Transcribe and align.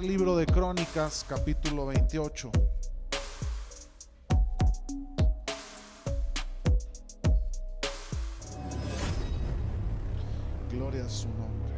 libro 0.00 0.36
de 0.36 0.44
Crónicas, 0.44 1.24
capítulo 1.26 1.86
28. 1.86 2.50
Gloria 10.70 11.04
a 11.04 11.08
su 11.08 11.28
nombre. 11.28 11.74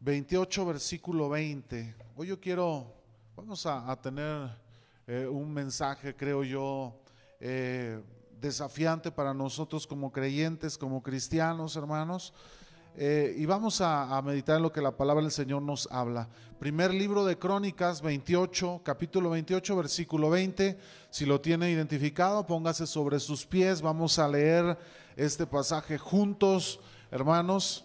Veintiocho, 0.00 0.64
versículo 0.64 1.28
20. 1.28 1.94
Hoy 2.16 2.28
yo 2.28 2.40
quiero, 2.40 2.94
vamos 3.36 3.66
a, 3.66 3.94
tener 4.00 4.50
eh, 5.06 5.26
un 5.26 5.52
mensaje, 5.52 6.16
creo 6.16 6.42
yo, 6.42 7.02
eh, 7.38 8.00
desafiante 8.40 9.10
para 9.10 9.34
nosotros 9.34 9.86
como 9.86 10.10
creyentes, 10.10 10.78
como 10.78 11.02
cristianos, 11.02 11.76
hermanos. 11.76 12.32
Eh, 12.96 13.34
y 13.38 13.46
vamos 13.46 13.80
a, 13.80 14.16
a, 14.16 14.22
meditar 14.22 14.56
en 14.56 14.62
lo 14.62 14.72
que 14.72 14.80
la 14.80 14.96
palabra 14.96 15.22
del 15.22 15.30
Señor 15.30 15.62
nos 15.62 15.88
habla. 15.92 16.28
Primer 16.58 16.92
libro 16.92 17.24
de 17.24 17.38
Crónicas 17.38 18.02
28, 18.02 18.80
capítulo 18.82 19.30
28, 19.30 19.76
versículo 19.76 20.30
20. 20.30 20.78
Si 21.10 21.24
lo 21.24 21.40
tiene 21.40 21.70
identificado, 21.70 22.46
póngase 22.46 22.86
sobre 22.86 23.20
sus 23.20 23.46
pies. 23.46 23.80
Vamos 23.80 24.18
a 24.18 24.28
leer 24.28 24.76
este 25.16 25.46
pasaje 25.46 25.98
juntos, 25.98 26.80
hermanos. 27.10 27.84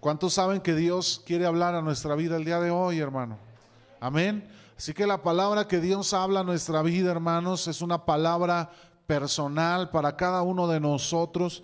¿Cuántos 0.00 0.34
saben 0.34 0.60
que 0.60 0.74
Dios 0.74 1.22
quiere 1.24 1.46
hablar 1.46 1.76
a 1.76 1.82
nuestra 1.82 2.16
vida 2.16 2.36
el 2.36 2.44
día 2.44 2.58
de 2.58 2.70
hoy, 2.72 2.98
hermano? 2.98 3.38
Amén. 4.00 4.48
Así 4.76 4.94
que 4.94 5.06
la 5.06 5.22
palabra 5.22 5.68
que 5.68 5.78
Dios 5.78 6.12
habla 6.12 6.40
a 6.40 6.44
nuestra 6.44 6.82
vida, 6.82 7.12
hermanos, 7.12 7.68
es 7.68 7.82
una 7.82 8.04
palabra 8.04 8.72
personal 9.12 9.90
para 9.90 10.16
cada 10.16 10.40
uno 10.40 10.66
de 10.66 10.80
nosotros. 10.80 11.62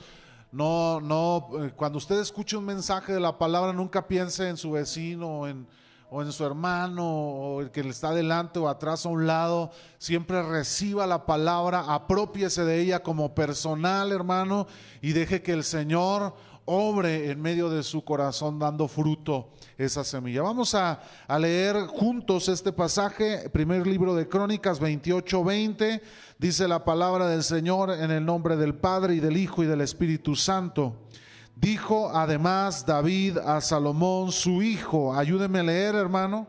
No, 0.53 1.01
no, 1.01 1.49
eh, 1.65 1.73
cuando 1.75 1.97
usted 1.97 2.21
escuche 2.21 2.59
un 2.59 2.67
mensaje 2.67 3.15
de 3.15 3.21
la 3.21 3.39
palabra, 3.39 3.73
nunca 3.73 4.07
piense 4.07 4.51
en 4.51 4.59
su 4.59 4.73
vecino 4.73 5.41
o 5.41 5.49
en, 5.49 5.67
o 6.11 6.21
en 6.21 6.31
su 6.31 6.45
hermano 6.45 7.07
o 7.07 7.63
el 7.63 7.71
que 7.71 7.83
le 7.83 7.89
está 7.89 8.13
delante 8.13 8.59
o 8.59 8.69
atrás 8.69 9.07
a 9.07 9.09
un 9.09 9.27
lado. 9.27 9.71
Siempre 9.97 10.43
reciba 10.43 11.07
la 11.07 11.25
palabra, 11.25 11.87
apropiese 11.89 12.67
de 12.67 12.83
ella 12.83 13.03
como 13.03 13.35
personal, 13.35 14.13
hermano, 14.13 14.67
y 15.01 15.13
deje 15.13 15.41
que 15.41 15.53
el 15.53 15.65
Señor 15.65 16.35
obre 16.71 17.31
en 17.31 17.41
medio 17.41 17.71
de 17.71 17.83
su 17.83 18.05
corazón 18.05 18.59
dando 18.59 18.89
fruto 18.89 19.49
esa 19.79 20.05
semilla. 20.05 20.43
Vamos 20.43 20.75
a, 20.75 21.01
a 21.27 21.39
leer 21.39 21.87
juntos 21.87 22.49
este 22.51 22.73
pasaje, 22.73 23.49
primer 23.49 23.87
libro 23.87 24.15
de 24.15 24.29
Crónicas 24.29 24.79
28, 24.79 25.45
20. 25.45 26.03
Dice 26.39 26.69
la 26.69 26.85
palabra 26.85 27.27
del 27.27 27.43
Señor 27.43 27.91
en 27.91 28.11
el 28.11 28.25
nombre 28.25 28.57
del 28.57 28.75
Padre 28.75 29.15
y 29.15 29.21
del 29.21 29.39
Hijo 29.39 29.63
y 29.63 29.67
del 29.67 29.81
Espíritu 29.81 30.37
Santo. 30.37 30.95
Dijo 31.57 32.11
además 32.15 32.85
David 32.85 33.39
a 33.39 33.61
Salomón, 33.63 34.31
su 34.31 34.63
hijo, 34.63 35.15
ayúdeme 35.15 35.61
a 35.61 35.65
leer 35.65 35.95
hermano, 35.95 36.47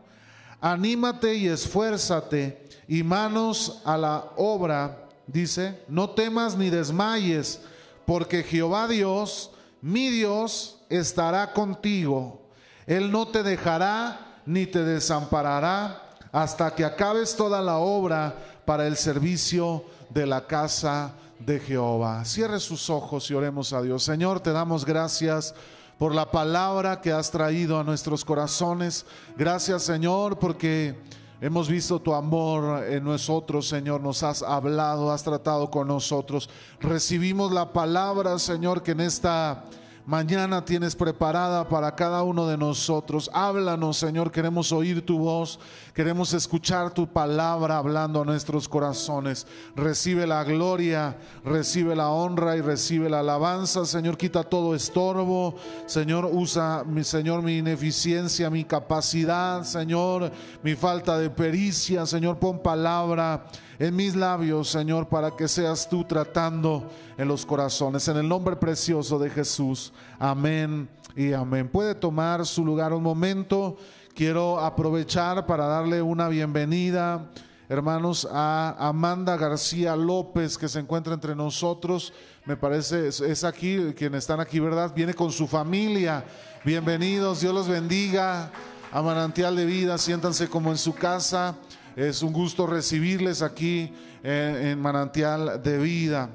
anímate 0.60 1.34
y 1.34 1.48
esfuérzate 1.48 2.68
y 2.86 3.02
manos 3.02 3.80
a 3.86 3.96
la 3.96 4.32
obra, 4.36 5.08
dice, 5.26 5.82
no 5.88 6.10
temas 6.10 6.56
ni 6.56 6.68
desmayes, 6.68 7.62
porque 8.04 8.42
Jehová 8.42 8.86
Dios, 8.86 9.50
mi 9.82 10.10
Dios, 10.10 10.78
estará 10.88 11.52
contigo. 11.52 12.42
Él 12.86 13.10
no 13.10 13.28
te 13.28 13.42
dejará 13.42 14.40
ni 14.46 14.66
te 14.66 14.84
desamparará 14.84 16.02
hasta 16.32 16.74
que 16.74 16.84
acabes 16.84 17.36
toda 17.36 17.60
la 17.60 17.78
obra 17.78 18.34
para 18.64 18.86
el 18.86 18.96
servicio 18.96 19.84
de 20.10 20.26
la 20.26 20.46
casa 20.46 21.12
de 21.38 21.58
Jehová. 21.58 22.24
Cierre 22.24 22.60
sus 22.60 22.90
ojos 22.90 23.30
y 23.30 23.34
oremos 23.34 23.72
a 23.72 23.82
Dios. 23.82 24.02
Señor, 24.02 24.40
te 24.40 24.52
damos 24.52 24.84
gracias 24.84 25.54
por 25.98 26.14
la 26.14 26.30
palabra 26.30 27.00
que 27.00 27.12
has 27.12 27.30
traído 27.30 27.78
a 27.78 27.84
nuestros 27.84 28.24
corazones. 28.24 29.06
Gracias, 29.36 29.82
Señor, 29.82 30.38
porque 30.38 30.98
hemos 31.40 31.68
visto 31.68 32.00
tu 32.00 32.14
amor 32.14 32.84
en 32.84 33.04
nosotros, 33.04 33.68
Señor. 33.68 34.00
Nos 34.00 34.22
has 34.22 34.42
hablado, 34.42 35.12
has 35.12 35.22
tratado 35.22 35.70
con 35.70 35.88
nosotros. 35.88 36.48
Recibimos 36.80 37.52
la 37.52 37.72
palabra, 37.72 38.38
Señor, 38.38 38.82
que 38.82 38.92
en 38.92 39.00
esta 39.00 39.64
mañana 40.10 40.64
tienes 40.64 40.96
preparada 40.96 41.68
para 41.68 41.94
cada 41.94 42.24
uno 42.24 42.48
de 42.48 42.58
nosotros. 42.58 43.30
Háblanos, 43.32 43.96
Señor, 43.96 44.32
queremos 44.32 44.72
oír 44.72 45.06
tu 45.06 45.20
voz, 45.20 45.60
queremos 45.94 46.34
escuchar 46.34 46.92
tu 46.92 47.06
palabra 47.06 47.78
hablando 47.78 48.20
a 48.20 48.24
nuestros 48.24 48.68
corazones. 48.68 49.46
Recibe 49.76 50.26
la 50.26 50.42
gloria, 50.42 51.16
recibe 51.44 51.94
la 51.94 52.10
honra 52.10 52.56
y 52.56 52.60
recibe 52.60 53.08
la 53.08 53.20
alabanza. 53.20 53.84
Señor, 53.84 54.18
quita 54.18 54.42
todo 54.42 54.74
estorbo. 54.74 55.54
Señor, 55.86 56.28
usa, 56.32 56.82
mi 56.84 57.04
Señor, 57.04 57.42
mi 57.42 57.58
ineficiencia, 57.58 58.50
mi 58.50 58.64
capacidad, 58.64 59.62
Señor, 59.62 60.32
mi 60.64 60.74
falta 60.74 61.18
de 61.18 61.30
pericia. 61.30 62.04
Señor, 62.04 62.36
pon 62.40 62.60
palabra 62.60 63.46
en 63.80 63.96
mis 63.96 64.14
labios, 64.14 64.68
Señor, 64.68 65.08
para 65.08 65.30
que 65.30 65.48
seas 65.48 65.88
tú 65.88 66.04
tratando 66.04 66.90
en 67.16 67.26
los 67.26 67.46
corazones. 67.46 68.06
En 68.08 68.18
el 68.18 68.28
nombre 68.28 68.54
precioso 68.54 69.18
de 69.18 69.30
Jesús. 69.30 69.90
Amén 70.18 70.86
y 71.16 71.32
amén. 71.32 71.66
Puede 71.66 71.94
tomar 71.94 72.44
su 72.44 72.62
lugar 72.62 72.92
un 72.92 73.02
momento. 73.02 73.78
Quiero 74.14 74.60
aprovechar 74.60 75.46
para 75.46 75.64
darle 75.64 76.02
una 76.02 76.28
bienvenida, 76.28 77.30
hermanos, 77.70 78.28
a 78.30 78.76
Amanda 78.78 79.38
García 79.38 79.96
López, 79.96 80.58
que 80.58 80.68
se 80.68 80.78
encuentra 80.78 81.14
entre 81.14 81.34
nosotros. 81.34 82.12
Me 82.44 82.58
parece, 82.58 83.08
es 83.08 83.44
aquí, 83.44 83.94
quienes 83.96 84.24
están 84.24 84.40
aquí, 84.40 84.60
¿verdad? 84.60 84.92
Viene 84.94 85.14
con 85.14 85.32
su 85.32 85.46
familia. 85.46 86.22
Bienvenidos, 86.66 87.40
Dios 87.40 87.54
los 87.54 87.66
bendiga. 87.66 88.52
A 88.92 89.00
Manantial 89.00 89.56
de 89.56 89.64
Vida, 89.64 89.96
siéntanse 89.96 90.48
como 90.48 90.70
en 90.70 90.76
su 90.76 90.92
casa. 90.92 91.54
Es 91.96 92.22
un 92.22 92.32
gusto 92.32 92.68
recibirles 92.68 93.42
aquí 93.42 93.92
en, 94.22 94.80
Manantial 94.80 95.60
de 95.60 95.76
Vida. 95.78 96.30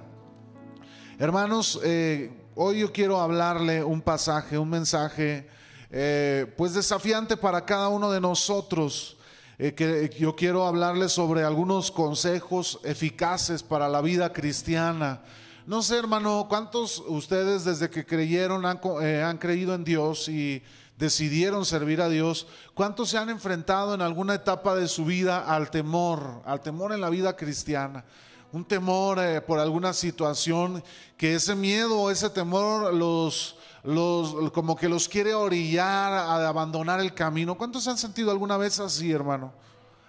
Hermanos, 1.18 1.80
eh, 1.82 2.30
hoy 2.56 2.80
yo 2.80 2.92
quiero 2.92 3.22
hablarle 3.22 3.82
un 3.82 4.02
pasaje, 4.02 4.58
un 4.58 4.70
mensaje, 4.70 5.48
eh, 5.90 6.54
pues 6.58 6.74
desafiante 6.74 7.38
para 7.38 7.64
cada 7.64 7.88
uno 7.88 8.12
de 8.12 8.20
nosotros. 8.20 9.18
Eh, 9.58 9.74
que 9.74 10.14
yo 10.20 10.36
quiero 10.36 10.68
hablarle 10.68 11.08
sobre 11.08 11.46
algunos 11.46 11.90
consejos 11.90 12.78
eficaces 12.84 13.64
para 13.64 13.88
la 13.88 14.02
vida 14.02 14.34
cristiana. 14.34 15.22
No 15.66 15.82
sé, 15.82 15.98
hermano, 15.98 16.48
¿cuántos 16.50 17.02
ustedes 17.08 17.64
desde 17.64 17.90
que 17.90 18.06
creyeron 18.06 18.66
han 18.66 19.38
creído 19.38 19.74
en 19.74 19.86
Dios 19.86 20.28
y 20.28 20.62
decidieron 20.97 21.66
servir 21.66 22.01
a 22.01 22.09
Dios, 22.09 22.47
¿cuántos 22.73 23.09
se 23.09 23.17
han 23.17 23.29
enfrentado 23.29 23.94
en 23.94 24.01
alguna 24.01 24.35
etapa 24.35 24.75
de 24.75 24.88
su 24.88 25.06
vida 25.06 25.39
al 25.39 25.69
temor, 25.69 26.41
al 26.45 26.61
temor 26.61 26.94
en 26.94 27.01
la 27.01 27.09
vida 27.09 27.35
cristiana? 27.35 28.06
Un 28.51 28.63
temor 28.63 29.19
eh, 29.19 29.41
por 29.41 29.59
alguna 29.59 29.91
situación, 29.91 30.81
que 31.17 31.35
ese 31.35 31.56
miedo, 31.56 32.09
ese 32.09 32.29
temor 32.29 32.94
los, 32.94 33.57
los, 33.83 34.51
como 34.51 34.75
que 34.78 34.88
los 34.88 35.09
quiere 35.09 35.33
orillar 35.33 36.13
a 36.13 36.47
abandonar 36.47 37.01
el 37.01 37.13
camino. 37.13 37.57
¿Cuántos 37.57 37.88
han 37.88 37.97
sentido 37.97 38.31
alguna 38.31 38.56
vez 38.56 38.79
así, 38.79 39.12
hermano? 39.12 39.51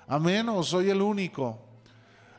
Amén, 0.06 0.48
o 0.48 0.62
soy 0.62 0.91
el 0.91 1.03
único. 1.03 1.66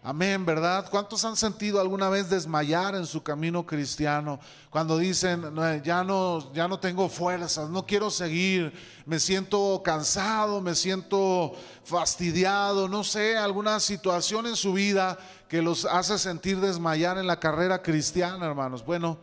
Amén, 0.04 0.46
¿verdad? 0.46 0.88
¿Cuántos 0.90 1.26
han 1.26 1.36
sentido 1.36 1.82
alguna 1.82 2.10
vez 2.10 2.30
desmayar 2.30 2.96
en 2.96 3.06
su 3.06 3.24
camino 3.24 3.66
cristiano? 3.66 4.40
Cuando 4.70 4.98
dicen, 4.98 5.54
"No, 5.54 5.76
ya 5.78 6.04
no, 6.04 6.54
ya 6.54 6.68
no 6.68 6.80
tengo 6.80 7.10
fuerzas, 7.10 7.70
no 7.70 7.86
quiero 7.86 8.10
seguir, 8.12 8.72
me 9.06 9.20
siento 9.20 9.82
cansado, 9.84 10.62
me 10.62 10.76
siento 10.76 11.54
fastidiado, 11.84 12.88
no 12.88 13.04
sé, 13.04 13.38
alguna 13.38 13.80
situación 13.80 14.46
en 14.46 14.56
su 14.56 14.74
vida 14.74 15.18
que 15.50 15.62
los 15.62 15.86
hace 15.86 16.18
sentir 16.20 16.60
desmayar 16.60 17.18
en 17.18 17.28
la 17.28 17.40
carrera 17.40 17.82
cristiana, 17.82 18.46
hermanos. 18.46 18.86
Bueno, 18.86 19.18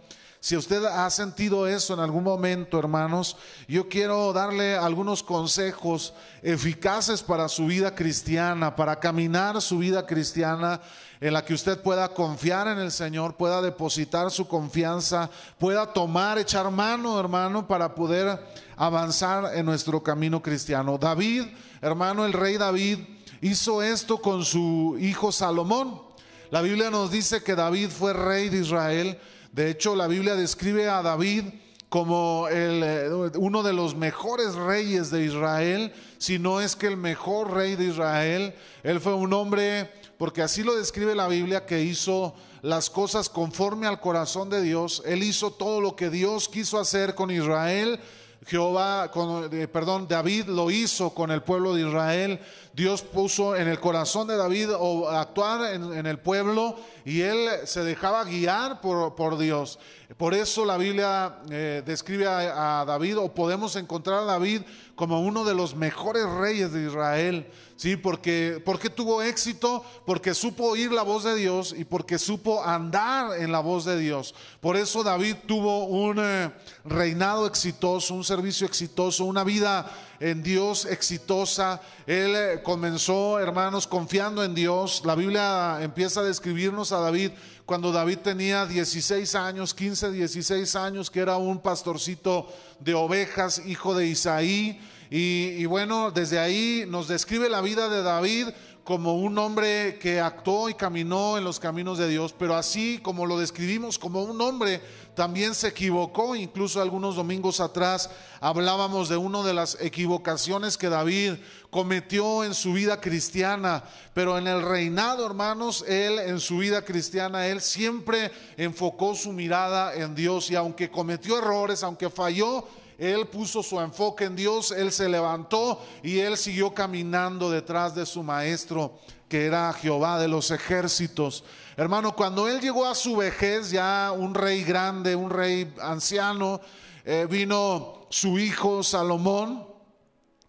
si 0.44 0.59
usted 0.59 0.84
ha 0.84 1.09
sentido 1.09 1.66
eso 1.66 1.95
en 1.95 2.01
algún 2.01 2.22
momento, 2.22 2.78
hermanos, 2.78 3.34
yo 3.66 3.89
quiero 3.89 4.30
darle 4.34 4.77
algunos 4.77 5.22
consejos 5.22 6.13
eficaces 6.42 7.22
para 7.22 7.48
su 7.48 7.65
vida 7.65 7.95
cristiana, 7.95 8.77
para 8.77 9.01
caminar 9.01 9.63
su 9.63 9.78
vida 9.78 10.04
cristiana 10.04 10.83
en 11.18 11.33
la 11.33 11.47
que 11.47 11.54
usted 11.54 11.80
pueda 11.80 12.10
confiar 12.10 12.68
en 12.68 12.77
el 12.77 12.92
Señor, 12.92 13.39
pueda 13.39 13.63
depositar 13.63 14.30
su 14.30 14.47
confianza, 14.47 15.30
pueda 15.59 15.91
tomar, 15.95 16.39
echar 16.39 16.71
mano, 16.71 17.18
hermano, 17.18 17.66
para 17.66 17.95
poder 17.95 18.39
avanzar 18.77 19.57
en 19.57 19.65
nuestro 19.65 20.03
camino 20.03 20.42
cristiano. 20.42 20.98
David, 20.98 21.45
hermano, 21.80 22.27
el 22.27 22.34
rey 22.34 22.59
David 22.59 22.98
hizo 23.41 23.83
esto 23.83 24.18
con 24.18 24.45
su 24.45 24.98
hijo 25.01 25.33
Salomón. 25.33 26.03
La 26.51 26.60
Biblia 26.60 26.91
nos 26.91 27.10
dice 27.10 27.42
que 27.42 27.54
David 27.54 27.89
fue 27.89 28.13
rey 28.13 28.51
de 28.51 28.59
Israel. 28.59 29.18
De 29.54 29.71
hecho, 29.71 29.95
la 29.95 30.09
Biblia 30.09 30.34
describe 30.34 30.89
a 30.89 31.01
David 31.01 31.45
como 31.89 32.48
el, 32.48 32.83
eh, 32.83 33.09
uno 33.39 33.62
de 33.62 33.72
los 33.72 33.95
mejores 33.95 34.56
reyes 34.56 35.12
de 35.12 35.27
Israel, 35.27 35.92
si 36.18 36.41
no 36.41 36.60
es 36.60 36.74
que 36.74 36.89
el 36.89 36.97
mejor 36.97 37.53
rey 37.53 37.77
de 37.77 37.84
Israel. 37.84 38.53
Él 38.83 38.98
fue 38.98 39.15
un 39.15 39.33
hombre 39.33 39.89
porque 40.18 40.42
así 40.42 40.65
lo 40.65 40.74
describe 40.74 41.15
la 41.15 41.28
Biblia, 41.28 41.66
que 41.66 41.83
hizo 41.83 42.34
las 42.62 42.91
cosas 42.91 43.28
conforme 43.28 43.86
al 43.86 44.01
corazón 44.01 44.51
de 44.51 44.60
Dios. 44.60 45.04
Él 45.06 45.22
hizo 45.22 45.53
todo 45.53 45.80
lo 45.80 45.95
que 45.95 46.10
Dios 46.10 46.48
quiso 46.48 46.80
hacer 46.80 47.15
con 47.15 47.30
Israel. 47.30 48.01
Jehová, 48.47 49.12
con, 49.12 49.56
eh, 49.56 49.68
perdón, 49.68 50.09
David 50.09 50.47
lo 50.47 50.72
hizo 50.72 51.10
con 51.10 51.30
el 51.30 51.45
pueblo 51.45 51.74
de 51.74 51.86
Israel. 51.86 52.41
Dios 52.74 53.03
puso 53.03 53.54
en 53.54 53.68
el 53.68 53.78
corazón 53.78 54.26
de 54.26 54.36
David 54.36 54.71
o 54.76 55.09
actuar 55.09 55.74
en, 55.74 56.06
el 56.06 56.18
pueblo 56.18 56.76
y 57.04 57.21
él 57.21 57.48
se 57.66 57.84
dejaba 57.84 58.24
guiar 58.24 58.80
por, 58.80 59.15
por 59.15 59.38
Dios. 59.38 59.78
Por 60.16 60.34
eso 60.34 60.65
la 60.65 60.76
Biblia 60.76 61.38
eh, 61.50 61.82
describe 61.86 62.26
a, 62.26 62.84
David 62.86 63.18
o 63.18 63.32
podemos 63.32 63.76
encontrar 63.76 64.21
a 64.21 64.24
David 64.24 64.62
como 64.94 65.21
uno 65.21 65.44
de 65.44 65.54
los 65.54 65.74
mejores 65.74 66.24
reyes 66.24 66.72
de 66.72 66.86
Israel. 66.86 67.47
Sí, 67.76 67.97
porque, 67.97 68.62
porque 68.65 68.91
tuvo 68.91 69.22
éxito, 69.22 69.84
porque 70.06 70.34
supo 70.34 70.65
oír 70.70 70.92
la 70.92 71.03
voz 71.03 71.24
de 71.24 71.34
Dios 71.34 71.74
y 71.77 71.84
porque 71.84 72.18
supo 72.18 72.62
andar 72.62 73.41
en 73.41 73.50
la 73.50 73.59
voz 73.59 73.84
de 73.84 73.98
Dios. 73.98 74.34
Por 74.60 74.77
eso 74.77 75.03
David 75.03 75.36
tuvo 75.47 75.86
un 75.86 76.18
eh, 76.20 76.53
reinado 76.84 77.47
exitoso, 77.47 78.15
un 78.15 78.22
servicio 78.22 78.66
exitoso, 78.66 79.24
una 79.24 79.42
vida 79.42 79.91
en 80.21 80.43
Dios 80.43 80.87
exitosa. 80.87 81.81
Él 82.07 82.34
eh, 82.34 82.61
comenzó, 82.63 83.39
hermanos, 83.39 83.87
confiando 83.87 84.45
en 84.45 84.55
Dios. 84.55 85.03
La 85.05 85.15
Biblia 85.15 85.78
empieza 85.81 86.21
a 86.21 86.25
describirnos 86.25 86.93
a 86.93 87.01
David 87.01 87.33
cuando 87.66 87.93
David 87.93 88.19
tenía 88.19 88.66
16 88.66 89.34
años, 89.34 89.72
15, 89.75 90.13
16 90.13 90.77
años, 90.77 91.11
que 91.11 91.21
era 91.21 91.37
un 91.37 91.59
pastorcito 91.61 92.47
de 92.81 92.95
ovejas, 92.95 93.63
hijo 93.66 93.95
de 93.95 94.07
Isaí. 94.07 94.81
Y, 95.11 95.65
bueno, 95.66 96.11
desde 96.11 96.39
ahí 96.39 96.84
nos 96.89 97.09
describe 97.09 97.49
la 97.49 97.61
vida 97.61 97.89
de 97.89 98.03
David 98.03 98.49
como 98.84 99.15
un 99.15 99.39
hombre 99.39 99.98
que 99.98 100.21
actuó 100.21 100.69
y 100.69 100.75
caminó 100.75 101.39
en 101.39 101.45
los 101.45 101.59
caminos 101.59 101.97
de 101.97 102.07
Dios, 102.07 102.34
pero 102.39 102.54
así 102.54 103.01
como 103.03 103.25
lo 103.25 103.39
describimos 103.39 103.98
como 103.98 104.22
un 104.22 104.39
hombre, 104.42 104.83
también 105.15 105.54
se 105.54 105.69
equivocó. 105.69 106.36
Incluso 106.36 106.83
algunos 106.83 107.16
domingos 107.16 107.60
atrás 107.60 108.10
hablábamos 108.41 109.09
de 109.09 109.16
una 109.16 109.42
de 109.42 109.54
las 109.54 109.78
equivocaciones 109.81 110.77
que 110.77 110.91
David 110.91 111.36
cometió 111.71 112.45
en 112.45 112.53
su 112.53 112.75
vida 112.75 113.01
cristiana, 113.01 113.84
pero 114.13 114.36
en 114.36 114.47
el 114.47 114.60
reinado, 114.60 115.25
hermanos, 115.25 115.83
él 115.89 116.19
en 116.19 116.39
su 116.39 116.59
vida 116.59 116.84
cristiana, 116.84 117.47
él 117.47 117.63
siempre 117.63 118.30
enfocó 118.59 119.15
su 119.15 119.33
mirada 119.33 119.95
en 119.95 120.15
Dios 120.15 120.51
y 120.51 120.57
aunque 120.57 120.91
cometió 120.91 121.39
errores, 121.39 121.83
aunque 121.83 122.10
falló, 122.10 122.66
él 122.98 123.26
puso 123.26 123.62
su 123.62 123.80
enfoque 123.80 124.24
en 124.24 124.36
Dios, 124.36 124.70
él 124.70 124.92
se 124.92 125.08
levantó 125.08 125.84
y 126.02 126.18
él 126.18 126.36
siguió 126.36 126.74
caminando 126.74 127.50
detrás 127.50 127.94
de 127.94 128.06
su 128.06 128.22
maestro, 128.22 128.98
que 129.28 129.46
era 129.46 129.72
Jehová 129.72 130.18
de 130.18 130.28
los 130.28 130.50
ejércitos. 130.50 131.44
Hermano, 131.76 132.14
cuando 132.14 132.48
él 132.48 132.60
llegó 132.60 132.86
a 132.86 132.94
su 132.94 133.16
vejez, 133.16 133.70
ya 133.70 134.12
un 134.16 134.34
rey 134.34 134.62
grande, 134.62 135.16
un 135.16 135.30
rey 135.30 135.72
anciano, 135.80 136.60
eh, 137.04 137.26
vino 137.28 138.06
su 138.10 138.38
hijo 138.38 138.82
Salomón, 138.82 139.66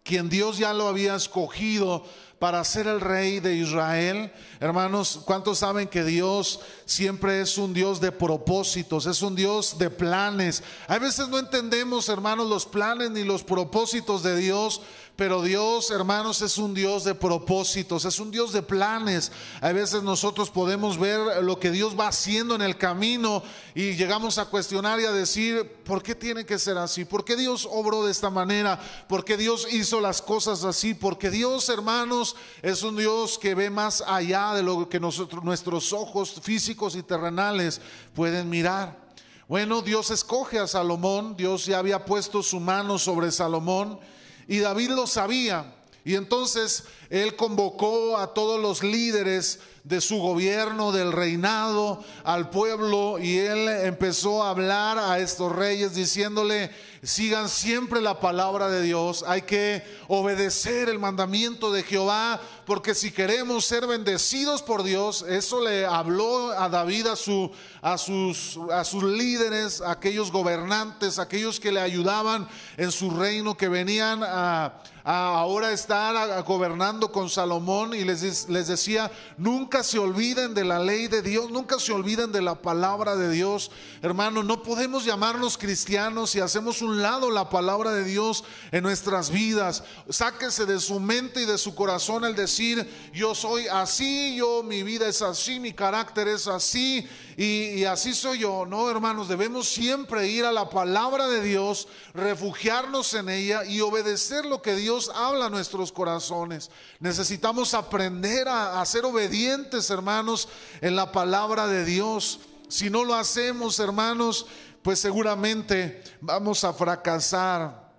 quien 0.04 0.30
Dios 0.30 0.60
ya 0.60 0.72
lo 0.72 0.88
había 0.88 1.16
escogido 1.16 2.06
para 2.46 2.64
ser 2.64 2.86
el 2.86 3.02
rey 3.02 3.40
de 3.40 3.56
Israel. 3.56 4.32
Hermanos, 4.60 5.20
¿cuántos 5.26 5.58
saben 5.58 5.88
que 5.88 6.04
Dios 6.04 6.60
siempre 6.86 7.42
es 7.42 7.58
un 7.58 7.74
Dios 7.74 8.00
de 8.00 8.12
propósitos, 8.12 9.08
es 9.08 9.24
un 9.24 9.34
Dios 9.34 9.80
de 9.80 9.90
planes? 9.90 10.62
A 10.88 11.00
veces 11.00 11.28
no 11.28 11.40
entendemos, 11.40 12.08
hermanos, 12.08 12.48
los 12.48 12.68
planes 12.68 13.10
ni 13.10 13.24
los 13.24 13.44
propósitos 13.44 14.22
de 14.22 14.36
Dios, 14.36 14.84
pero 15.16 15.42
Dios, 15.42 15.92
hermanos, 15.92 16.42
es 16.42 16.58
un 16.58 16.74
Dios 16.74 17.06
de 17.06 17.16
propósitos, 17.16 18.04
es 18.04 18.20
un 18.20 18.32
Dios 18.32 18.52
de 18.52 18.62
planes. 18.62 19.32
A 19.62 19.72
veces 19.72 20.04
nosotros 20.04 20.50
podemos 20.50 20.98
ver 20.98 21.42
lo 21.42 21.58
que 21.58 21.72
Dios 21.72 21.98
va 21.98 22.10
haciendo 22.10 22.54
en 22.54 22.62
el 22.62 22.78
camino 22.78 23.42
y 23.74 23.94
llegamos 23.94 24.38
a 24.38 24.46
cuestionar 24.46 25.00
y 25.00 25.06
a 25.06 25.14
decir, 25.14 25.72
¿por 25.86 26.04
qué 26.04 26.16
tiene 26.16 26.46
que 26.46 26.60
ser 26.60 26.78
así? 26.78 27.06
¿Por 27.06 27.24
qué 27.24 27.38
Dios 27.38 27.66
obró 27.72 28.04
de 28.04 28.12
esta 28.12 28.30
manera? 28.30 28.78
¿Por 29.08 29.24
qué 29.24 29.38
Dios 29.38 29.66
hizo 29.72 30.02
las 30.02 30.22
cosas 30.22 30.66
así? 30.66 30.94
Porque 30.94 31.30
Dios, 31.30 31.70
hermanos, 31.70 32.36
es 32.62 32.84
un 32.84 32.98
Dios 32.98 33.40
que 33.40 33.56
ve 33.56 33.70
más 33.70 34.04
allá 34.06 34.54
de 34.54 34.64
lo 34.64 34.90
que 34.90 35.00
nuestros 35.00 35.94
ojos 35.94 36.42
físicos 36.42 36.94
y 36.98 37.04
terrenales 37.04 37.80
pueden 38.14 38.50
mirar. 38.50 39.06
Bueno, 39.48 39.82
Dios 39.82 40.12
escoge 40.12 40.60
a 40.60 40.68
Salomón, 40.68 41.38
Dios 41.38 41.68
ya 41.68 41.78
había 41.80 42.04
puesto 42.04 42.44
su 42.44 42.60
mano 42.60 42.98
sobre 42.98 43.32
Salomón 43.32 44.00
y 44.48 44.60
David 44.60 44.90
lo 44.92 45.08
sabía. 45.08 45.74
Y 46.04 46.16
entonces 46.16 46.84
él 47.10 47.36
convocó 47.36 48.18
a 48.18 48.34
todos 48.34 48.60
los 48.60 48.84
líderes 48.84 49.60
de 49.86 50.02
su 50.02 50.18
gobierno, 50.18 50.92
del 50.92 51.12
reinado, 51.12 52.04
al 52.24 52.50
pueblo, 52.50 53.20
y 53.20 53.38
él 53.38 53.68
empezó 53.68 54.44
a 54.44 54.50
hablar 54.50 54.98
a 54.98 55.20
estos 55.20 55.52
reyes 55.52 55.94
diciéndole, 55.94 56.72
sigan 57.04 57.50
siempre 57.50 58.02
la 58.02 58.20
palabra 58.20 58.68
de 58.68 58.82
Dios, 58.82 59.24
hay 59.28 59.44
que 59.44 59.84
obedecer 60.08 60.90
el 60.90 60.98
mandamiento 60.98 61.72
de 61.72 61.84
Jehová, 61.84 62.42
porque 62.66 62.96
si 62.96 63.12
queremos 63.12 63.66
ser 63.66 63.86
bendecidos 63.86 64.64
por 64.64 64.82
Dios, 64.82 65.24
eso 65.30 65.64
le 65.64 65.86
habló 65.86 66.52
a 66.60 66.68
David, 66.68 67.06
a, 67.06 67.16
su, 67.16 67.52
a, 67.84 68.00
sus, 68.00 68.58
a 68.72 68.84
sus 68.84 69.04
líderes, 69.04 69.82
a 69.82 69.92
aquellos 69.92 70.32
gobernantes, 70.32 71.20
aquellos 71.20 71.60
que 71.60 71.72
le 71.72 71.80
ayudaban 71.80 72.48
en 72.78 72.92
su 72.92 73.12
reino, 73.12 73.56
que 73.56 73.70
venían 73.70 74.24
a, 74.24 74.82
ahora 75.04 75.72
estar 75.72 76.44
gobernando 76.44 76.95
con 77.00 77.30
Salomón 77.30 77.94
y 77.94 78.04
les, 78.04 78.50
les 78.50 78.68
decía, 78.68 79.12
nunca 79.38 79.84
se 79.84 80.00
olviden 80.00 80.54
de 80.54 80.64
la 80.64 80.80
ley 80.80 81.08
de 81.08 81.22
Dios, 81.22 81.52
nunca 81.52 81.80
se 81.80 81.92
olviden 81.92 82.32
de 82.32 82.42
la 82.42 82.56
palabra 82.56 83.16
de 83.16 83.30
Dios. 83.30 83.72
Hermano, 84.02 84.44
no 84.44 84.64
podemos 84.64 85.06
llamarnos 85.06 85.58
cristianos 85.58 86.32
si 86.32 86.40
hacemos 86.40 86.82
un 86.82 87.02
lado 87.02 87.30
la 87.30 87.50
palabra 87.50 87.92
de 87.92 88.04
Dios 88.04 88.44
en 88.72 88.84
nuestras 88.84 89.30
vidas. 89.30 89.84
Sáquese 90.10 90.66
de 90.66 90.80
su 90.80 91.00
mente 91.00 91.42
y 91.42 91.46
de 91.46 91.58
su 91.58 91.76
corazón 91.76 92.26
el 92.26 92.36
decir, 92.36 92.90
yo 93.14 93.36
soy 93.36 93.68
así, 93.68 94.36
yo 94.38 94.64
mi 94.64 94.84
vida 94.84 95.08
es 95.08 95.22
así, 95.22 95.60
mi 95.60 95.74
carácter 95.74 96.28
es 96.28 96.48
así 96.48 97.08
y, 97.38 97.84
así 97.84 98.14
soy 98.14 98.40
yo. 98.40 98.66
No, 98.66 98.90
hermanos, 98.90 99.28
debemos 99.28 99.68
siempre 99.68 100.28
ir 100.28 100.46
a 100.46 100.52
la 100.52 100.70
palabra 100.70 101.28
de 101.28 101.42
Dios, 101.42 101.88
refugiarnos 102.14 103.14
en 103.14 103.30
ella 103.30 103.66
y 103.66 103.82
obedecer 103.82 104.46
lo 104.46 104.62
que 104.62 104.76
Dios 104.76 105.12
habla 105.14 105.48
a 105.48 105.50
nuestros 105.50 105.92
corazones. 105.92 106.70
Necesitamos 107.00 107.74
aprender 107.74 108.48
a, 108.48 108.84
ser 108.86 109.06
obedientes, 109.06 109.90
hermanos, 109.90 110.48
en 110.82 110.96
la 110.96 111.12
palabra 111.12 111.68
de 111.68 111.84
Dios. 111.86 112.40
Si 112.68 112.90
no 112.90 113.04
lo 113.04 113.16
hacemos, 113.16 113.80
hermanos, 113.80 114.48
pues 114.82 115.00
seguramente 115.00 116.04
vamos 116.22 116.64
a 116.64 116.74
fracasar 116.74 117.92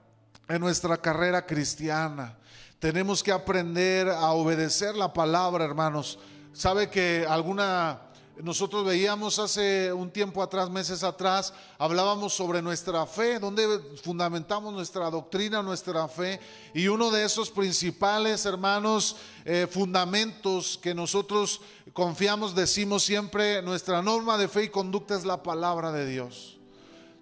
en 0.48 0.60
nuestra 0.60 0.96
carrera 0.96 1.44
cristiana. 1.44 2.36
Tenemos 2.78 3.22
que 3.22 3.32
aprender 3.32 4.08
a 4.08 4.30
obedecer 4.30 4.94
la 4.94 5.12
palabra, 5.12 5.64
hermanos. 5.64 6.18
Sabe 6.52 6.88
que 6.88 7.26
alguna 7.28 8.00
nosotros 8.42 8.84
veíamos 8.84 9.38
hace 9.38 9.92
un 9.92 10.10
tiempo 10.10 10.42
atrás, 10.42 10.68
meses 10.68 11.02
atrás, 11.02 11.54
hablábamos 11.78 12.34
sobre 12.34 12.60
nuestra 12.60 13.06
fe, 13.06 13.38
donde 13.38 13.80
fundamentamos 14.02 14.74
nuestra 14.74 15.08
doctrina, 15.10 15.62
nuestra 15.62 16.06
fe. 16.06 16.38
Y 16.74 16.88
uno 16.88 17.10
de 17.10 17.24
esos 17.24 17.50
principales, 17.50 18.44
hermanos, 18.44 19.16
eh, 19.44 19.66
fundamentos 19.70 20.78
que 20.82 20.94
nosotros 20.94 21.60
confiamos, 21.92 22.54
decimos 22.54 23.04
siempre, 23.04 23.62
nuestra 23.62 24.02
norma 24.02 24.36
de 24.36 24.48
fe 24.48 24.64
y 24.64 24.68
conducta 24.68 25.16
es 25.16 25.24
la 25.24 25.42
palabra 25.42 25.90
de 25.92 26.06
Dios. 26.06 26.55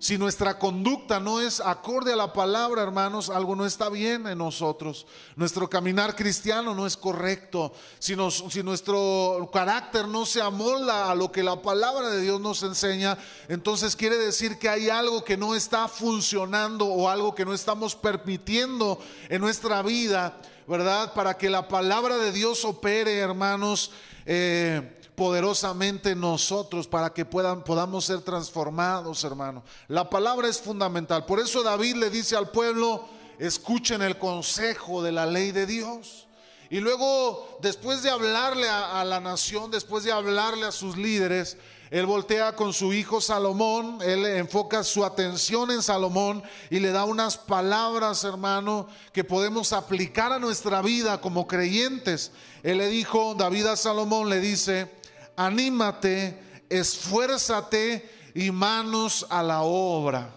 Si 0.04 0.18
nuestra 0.18 0.58
conducta 0.58 1.18
no 1.18 1.40
es 1.40 1.60
acorde 1.60 2.12
a 2.12 2.16
la 2.16 2.34
palabra, 2.34 2.82
hermanos, 2.82 3.30
algo 3.30 3.56
no 3.56 3.64
está 3.64 3.88
bien 3.88 4.26
en 4.26 4.36
nosotros. 4.36 5.06
Nuestro 5.34 5.70
caminar 5.70 6.14
cristiano 6.14 6.74
no 6.74 6.86
es 6.86 6.94
correcto. 6.94 7.72
Si, 8.00 8.14
si, 8.50 8.62
nuestro 8.62 9.48
carácter 9.50 10.06
no 10.06 10.26
se 10.26 10.42
amolda 10.42 11.10
a 11.10 11.14
lo 11.14 11.32
que 11.32 11.42
la 11.42 11.62
palabra 11.62 12.10
de 12.10 12.20
Dios 12.20 12.38
nos 12.38 12.62
enseña, 12.62 13.16
entonces 13.48 13.96
quiere 13.96 14.18
decir 14.18 14.58
que 14.58 14.68
hay 14.68 14.90
algo 14.90 15.24
que 15.24 15.38
no 15.38 15.54
está 15.54 15.88
funcionando 15.88 16.84
o 16.84 17.08
algo 17.08 17.34
que 17.34 17.46
no 17.46 17.54
estamos 17.54 17.96
permitiendo 17.96 18.98
en 19.30 19.40
nuestra 19.40 19.80
vida, 19.80 20.38
¿verdad? 20.68 21.14
Para 21.14 21.38
que 21.38 21.48
la 21.48 21.66
palabra 21.66 22.18
de 22.18 22.30
Dios 22.30 22.66
opere, 22.66 23.16
hermanos. 23.16 23.90
Eh, 24.26 25.00
poderosamente 25.14 26.14
nosotros 26.14 26.88
para 26.88 27.12
que 27.12 27.24
puedan, 27.24 27.62
podamos 27.62 28.04
ser 28.04 28.20
transformados, 28.22 29.24
hermano. 29.24 29.62
La 29.88 30.10
palabra 30.10 30.48
es 30.48 30.60
fundamental. 30.60 31.24
Por 31.24 31.40
eso 31.40 31.62
David 31.62 31.96
le 31.96 32.10
dice 32.10 32.36
al 32.36 32.50
pueblo, 32.50 33.04
escuchen 33.38 34.02
el 34.02 34.18
consejo 34.18 35.02
de 35.02 35.12
la 35.12 35.26
ley 35.26 35.52
de 35.52 35.66
Dios. 35.66 36.26
Y 36.70 36.80
luego, 36.80 37.58
después 37.62 38.02
de 38.02 38.10
hablarle 38.10 38.68
a, 38.68 39.00
a 39.00 39.04
la 39.04 39.20
nación, 39.20 39.70
después 39.70 40.02
de 40.04 40.12
hablarle 40.12 40.66
a 40.66 40.72
sus 40.72 40.96
líderes, 40.96 41.56
él 41.90 42.06
voltea 42.06 42.56
con 42.56 42.72
su 42.72 42.92
hijo 42.92 43.20
Salomón, 43.20 44.00
él 44.02 44.26
enfoca 44.26 44.82
su 44.82 45.04
atención 45.04 45.70
en 45.70 45.80
Salomón 45.80 46.42
y 46.68 46.80
le 46.80 46.90
da 46.90 47.04
unas 47.04 47.36
palabras, 47.36 48.24
hermano, 48.24 48.88
que 49.12 49.22
podemos 49.22 49.72
aplicar 49.72 50.32
a 50.32 50.40
nuestra 50.40 50.82
vida 50.82 51.20
como 51.20 51.46
creyentes. 51.46 52.32
Él 52.64 52.78
le 52.78 52.88
dijo, 52.88 53.36
David 53.36 53.66
a 53.66 53.76
Salomón 53.76 54.28
le 54.28 54.40
dice, 54.40 54.90
anímate, 55.36 56.38
esfuérzate 56.68 58.08
y 58.34 58.50
manos 58.50 59.26
a 59.30 59.42
la 59.42 59.62
obra. 59.62 60.30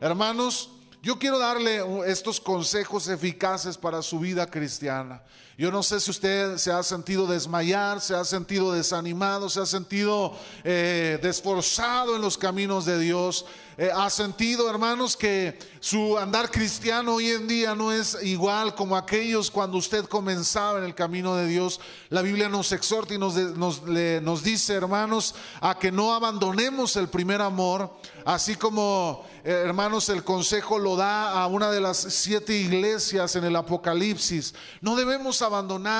Hermanos, 0.00 0.70
yo 1.02 1.18
quiero 1.18 1.38
darle 1.38 1.82
estos 2.06 2.40
consejos 2.40 3.08
eficaces 3.08 3.76
para 3.76 4.02
su 4.02 4.18
vida 4.18 4.46
cristiana. 4.46 5.22
Yo 5.58 5.72
no 5.72 5.82
sé 5.82 5.98
si 5.98 6.12
usted 6.12 6.56
se 6.56 6.70
ha 6.70 6.84
sentido 6.84 7.26
desmayar, 7.26 8.00
se 8.00 8.14
ha 8.14 8.24
sentido 8.24 8.70
desanimado, 8.70 9.50
se 9.50 9.58
ha 9.58 9.66
sentido 9.66 10.32
eh, 10.62 11.18
desforzado 11.20 12.14
en 12.14 12.22
los 12.22 12.38
caminos 12.38 12.84
de 12.84 12.96
Dios. 13.00 13.44
Eh, 13.76 13.90
ha 13.92 14.08
sentido, 14.08 14.70
hermanos, 14.70 15.16
que 15.16 15.58
su 15.80 16.16
andar 16.16 16.52
cristiano 16.52 17.14
hoy 17.14 17.30
en 17.30 17.48
día 17.48 17.74
no 17.74 17.90
es 17.90 18.18
igual 18.22 18.76
como 18.76 18.96
aquellos 18.96 19.50
cuando 19.50 19.78
usted 19.78 20.04
comenzaba 20.04 20.78
en 20.78 20.84
el 20.84 20.94
camino 20.94 21.34
de 21.34 21.48
Dios. 21.48 21.80
La 22.08 22.22
Biblia 22.22 22.48
nos 22.48 22.70
exhorta 22.70 23.14
y 23.14 23.18
nos, 23.18 23.34
nos, 23.34 23.82
nos 23.82 24.42
dice, 24.44 24.74
hermanos, 24.74 25.34
a 25.60 25.76
que 25.76 25.90
no 25.90 26.14
abandonemos 26.14 26.94
el 26.94 27.08
primer 27.08 27.42
amor, 27.42 27.92
así 28.24 28.54
como 28.54 29.24
eh, 29.44 29.62
hermanos, 29.64 30.10
el 30.10 30.24
consejo 30.24 30.78
lo 30.78 30.94
da 30.94 31.40
a 31.40 31.46
una 31.46 31.70
de 31.70 31.80
las 31.80 31.96
siete 31.96 32.54
iglesias 32.54 33.34
en 33.34 33.44
el 33.44 33.56
Apocalipsis. 33.56 34.54
No 34.82 34.94
debemos 34.94 35.40
abandonar 35.40 35.47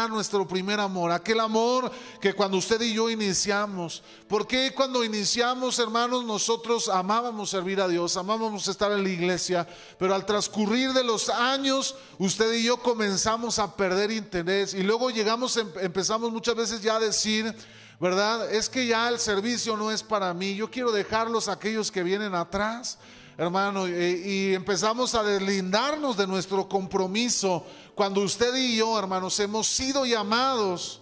nuestro 0.08 0.46
primer 0.46 0.80
amor, 0.80 1.10
aquel 1.10 1.40
amor 1.40 1.90
que 2.20 2.32
cuando 2.34 2.58
usted 2.58 2.80
y 2.82 2.94
yo 2.94 3.08
iniciamos. 3.10 4.02
porque 4.28 4.72
cuando 4.74 5.04
iniciamos, 5.04 5.78
hermanos, 5.78 6.24
nosotros 6.24 6.88
amábamos 6.88 7.50
servir 7.50 7.80
a 7.80 7.88
Dios, 7.88 8.16
amábamos 8.16 8.68
estar 8.68 8.92
en 8.92 9.02
la 9.02 9.08
iglesia, 9.08 9.66
pero 9.98 10.14
al 10.14 10.26
transcurrir 10.26 10.92
de 10.92 11.02
los 11.02 11.28
años, 11.28 11.94
usted 12.18 12.52
y 12.52 12.64
yo 12.64 12.76
comenzamos 12.78 13.58
a 13.58 13.74
perder 13.74 14.10
interés 14.10 14.74
y 14.74 14.82
luego 14.82 15.10
llegamos, 15.10 15.56
em, 15.56 15.68
empezamos 15.80 16.30
muchas 16.30 16.54
veces 16.54 16.82
ya 16.82 16.96
a 16.96 17.00
decir, 17.00 17.54
¿verdad? 18.00 18.52
Es 18.52 18.68
que 18.68 18.86
ya 18.86 19.08
el 19.08 19.18
servicio 19.18 19.76
no 19.76 19.90
es 19.90 20.02
para 20.02 20.34
mí, 20.34 20.54
yo 20.54 20.70
quiero 20.70 20.92
dejarlos 20.92 21.48
a 21.48 21.52
aquellos 21.52 21.90
que 21.90 22.02
vienen 22.02 22.34
atrás 22.34 22.98
hermano, 23.38 23.86
y, 23.86 24.52
empezamos 24.52 25.14
a 25.14 25.22
deslindarnos 25.22 26.16
de 26.16 26.26
nuestro 26.26 26.68
compromiso 26.68 27.64
cuando 27.98 28.20
usted 28.20 28.54
y 28.54 28.76
yo, 28.76 28.96
hermanos, 28.96 29.40
hemos 29.40 29.66
sido 29.66 30.06
llamados 30.06 31.00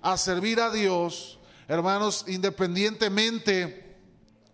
a 0.00 0.16
servir 0.16 0.62
a 0.62 0.70
Dios, 0.70 1.38
hermanos, 1.68 2.24
independientemente 2.26 3.98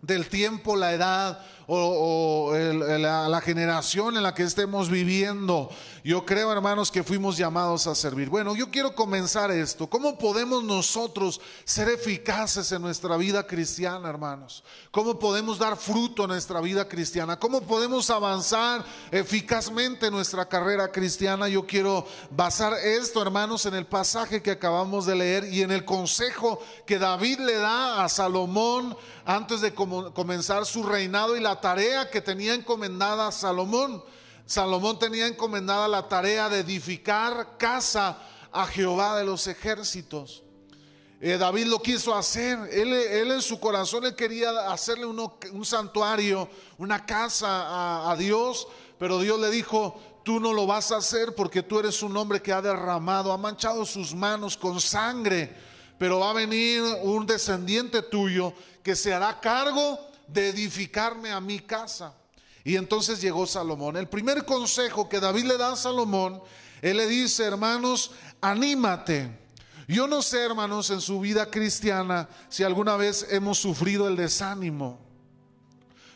del 0.02 0.28
tiempo, 0.28 0.74
la 0.74 0.92
edad 0.92 1.46
o, 1.66 2.52
la, 2.54 3.40
generación 3.40 4.16
en 4.16 4.22
la 4.22 4.34
que 4.34 4.42
estemos 4.42 4.90
viviendo. 4.90 5.70
Yo 6.02 6.26
creo, 6.26 6.52
hermanos, 6.52 6.90
que 6.90 7.02
fuimos 7.02 7.36
llamados 7.36 7.86
a 7.86 7.94
servir. 7.94 8.28
Bueno, 8.28 8.54
yo 8.54 8.70
quiero 8.70 8.94
comenzar 8.94 9.50
esto. 9.50 9.88
¿Cómo 9.88 10.18
podemos 10.18 10.62
nosotros 10.62 11.40
ser 11.64 11.88
eficaces 11.88 12.70
en 12.72 12.82
nuestra 12.82 13.16
vida 13.16 13.46
cristiana, 13.46 14.08
hermanos? 14.10 14.62
¿Cómo 14.90 15.18
podemos 15.18 15.58
dar 15.58 15.76
fruto 15.76 16.24
en 16.24 16.30
nuestra 16.30 16.60
vida 16.60 16.86
cristiana? 16.86 17.38
¿Cómo 17.38 17.62
podemos 17.62 18.10
avanzar 18.10 18.84
eficazmente 19.10 20.06
en 20.06 20.12
nuestra 20.12 20.46
carrera 20.46 20.92
cristiana? 20.92 21.48
Yo 21.48 21.66
quiero 21.66 22.06
basar 22.30 22.74
esto, 22.74 23.22
hermanos, 23.22 23.64
en 23.64 23.74
el 23.74 23.86
pasaje 23.86 24.42
que 24.42 24.50
acabamos 24.50 25.06
de 25.06 25.14
leer 25.14 25.52
y 25.52 25.62
en 25.62 25.70
el 25.70 25.84
consejo 25.84 26.60
que 26.86 26.98
David 26.98 27.40
le 27.40 27.54
da 27.56 28.04
a 28.04 28.08
Salomón 28.08 28.96
antes 29.24 29.60
de 29.60 29.74
comenzar 29.74 30.66
su 30.66 30.82
reinado 30.82 31.36
y 31.36 31.40
la 31.40 31.60
tarea 31.60 32.10
que 32.10 32.20
tenía 32.20 32.54
encomendada 32.54 33.32
Salomón. 33.32 34.04
Salomón 34.46 34.98
tenía 34.98 35.26
encomendada 35.26 35.88
la 35.88 36.08
tarea 36.08 36.48
de 36.48 36.60
edificar 36.60 37.56
casa 37.56 38.18
a 38.52 38.66
Jehová 38.66 39.16
de 39.16 39.24
los 39.24 39.46
ejércitos. 39.46 40.42
Eh, 41.20 41.38
David 41.38 41.66
lo 41.66 41.80
quiso 41.80 42.14
hacer. 42.14 42.58
Él, 42.70 42.92
en 42.92 43.40
su 43.40 43.58
corazón 43.58 44.04
él 44.04 44.14
quería 44.14 44.70
hacerle 44.70 45.06
un 45.06 45.64
santuario, 45.64 46.50
una 46.76 47.06
casa 47.06 48.10
a, 48.10 48.14
Dios, 48.16 48.68
pero 48.98 49.18
Dios 49.18 49.40
le 49.40 49.48
dijo, 49.48 49.98
tú 50.22 50.38
no 50.38 50.52
lo 50.52 50.66
vas 50.66 50.92
a 50.92 50.98
hacer 50.98 51.34
porque 51.34 51.62
tú 51.62 51.78
eres 51.78 52.02
un 52.02 52.14
hombre 52.18 52.42
que 52.42 52.52
ha 52.52 52.60
derramado, 52.60 53.32
ha 53.32 53.38
manchado 53.38 53.86
sus 53.86 54.14
manos 54.14 54.58
con 54.58 54.78
sangre, 54.82 55.56
pero 55.98 56.20
va 56.20 56.30
a 56.30 56.34
venir 56.34 56.82
un 57.02 57.26
descendiente 57.26 58.02
tuyo 58.02 58.52
que 58.82 58.96
se 58.96 59.12
hará 59.12 59.40
cargo 59.40 59.98
de 60.26 60.48
edificarme 60.48 61.30
a 61.30 61.40
mi 61.40 61.60
casa. 61.60 62.14
Y 62.64 62.76
entonces 62.76 63.20
llegó 63.20 63.46
Salomón. 63.46 63.96
El 63.96 64.08
primer 64.08 64.44
consejo 64.44 65.08
que 65.08 65.20
David 65.20 65.44
le 65.44 65.58
da 65.58 65.72
a 65.72 65.76
Salomón, 65.76 66.42
él 66.80 66.96
le 66.96 67.06
dice, 67.06 67.44
hermanos, 67.44 68.10
anímate. 68.40 69.30
Yo 69.86 70.06
no 70.06 70.22
sé, 70.22 70.42
hermanos, 70.42 70.88
en 70.90 71.00
su 71.00 71.20
vida 71.20 71.50
cristiana 71.50 72.28
si 72.48 72.62
alguna 72.62 72.96
vez 72.96 73.26
hemos 73.30 73.58
sufrido 73.58 74.08
el 74.08 74.16
desánimo. 74.16 75.03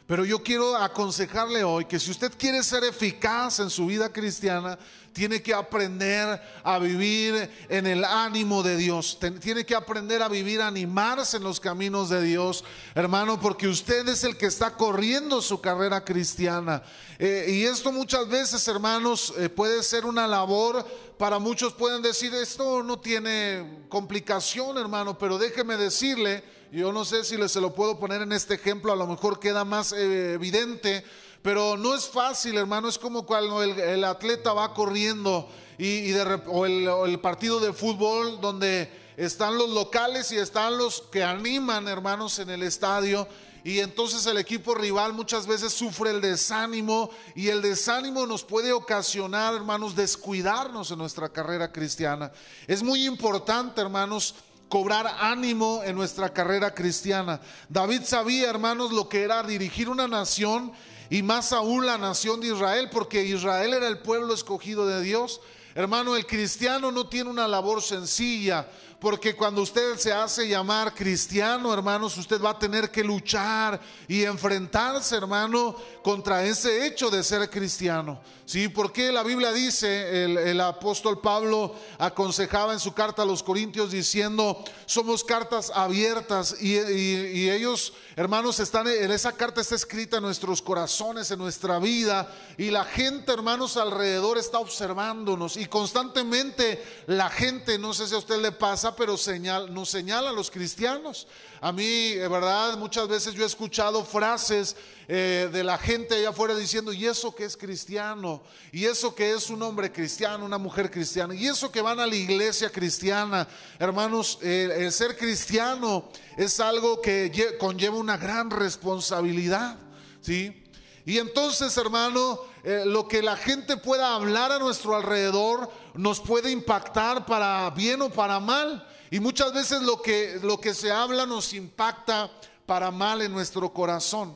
Pero 0.08 0.24
yo 0.24 0.42
quiero 0.42 0.74
aconsejarle 0.74 1.62
hoy 1.62 1.84
que 1.84 2.00
si 2.00 2.10
usted 2.10 2.32
quiere 2.38 2.62
ser 2.62 2.82
eficaz 2.82 3.60
en 3.60 3.68
su 3.68 3.84
vida 3.84 4.10
cristiana, 4.10 4.78
tiene 5.12 5.42
que 5.42 5.52
aprender 5.52 6.40
a 6.64 6.78
vivir 6.78 7.50
en 7.68 7.86
el 7.86 8.02
ánimo 8.02 8.62
de 8.62 8.78
Dios. 8.78 9.18
Tiene 9.38 9.66
que 9.66 9.74
aprender 9.74 10.22
a 10.22 10.28
vivir, 10.28 10.62
a 10.62 10.68
animarse 10.68 11.36
en 11.36 11.42
los 11.42 11.60
caminos 11.60 12.08
de 12.08 12.22
Dios, 12.22 12.64
hermano, 12.94 13.38
porque 13.38 13.68
usted 13.68 14.08
es 14.08 14.24
el 14.24 14.38
que 14.38 14.46
está 14.46 14.76
corriendo 14.76 15.42
su 15.42 15.60
carrera 15.60 16.02
cristiana. 16.02 16.82
Eh, 17.18 17.44
y 17.50 17.64
esto 17.64 17.92
muchas 17.92 18.26
veces, 18.30 18.66
hermanos, 18.66 19.34
eh, 19.36 19.50
puede 19.50 19.82
ser 19.82 20.06
una 20.06 20.26
labor. 20.26 20.86
Para 21.18 21.38
muchos 21.38 21.74
pueden 21.74 22.00
decir, 22.00 22.32
esto 22.32 22.82
no 22.82 22.98
tiene 22.98 23.84
complicación, 23.90 24.78
hermano, 24.78 25.18
pero 25.18 25.36
déjeme 25.36 25.76
decirle, 25.76 26.42
yo 26.70 26.92
no 26.92 27.04
sé 27.04 27.24
si 27.24 27.36
se 27.48 27.60
lo 27.60 27.74
puedo 27.74 27.98
poner 27.98 28.22
en 28.22 28.32
este 28.32 28.54
ejemplo, 28.54 28.92
a 28.92 28.96
lo 28.96 29.06
mejor 29.06 29.40
queda 29.40 29.64
más 29.64 29.92
eh, 29.92 30.34
evidente, 30.34 31.04
pero 31.42 31.76
no 31.76 31.94
es 31.94 32.06
fácil, 32.06 32.58
hermano, 32.58 32.88
es 32.88 32.98
como 32.98 33.24
cuando 33.24 33.62
el, 33.62 34.04
atleta 34.04 34.52
va 34.52 34.74
corriendo 34.74 35.48
y, 35.78 36.12
o, 36.46 36.66
el, 36.66 37.20
partido 37.20 37.60
de 37.60 37.72
fútbol 37.72 38.40
donde 38.40 38.90
están 39.16 39.56
los 39.56 39.70
locales 39.70 40.30
y 40.32 40.36
están 40.36 40.76
los 40.76 41.00
que 41.00 41.22
animan, 41.22 41.88
hermanos, 41.88 42.38
en 42.38 42.50
el 42.50 42.62
estadio. 42.62 43.26
Y 43.64 43.80
entonces 43.80 44.24
el 44.26 44.38
equipo 44.38 44.74
rival 44.74 45.12
muchas 45.12 45.46
veces 45.46 45.72
sufre 45.72 46.10
el 46.10 46.20
desánimo 46.20 47.10
y 47.34 47.48
el 47.48 47.60
desánimo 47.60 48.26
nos 48.26 48.44
puede 48.44 48.72
ocasionar, 48.72 49.54
hermanos, 49.54 49.96
descuidarnos 49.96 50.90
en 50.90 50.98
nuestra 50.98 51.28
carrera 51.28 51.72
cristiana. 51.72 52.30
Es 52.66 52.82
muy 52.82 53.04
importante, 53.04 53.80
hermanos, 53.80 54.34
cobrar 54.68 55.06
ánimo 55.18 55.82
en 55.84 55.96
nuestra 55.96 56.32
carrera 56.32 56.74
cristiana. 56.74 57.40
David 57.68 58.02
sabía, 58.04 58.50
hermanos, 58.50 58.92
lo 58.92 59.08
que 59.08 59.22
era 59.22 59.42
dirigir 59.42 59.88
una 59.88 60.08
nación 60.08 60.72
y 61.10 61.22
más 61.22 61.52
aún 61.52 61.86
la 61.86 61.98
nación 61.98 62.40
de 62.40 62.48
Israel, 62.48 62.90
porque 62.90 63.24
Israel 63.24 63.74
era 63.74 63.88
el 63.88 63.98
pueblo 63.98 64.34
escogido 64.34 64.86
de 64.86 65.02
Dios. 65.02 65.40
Hermano, 65.74 66.16
el 66.16 66.26
cristiano 66.26 66.92
no 66.92 67.08
tiene 67.08 67.30
una 67.30 67.48
labor 67.48 67.82
sencilla, 67.82 68.68
porque 69.00 69.36
cuando 69.36 69.62
usted 69.62 69.96
se 69.96 70.12
hace 70.12 70.48
llamar 70.48 70.92
cristiano, 70.92 71.72
hermanos, 71.72 72.16
usted 72.16 72.40
va 72.42 72.50
a 72.50 72.58
tener 72.58 72.90
que 72.90 73.04
luchar 73.04 73.80
y 74.08 74.24
enfrentarse, 74.24 75.16
hermano, 75.16 75.76
contra 76.02 76.44
ese 76.44 76.86
hecho 76.86 77.08
de 77.08 77.22
ser 77.22 77.48
cristiano. 77.48 78.20
Sí, 78.44 78.68
porque 78.68 79.12
la 79.12 79.22
Biblia 79.22 79.52
dice, 79.52 80.24
el, 80.24 80.60
apóstol 80.62 81.20
Pablo 81.20 81.74
aconsejaba 81.98 82.72
en 82.72 82.80
su 82.80 82.94
carta 82.94 83.20
a 83.20 83.26
los 83.26 83.42
Corintios 83.42 83.90
diciendo, 83.90 84.64
somos 84.86 85.22
cartas 85.22 85.70
abiertas 85.74 86.56
y, 86.58 86.78
y 86.78 87.50
ellos, 87.50 87.92
hermanos, 88.16 88.58
están 88.58 88.88
en 88.88 89.10
esa 89.10 89.32
carta 89.32 89.60
está 89.60 89.74
escrita 89.74 90.16
en 90.16 90.22
nuestros 90.22 90.62
corazones, 90.62 91.30
en 91.30 91.38
nuestra 91.38 91.78
vida 91.78 92.34
y 92.56 92.70
la 92.70 92.86
gente, 92.86 93.32
hermanos, 93.32 93.76
alrededor 93.76 94.38
está 94.38 94.58
observándonos 94.60 95.58
y 95.58 95.66
constantemente 95.66 96.82
la 97.06 97.28
gente, 97.28 97.78
no 97.78 97.92
sé 97.92 98.08
si 98.08 98.14
a 98.14 98.18
usted 98.18 98.40
le 98.40 98.52
pasa, 98.52 98.87
pero 98.94 99.16
señal, 99.16 99.72
nos 99.72 99.90
señala 99.90 100.30
a 100.30 100.32
los 100.32 100.50
cristianos. 100.50 101.26
A 101.60 101.72
mí, 101.72 101.84
eh, 101.84 102.28
verdad, 102.28 102.76
muchas 102.76 103.08
veces 103.08 103.34
yo 103.34 103.42
he 103.42 103.46
escuchado 103.46 104.04
frases 104.04 104.76
eh, 105.08 105.48
de 105.52 105.64
la 105.64 105.78
gente 105.78 106.14
allá 106.14 106.30
afuera 106.30 106.54
diciendo, 106.54 106.92
y 106.92 107.06
eso 107.06 107.34
que 107.34 107.44
es 107.44 107.56
cristiano, 107.56 108.42
y 108.72 108.84
eso 108.84 109.14
que 109.14 109.32
es 109.32 109.50
un 109.50 109.62
hombre 109.62 109.90
cristiano, 109.92 110.44
una 110.44 110.58
mujer 110.58 110.90
cristiana, 110.90 111.34
y 111.34 111.46
eso 111.46 111.72
que 111.72 111.80
van 111.80 112.00
a 112.00 112.06
la 112.06 112.16
iglesia 112.16 112.70
cristiana. 112.70 113.48
Hermanos, 113.78 114.38
el 114.42 114.92
ser 114.92 115.16
cristiano 115.16 116.08
es 116.36 116.60
algo 116.60 117.00
que 117.00 117.56
conlleva 117.58 117.96
una 117.96 118.16
gran 118.16 118.50
responsabilidad, 118.50 119.76
¿sí? 120.20 120.64
Y 121.08 121.16
entonces, 121.16 121.74
hermano, 121.78 122.38
eh, 122.62 122.82
lo 122.84 123.08
que 123.08 123.22
la 123.22 123.34
gente 123.34 123.78
pueda 123.78 124.14
hablar 124.14 124.52
a 124.52 124.58
nuestro 124.58 124.94
alrededor 124.94 125.70
nos 125.94 126.20
puede 126.20 126.50
impactar 126.50 127.26
para 127.26 127.70
bien 127.70 128.02
o 128.02 128.10
para 128.10 128.40
mal. 128.40 128.86
Y 129.10 129.20
muchas 129.20 129.52
veces 129.52 129.82
lo 129.82 130.02
que, 130.02 130.38
lo 130.42 130.60
que 130.60 130.74
se 130.74 130.90
habla 130.90 131.26
nos 131.26 131.52
impacta 131.54 132.30
para 132.66 132.90
mal 132.90 133.22
en 133.22 133.32
nuestro 133.32 133.72
corazón. 133.72 134.34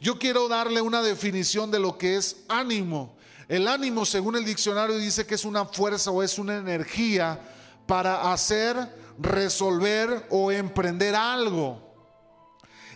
Yo 0.00 0.18
quiero 0.18 0.48
darle 0.48 0.80
una 0.80 1.02
definición 1.02 1.70
de 1.70 1.78
lo 1.78 1.98
que 1.98 2.16
es 2.16 2.38
ánimo. 2.48 3.16
El 3.48 3.68
ánimo, 3.68 4.06
según 4.06 4.36
el 4.36 4.44
diccionario, 4.44 4.96
dice 4.96 5.26
que 5.26 5.34
es 5.34 5.44
una 5.44 5.64
fuerza 5.64 6.10
o 6.10 6.22
es 6.22 6.38
una 6.38 6.56
energía 6.56 7.40
para 7.86 8.32
hacer, 8.32 8.76
resolver 9.18 10.26
o 10.30 10.50
emprender 10.50 11.14
algo. 11.14 11.94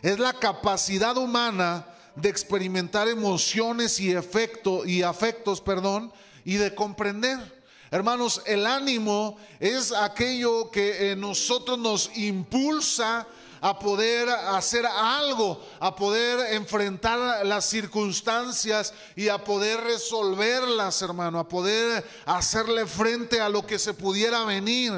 Es 0.01 0.19
la 0.19 0.33
capacidad 0.33 1.17
humana 1.17 1.87
de 2.17 2.29
experimentar 2.29 3.09
emociones 3.09 3.99
y, 4.01 4.13
efecto, 4.13 4.87
y 4.87 5.03
afectos, 5.03 5.61
perdón, 5.61 6.13
y 6.45 6.55
de 6.55 6.75
comprender. 6.75 7.54
Hermanos, 7.95 8.43
el 8.45 8.67
ánimo 8.67 9.37
es 9.61 9.93
aquello 9.93 10.69
que 10.69 11.13
en 11.13 11.21
nosotros 11.21 11.79
nos 11.79 12.11
impulsa 12.17 13.25
a 13.61 13.79
poder 13.79 14.29
hacer 14.29 14.85
algo, 14.85 15.65
a 15.79 15.95
poder 15.95 16.55
enfrentar 16.55 17.47
las 17.47 17.67
circunstancias 17.67 18.93
y 19.15 19.29
a 19.29 19.39
poder 19.39 19.81
resolverlas, 19.83 21.03
hermano, 21.03 21.39
a 21.39 21.47
poder 21.47 22.05
hacerle 22.27 22.85
frente 22.85 23.41
a 23.41 23.49
lo 23.49 23.65
que 23.65 23.79
se 23.79 23.95
pudiera 23.95 24.45
venir. 24.45 24.93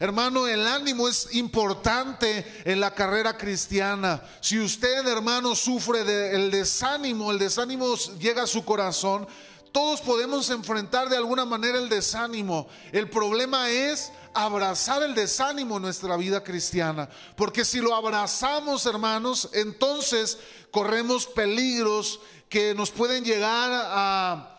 Hermano, 0.00 0.48
el 0.48 0.66
ánimo 0.66 1.08
es 1.08 1.32
importante 1.36 2.44
en 2.64 2.80
la 2.80 2.92
carrera 2.96 3.38
cristiana. 3.38 4.22
Si 4.40 4.58
usted, 4.58 5.06
hermano, 5.06 5.54
sufre 5.54 6.02
del 6.02 6.50
desánimo, 6.50 7.30
el 7.30 7.38
desánimo 7.38 7.94
llega 8.18 8.42
a 8.42 8.48
su 8.48 8.64
corazón, 8.64 9.28
todos 9.72 10.00
podemos 10.00 10.50
enfrentar 10.50 11.08
de 11.08 11.16
alguna 11.16 11.44
manera 11.44 11.78
el 11.78 11.88
desánimo. 11.88 12.68
El 12.92 13.08
problema 13.08 13.70
es 13.70 14.12
abrazar 14.34 15.02
el 15.02 15.14
desánimo 15.14 15.76
en 15.76 15.82
nuestra 15.82 16.16
vida 16.16 16.42
cristiana. 16.42 17.08
Porque 17.36 17.64
si 17.64 17.80
lo 17.80 17.94
abrazamos, 17.94 18.86
hermanos, 18.86 19.48
entonces 19.52 20.38
corremos 20.70 21.26
peligros 21.26 22.20
que 22.48 22.74
nos 22.74 22.90
pueden 22.90 23.24
llegar 23.24 23.70
a, 23.72 24.56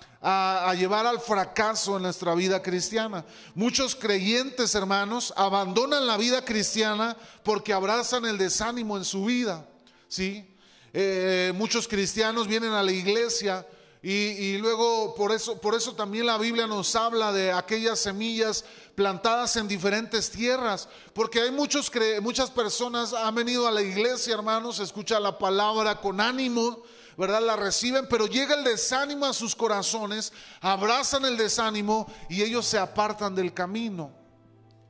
llevar 0.78 1.06
al 1.06 1.20
fracaso 1.20 1.98
en 1.98 2.04
nuestra 2.04 2.34
vida 2.36 2.62
cristiana. 2.62 3.26
Muchos 3.56 3.96
creyentes, 3.96 4.76
hermanos, 4.76 5.34
abandonan 5.36 6.08
la 6.08 6.16
vida 6.18 6.46
cristiana 6.46 7.18
porque 7.44 7.74
abrazan 7.74 8.26
el 8.26 8.38
desánimo 8.38 8.98
en 8.98 9.04
su 9.04 9.26
vida. 9.26 9.66
¿sí? 10.08 10.48
Eh, 10.94 11.52
muchos 11.56 11.88
cristianos 11.88 12.48
vienen 12.48 12.72
a 12.72 12.84
la 12.84 12.92
iglesia 12.92 13.66
y, 14.04 14.58
luego 14.58 15.14
por 15.14 15.32
eso, 15.32 15.62
por 15.62 15.76
eso 15.76 15.94
también 15.94 16.26
la 16.26 16.40
Biblia 16.40 16.66
nos 16.66 16.96
habla 16.96 17.32
de 17.32 17.52
aquellas 17.52 18.00
semillas 18.00 18.66
plantadas 18.96 19.56
en 19.58 19.68
diferentes 19.68 20.32
tierras, 20.32 20.90
porque 21.14 21.42
hay 21.42 21.52
muchos, 21.52 21.92
muchas 22.22 22.50
personas 22.50 23.14
han 23.14 23.36
venido 23.36 23.68
a 23.68 23.72
la 23.72 23.84
iglesia, 23.84 24.34
hermanos, 24.34 24.80
escuchan 24.80 25.22
la 25.22 25.38
palabra 25.38 26.02
con 26.02 26.20
ánimo, 26.20 26.82
¿verdad? 27.16 27.42
La 27.42 27.56
reciben, 27.56 28.08
pero 28.10 28.26
llega 28.26 28.56
el 28.56 28.64
desánimo 28.64 29.28
a 29.28 29.34
sus 29.34 29.56
corazones, 29.56 30.34
abrazan 30.62 31.26
el 31.26 31.38
desánimo 31.38 32.12
y 32.28 32.42
ellos 32.42 32.66
se 32.66 32.80
apartan 32.80 33.36
del 33.36 33.54
camino. 33.54 34.12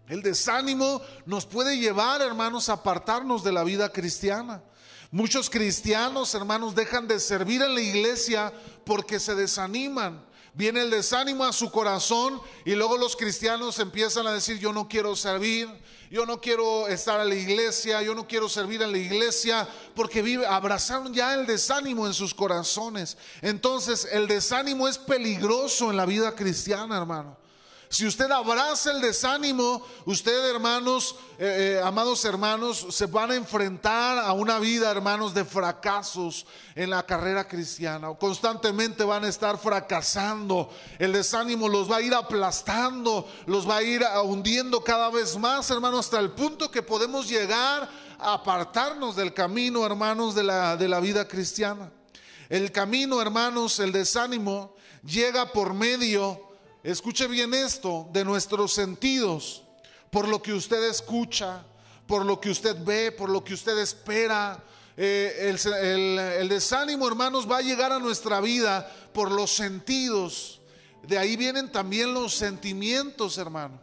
El 0.07 0.21
desánimo 0.21 1.01
nos 1.25 1.45
puede 1.45 1.77
llevar, 1.77 2.21
hermanos, 2.21 2.69
a 2.69 2.73
apartarnos 2.73 3.43
de 3.43 3.51
la 3.51 3.65
vida 3.65 3.91
cristiana. 3.91 4.63
Muchos 5.13 5.49
cristianos, 5.49 6.33
hermanos, 6.35 6.73
dejan 6.73 7.05
de 7.05 7.19
servir 7.19 7.61
en 7.61 7.75
la 7.75 7.81
iglesia 7.81 8.53
porque 8.85 9.19
se 9.19 9.35
desaniman. 9.35 10.25
Viene 10.53 10.81
el 10.81 10.89
desánimo 10.89 11.43
a 11.43 11.51
su 11.51 11.69
corazón 11.69 12.41
y 12.63 12.75
luego 12.75 12.97
los 12.97 13.17
cristianos 13.17 13.79
empiezan 13.79 14.25
a 14.25 14.33
decir, 14.33 14.57
yo 14.57 14.71
no 14.71 14.87
quiero 14.87 15.17
servir, 15.17 15.67
yo 16.09 16.25
no 16.25 16.39
quiero 16.39 16.87
estar 16.87 17.19
en 17.19 17.27
la 17.27 17.35
iglesia, 17.35 18.01
yo 18.01 18.15
no 18.15 18.25
quiero 18.25 18.47
servir 18.47 18.81
en 18.81 18.93
la 18.93 18.97
iglesia, 18.97 19.67
porque 19.95 20.21
vive, 20.21 20.45
abrazaron 20.45 21.13
ya 21.13 21.33
el 21.33 21.45
desánimo 21.45 22.07
en 22.07 22.13
sus 22.13 22.33
corazones. 22.33 23.17
Entonces, 23.41 24.07
el 24.13 24.27
desánimo 24.27 24.87
es 24.87 24.97
peligroso 24.97 25.89
en 25.89 25.97
la 25.97 26.05
vida 26.05 26.33
cristiana, 26.35 26.97
hermano. 26.97 27.40
Si 27.91 28.07
usted 28.07 28.31
abraza 28.31 28.91
el 28.91 29.01
desánimo, 29.01 29.85
usted, 30.05 30.49
hermanos, 30.49 31.13
eh, 31.37 31.75
eh, 31.75 31.81
amados 31.83 32.23
hermanos, 32.23 32.87
se 32.89 33.05
van 33.05 33.31
a 33.31 33.35
enfrentar 33.35 34.17
a 34.17 34.31
una 34.31 34.59
vida, 34.59 34.89
hermanos, 34.89 35.33
de 35.33 35.43
fracasos 35.43 36.45
en 36.73 36.89
la 36.89 37.05
carrera 37.05 37.49
cristiana. 37.49 38.07
Constantemente 38.17 39.03
van 39.03 39.25
a 39.25 39.27
estar 39.27 39.57
fracasando. 39.57 40.69
El 40.99 41.11
desánimo 41.11 41.67
los 41.67 41.91
va 41.91 41.97
a 41.97 42.01
ir 42.01 42.13
aplastando, 42.13 43.27
los 43.45 43.69
va 43.69 43.77
a 43.77 43.83
ir 43.83 44.01
hundiendo 44.23 44.81
cada 44.85 45.09
vez 45.09 45.37
más, 45.37 45.69
hermanos, 45.69 46.05
hasta 46.05 46.19
el 46.19 46.31
punto 46.31 46.71
que 46.71 46.83
podemos 46.83 47.27
llegar 47.27 47.89
a 48.17 48.33
apartarnos 48.35 49.17
del 49.17 49.33
camino, 49.33 49.85
hermanos, 49.85 50.33
de 50.33 50.43
la, 50.43 50.77
de 50.77 50.87
la 50.87 51.01
vida 51.01 51.27
cristiana. 51.27 51.91
El 52.47 52.71
camino, 52.71 53.21
hermanos, 53.21 53.79
el 53.79 53.91
desánimo 53.91 54.77
llega 55.03 55.51
por 55.51 55.73
medio 55.73 56.50
escuche 56.83 57.27
bien 57.27 57.53
esto, 57.53 58.07
de 58.11 58.25
nuestros 58.25 58.73
sentidos, 58.73 59.63
por 60.09 60.27
lo 60.27 60.41
que 60.41 60.53
usted 60.53 60.83
escucha, 60.89 61.63
por 62.07 62.25
lo 62.25 62.39
que 62.39 62.49
usted 62.49 62.75
ve, 62.83 63.11
por 63.11 63.29
lo 63.29 63.43
que 63.43 63.53
usted 63.53 63.77
espera. 63.77 64.63
Eh, 64.97 65.55
el, 66.39 66.49
desánimo, 66.49 67.07
hermanos, 67.07 67.49
va 67.49 67.57
a 67.57 67.61
llegar 67.61 67.91
a 67.91 67.99
nuestra 67.99 68.41
vida 68.41 68.91
por 69.13 69.31
los 69.31 69.51
sentidos. 69.51 70.59
De 71.03 71.17
ahí 71.17 71.35
vienen 71.35 71.71
también 71.71 72.13
los 72.13 72.35
sentimientos, 72.35 73.37
hermano. 73.37 73.79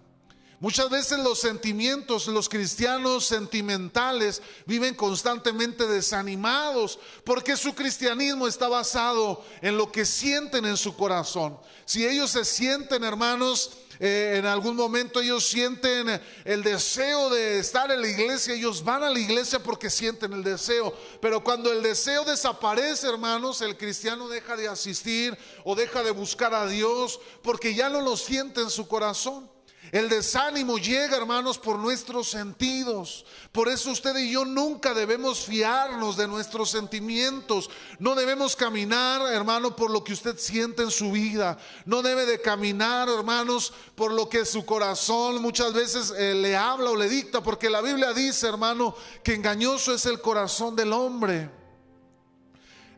Muchas 0.61 0.91
veces 0.91 1.21
los 1.21 1.39
sentimientos, 1.39 2.27
los 2.27 2.49
cristianos 2.49 3.25
sentimentales 3.25 4.43
viven 4.67 4.93
constantemente 4.93 5.87
desanimados 5.87 6.99
porque 7.23 7.57
su 7.57 7.77
cristianismo 7.77 8.49
está 8.49 8.67
basado 8.67 9.45
en 9.63 9.77
lo 9.77 9.93
que 9.93 10.05
sienten 10.05 10.67
en 10.67 10.77
su 10.77 10.97
corazón. 10.97 11.57
Si 11.85 12.05
ellos 12.05 12.33
se 12.33 12.45
sienten, 12.45 13.05
hermanos, 13.05 13.71
eh, 14.01 14.35
en 14.39 14.47
algún 14.47 14.75
momento 14.75 15.21
ellos 15.21 15.47
sienten 15.47 16.21
el 16.45 16.63
deseo 16.65 17.31
de 17.31 17.61
estar 17.61 17.93
en 17.93 18.01
la 18.01 18.09
iglesia, 18.09 18.55
ellos 18.55 18.83
van 18.83 19.05
a 19.05 19.11
la 19.11 19.19
iglesia 19.21 19.63
porque 19.63 19.89
sienten 19.89 20.33
el 20.33 20.43
deseo. 20.43 20.93
Pero 21.21 21.45
cuando 21.45 21.71
el 21.71 21.85
deseo 21.85 22.25
desaparece, 22.25 23.07
hermanos, 23.07 23.63
el 23.63 23.77
cristiano 23.77 24.29
deja 24.29 24.57
de 24.57 24.67
asistir 24.67 25.39
o 25.63 25.77
deja 25.77 26.03
de 26.03 26.11
buscar 26.11 26.53
a 26.53 26.67
Dios 26.67 27.21
porque 27.43 27.77
ya 27.77 27.89
no 27.89 28.01
lo 28.01 28.17
siente 28.17 28.61
en 28.61 28.71
su 28.71 28.89
corazón. 28.89 29.49
El 29.91 30.09
desánimo 30.09 30.79
llega, 30.79 31.17
hermanos, 31.17 31.59
por 31.59 31.79
nuestros 31.79 32.29
sentidos. 32.29 33.25
Por 33.53 33.69
eso 33.69 33.91
usted 33.91 34.17
y 34.17 34.33
yo 34.33 34.45
nunca 34.45 34.93
debemos 34.93 35.41
fiarnos 35.41 36.17
de 36.17 36.29
nuestros 36.29 36.71
sentimientos. 36.71 37.71
No 37.99 38.15
debemos 38.15 38.55
caminar, 38.55 39.23
hermano, 39.33 39.75
por 39.75 39.91
lo 39.91 40.05
que 40.05 40.13
usted 40.13 40.39
siente 40.39 40.83
en 40.83 40.91
su 40.91 41.13
vida. 41.13 41.59
No 41.87 42.03
debe 42.03 42.27
de 42.27 42.41
caminar, 42.41 43.09
hermanos, 43.09 43.73
por 43.95 44.13
lo 44.13 44.29
que 44.29 44.45
su 44.45 44.67
corazón 44.67 45.41
muchas 45.41 45.73
veces 45.73 46.13
eh, 46.17 46.35
le 46.35 46.57
habla 46.57 46.91
o 46.91 46.97
le 46.97 47.09
dicta. 47.09 47.43
Porque 47.43 47.71
la 47.71 47.81
Biblia 47.81 48.13
dice, 48.13 48.47
hermano, 48.47 48.95
que 49.23 49.35
engañoso 49.35 49.95
es 49.95 50.05
el 50.07 50.21
corazón 50.21 50.77
del 50.77 50.93
hombre. 50.93 51.58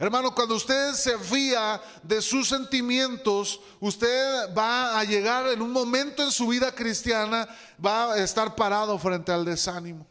Hermano, 0.00 0.34
cuando 0.34 0.54
usted 0.54 0.94
se 0.94 1.18
fía 1.18 1.78
de 2.02 2.22
sus 2.22 2.48
sentimientos, 2.48 3.60
usted 3.80 4.48
va 4.56 4.98
a 4.98 5.04
llegar 5.04 5.48
en 5.48 5.60
un 5.60 5.70
momento 5.70 6.22
en 6.22 6.30
su 6.30 6.48
vida 6.48 6.74
cristiana, 6.74 7.46
va 7.84 8.14
a 8.14 8.18
estar 8.18 8.56
parado 8.56 8.98
frente 8.98 9.30
al 9.30 9.44
desánimo. 9.44 10.06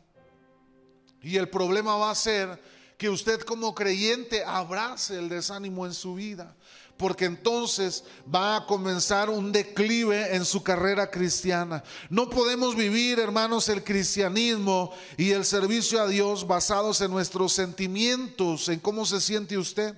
Y 1.24 1.38
el 1.38 1.50
problema 1.50 1.96
va 1.96 2.12
a 2.12 2.16
ser 2.16 2.62
que 3.00 3.10
usted 3.10 3.42
como 3.42 3.74
creyente 3.74 4.44
abrace 4.44 5.18
el 5.18 5.28
desánimo 5.28 5.88
en 5.88 5.96
su 5.96 6.14
vida 6.14 6.56
porque 7.00 7.24
entonces 7.24 8.04
va 8.32 8.58
a 8.58 8.66
comenzar 8.66 9.30
un 9.30 9.54
declive 9.54 10.36
en 10.36 10.44
su 10.44 10.62
carrera 10.62 11.10
cristiana. 11.10 11.82
No 12.10 12.30
podemos 12.30 12.76
vivir, 12.76 13.20
hermanos, 13.20 13.70
el 13.70 13.86
cristianismo 13.86 14.92
y 15.16 15.32
el 15.32 15.46
servicio 15.46 16.02
a 16.02 16.10
Dios 16.10 16.46
basados 16.46 17.00
en 17.00 17.10
nuestros 17.10 17.54
sentimientos, 17.54 18.68
en 18.68 18.82
cómo 18.82 19.06
se 19.06 19.22
siente 19.22 19.58
usted. 19.58 19.96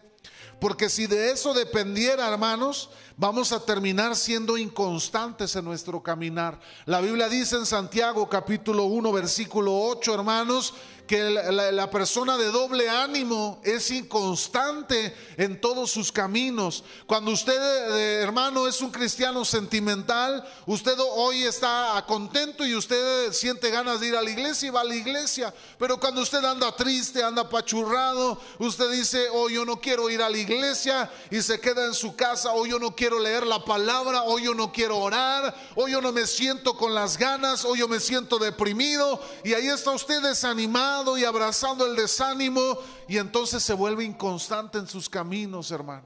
Porque 0.60 0.90
si 0.90 1.08
de 1.08 1.32
eso 1.32 1.56
dependiera, 1.56 2.30
hermanos, 2.30 2.92
vamos 3.22 3.52
a 3.52 3.64
terminar 3.64 4.16
siendo 4.16 4.58
inconstantes 4.58 5.56
en 5.56 5.64
nuestro 5.64 6.02
caminar. 6.02 6.60
La 6.88 7.02
Biblia 7.02 7.30
dice 7.30 7.56
en 7.56 7.68
Santiago 7.68 8.28
capítulo 8.28 8.86
1, 8.86 9.12
versículo 9.12 9.80
8, 9.80 10.16
hermanos, 10.16 10.74
que 11.12 11.30
la, 11.30 11.90
persona 11.92 12.38
de 12.38 12.46
doble 12.46 12.90
ánimo 12.90 13.60
es 13.66 13.92
inconstante 13.92 15.14
en 15.36 15.60
todos 15.60 15.92
sus 15.92 16.10
caminos. 16.10 16.86
Cuando 17.06 17.32
usted, 17.32 17.54
eh, 17.54 18.22
hermano, 18.22 18.66
es 18.66 18.80
un 18.80 18.92
cristiano 18.92 19.44
sentimental, 19.44 20.42
usted 20.66 20.96
hoy 20.98 21.44
está 21.44 22.02
contento 22.08 22.66
y 22.66 22.76
usted 22.76 23.34
siente 23.34 23.70
ganas 23.72 24.00
de 24.00 24.08
ir 24.08 24.16
a 24.16 24.22
la 24.22 24.30
iglesia 24.30 24.68
y 24.68 24.72
va 24.72 24.82
a 24.82 24.86
la 24.86 24.96
iglesia. 24.96 25.54
Pero 25.78 26.00
cuando 26.00 26.22
usted 26.22 26.46
anda 26.46 26.74
triste, 26.78 27.22
anda 27.22 27.50
pachurrado, 27.50 28.40
usted 28.60 28.90
dice, 28.90 29.28
hoy 29.34 29.56
yo 29.56 29.66
no 29.66 29.82
quiero 29.82 30.10
ir 30.10 30.22
a 30.22 30.30
la 30.30 30.38
iglesia 30.38 31.12
y 31.30 31.42
se 31.42 31.60
queda 31.60 31.88
en 31.88 31.94
su 31.94 32.16
casa, 32.16 32.54
hoy 32.54 32.70
yo 32.70 32.80
no 32.80 32.96
quiero 32.96 33.11
leer 33.20 33.46
la 33.46 33.64
palabra, 33.64 34.24
hoy 34.24 34.44
yo 34.44 34.54
no 34.54 34.72
quiero 34.72 34.98
orar, 34.98 35.56
hoy 35.76 35.92
yo 35.92 36.02
no 36.02 36.12
me 36.12 36.28
siento 36.28 36.76
con 36.76 36.94
las 36.94 37.18
ganas, 37.18 37.66
hoy 37.66 37.80
yo 37.80 37.88
me 37.88 38.00
siento 38.00 38.38
deprimido 38.40 39.22
y 39.44 39.54
ahí 39.54 39.68
está 39.68 39.92
usted 39.92 40.22
desanimado 40.22 41.18
y 41.18 41.24
abrazando 41.24 41.86
el 41.86 41.96
desánimo 41.96 42.78
y 43.08 43.18
entonces 43.18 43.64
se 43.64 43.74
vuelve 43.74 44.04
inconstante 44.04 44.78
en 44.78 44.88
sus 44.88 45.10
caminos, 45.10 45.72
hermano. 45.72 46.06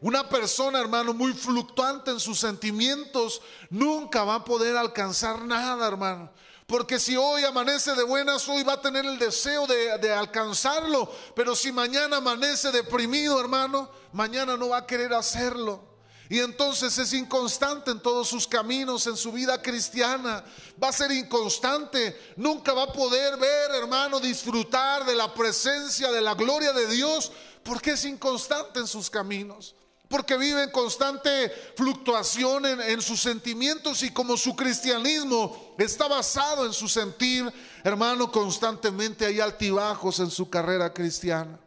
Una 0.00 0.28
persona, 0.28 0.80
hermano, 0.80 1.14
muy 1.14 1.32
fluctuante 1.32 2.10
en 2.10 2.20
sus 2.20 2.38
sentimientos, 2.38 3.40
nunca 3.70 4.22
va 4.24 4.34
a 4.36 4.44
poder 4.44 4.76
alcanzar 4.76 5.42
nada, 5.42 5.88
hermano. 5.88 6.30
Porque 6.66 6.98
si 6.98 7.16
hoy 7.16 7.44
amanece 7.44 7.94
de 7.94 8.04
buenas, 8.04 8.48
hoy 8.48 8.62
va 8.62 8.74
a 8.74 8.80
tener 8.80 9.04
el 9.04 9.18
deseo 9.18 9.66
de, 9.66 9.98
de, 9.98 10.12
alcanzarlo. 10.12 11.10
Pero 11.36 11.54
si 11.54 11.70
mañana 11.72 12.16
amanece 12.16 12.72
deprimido, 12.72 13.38
hermano, 13.38 13.90
mañana 14.12 14.56
no 14.56 14.70
va 14.70 14.78
a 14.78 14.86
querer 14.86 15.12
hacerlo. 15.12 15.94
Y 16.30 16.38
entonces 16.38 16.96
es 16.96 17.12
inconstante 17.12 17.90
en 17.90 18.00
todos 18.00 18.28
sus 18.28 18.48
caminos, 18.48 19.06
en 19.06 19.16
su 19.16 19.30
vida 19.30 19.60
cristiana. 19.60 20.42
Va 20.82 20.88
a 20.88 20.92
ser 20.92 21.12
inconstante. 21.12 22.18
Nunca 22.36 22.72
va 22.72 22.84
a 22.84 22.92
poder 22.92 23.36
ver, 23.36 23.70
hermano, 23.72 24.18
disfrutar 24.18 25.04
de 25.04 25.14
la 25.14 25.34
presencia, 25.34 26.10
de 26.10 26.22
la 26.22 26.34
gloria 26.34 26.72
de 26.72 26.88
Dios, 26.88 27.30
porque 27.62 27.92
es 27.92 28.04
inconstante 28.06 28.80
en 28.80 28.86
sus 28.86 29.10
caminos 29.10 29.74
porque 30.08 30.36
vive 30.36 30.62
en 30.62 30.70
constante 30.70 31.50
fluctuación 31.76 32.66
en, 32.66 33.02
sus 33.02 33.20
sentimientos 33.20 34.02
y 34.04 34.12
como 34.12 34.36
su 34.36 34.54
cristianismo 34.54 35.63
está 35.78 36.06
basado 36.06 36.66
en 36.66 36.72
su 36.72 36.88
sentir, 36.88 37.52
hermano, 37.82 38.30
constantemente 38.30 39.26
hay 39.26 39.40
altibajos 39.40 40.20
en 40.20 40.30
su 40.30 40.48
carrera 40.48 40.92
cristiana. 40.92 41.58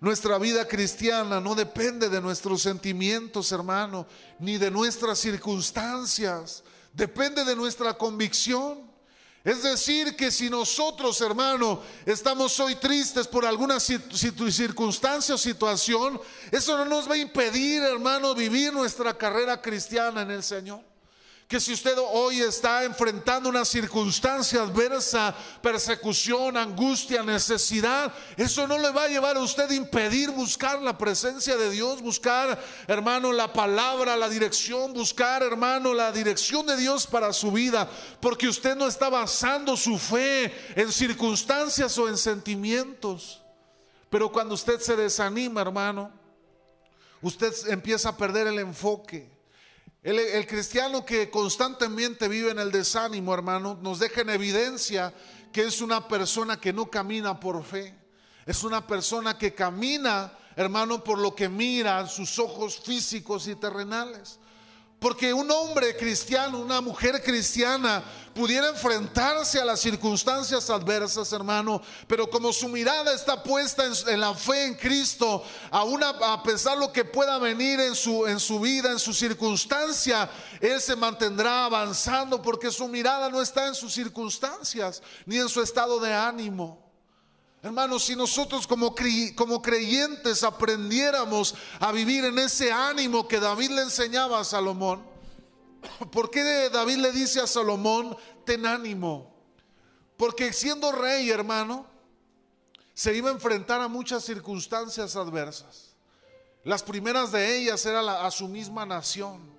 Nuestra 0.00 0.38
vida 0.38 0.66
cristiana 0.66 1.40
no 1.40 1.54
depende 1.54 2.08
de 2.08 2.22
nuestros 2.22 2.62
sentimientos, 2.62 3.52
hermano, 3.52 4.06
ni 4.38 4.56
de 4.56 4.70
nuestras 4.70 5.18
circunstancias, 5.18 6.64
depende 6.94 7.44
de 7.44 7.54
nuestra 7.54 7.92
convicción. 7.92 8.88
Es 9.44 9.62
decir, 9.62 10.16
que 10.16 10.30
si 10.30 10.50
nosotros, 10.50 11.20
hermano, 11.20 11.82
estamos 12.04 12.58
hoy 12.60 12.74
tristes 12.76 13.26
por 13.26 13.44
alguna 13.44 13.78
circunstancia 13.80 15.34
o 15.34 15.38
situación, 15.38 16.20
eso 16.50 16.76
no 16.76 16.84
nos 16.84 17.08
va 17.08 17.14
a 17.14 17.18
impedir, 17.18 17.82
hermano, 17.82 18.34
vivir 18.34 18.72
nuestra 18.72 19.16
carrera 19.16 19.60
cristiana 19.60 20.22
en 20.22 20.30
el 20.30 20.42
Señor 20.42 20.89
que 21.50 21.58
si 21.58 21.72
usted 21.72 21.96
hoy 21.98 22.42
está 22.42 22.84
enfrentando 22.84 23.48
una 23.48 23.64
circunstancia 23.64 24.62
adversa, 24.62 25.34
persecución, 25.60 26.56
angustia, 26.56 27.24
necesidad, 27.24 28.14
eso 28.36 28.68
no 28.68 28.78
le 28.78 28.90
va 28.90 29.02
a 29.02 29.08
llevar 29.08 29.36
a 29.36 29.40
usted 29.40 29.68
a 29.68 29.74
impedir 29.74 30.30
buscar 30.30 30.80
la 30.80 30.96
presencia 30.96 31.56
de 31.56 31.72
Dios, 31.72 32.00
buscar, 32.02 32.56
hermano, 32.86 33.32
la 33.32 33.52
palabra, 33.52 34.16
la 34.16 34.28
dirección, 34.28 34.92
buscar, 34.92 35.42
hermano, 35.42 35.92
la 35.92 36.12
dirección 36.12 36.64
de 36.66 36.76
Dios 36.76 37.08
para 37.08 37.32
su 37.32 37.50
vida, 37.50 37.90
porque 38.20 38.46
usted 38.46 38.76
no 38.76 38.86
está 38.86 39.08
basando 39.08 39.76
su 39.76 39.98
fe 39.98 40.54
en 40.76 40.92
circunstancias 40.92 41.98
o 41.98 42.08
en 42.08 42.16
sentimientos. 42.16 43.42
Pero 44.08 44.30
cuando 44.30 44.54
usted 44.54 44.78
se 44.78 44.94
desanima, 44.94 45.62
hermano, 45.62 46.12
usted 47.20 47.52
empieza 47.70 48.10
a 48.10 48.16
perder 48.16 48.46
el 48.46 48.60
enfoque. 48.60 49.39
El, 50.02 50.46
cristiano 50.46 51.04
que 51.04 51.28
constantemente 51.28 52.26
vive 52.26 52.50
en 52.50 52.58
el 52.58 52.72
desánimo, 52.72 53.34
hermano, 53.34 53.78
nos 53.82 53.98
deja 53.98 54.22
en 54.22 54.30
evidencia 54.30 55.12
que 55.52 55.62
es 55.62 55.82
una 55.82 56.08
persona 56.08 56.58
que 56.58 56.72
no 56.72 56.90
camina 56.90 57.38
por 57.38 57.62
fe. 57.62 57.94
Es 58.46 58.64
una 58.64 58.86
persona 58.86 59.36
que 59.36 59.54
camina, 59.54 60.32
hermano, 60.56 61.04
por 61.04 61.18
lo 61.18 61.34
que 61.34 61.50
mira 61.50 62.06
sus 62.06 62.38
ojos 62.38 62.80
físicos 62.80 63.46
y 63.46 63.56
terrenales. 63.56 64.38
Porque 65.00 65.32
un 65.32 65.50
hombre 65.50 65.96
cristiano, 65.96 66.60
una 66.60 66.82
mujer 66.82 67.22
cristiana 67.22 68.04
pudiera 68.34 68.68
enfrentarse 68.68 69.58
a 69.58 69.64
las 69.64 69.80
circunstancias 69.80 70.68
adversas, 70.68 71.32
hermano, 71.32 71.80
pero 72.06 72.28
como 72.28 72.52
su 72.52 72.68
mirada 72.68 73.14
está 73.14 73.42
puesta 73.42 73.82
en, 73.86 74.20
la 74.20 74.34
fe 74.34 74.66
en 74.66 74.74
Cristo, 74.74 75.42
aún 75.70 76.04
a, 76.04 76.42
pesar 76.42 76.76
lo 76.76 76.92
que 76.92 77.06
pueda 77.06 77.38
venir 77.38 77.80
en 77.80 77.94
su, 77.94 78.26
en 78.26 78.38
su 78.38 78.60
vida, 78.60 78.92
en 78.92 78.98
su 78.98 79.14
circunstancia, 79.14 80.28
él 80.60 80.78
se 80.82 80.94
mantendrá 80.94 81.64
avanzando 81.64 82.42
porque 82.42 82.70
su 82.70 82.86
mirada 82.86 83.30
no 83.30 83.40
está 83.40 83.68
en 83.68 83.74
sus 83.74 83.94
circunstancias 83.94 85.02
ni 85.24 85.38
en 85.38 85.48
su 85.48 85.62
estado 85.62 85.98
de 85.98 86.12
ánimo. 86.12 86.89
Hermanos, 87.62 88.04
si 88.04 88.16
nosotros 88.16 88.66
como, 88.66 88.94
creyentes 88.94 90.42
aprendiéramos 90.42 91.54
a 91.78 91.92
vivir 91.92 92.24
en 92.24 92.38
ese 92.38 92.72
ánimo 92.72 93.28
que 93.28 93.38
David 93.38 93.70
le 93.70 93.82
enseñaba 93.82 94.40
a 94.40 94.44
Salomón, 94.44 95.02
¿por 96.10 96.30
qué 96.30 96.70
David 96.70 96.96
le 96.96 97.12
dice 97.12 97.40
a 97.40 97.46
Salomón, 97.46 98.16
ten 98.46 98.64
ánimo? 98.64 99.30
Porque 100.16 100.54
siendo 100.54 100.90
rey, 100.90 101.28
hermano, 101.30 101.86
se 102.94 103.14
iba 103.14 103.28
a 103.28 103.32
enfrentar 103.32 103.80
a 103.82 103.88
muchas 103.88 104.24
circunstancias 104.24 105.14
adversas. 105.16 105.94
Las 106.64 106.82
primeras 106.82 107.30
de 107.32 107.56
ellas 107.56 107.84
era 107.84 108.26
a 108.26 108.30
su 108.30 108.48
misma 108.48 108.86
nación. 108.86 109.50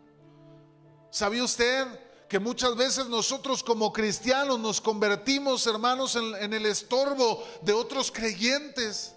¿Sabía 1.12 1.44
usted 1.44 1.88
que 2.32 2.40
muchas 2.40 2.78
veces 2.78 3.08
nosotros 3.08 3.62
como 3.62 3.92
cristianos 3.92 4.58
nos 4.58 4.80
convertimos, 4.80 5.68
hermanos, 5.68 6.16
en, 6.16 6.54
el 6.54 6.66
estorbo 6.66 7.46
de 7.62 7.74
otros 7.74 8.10
creyentes. 8.10 9.12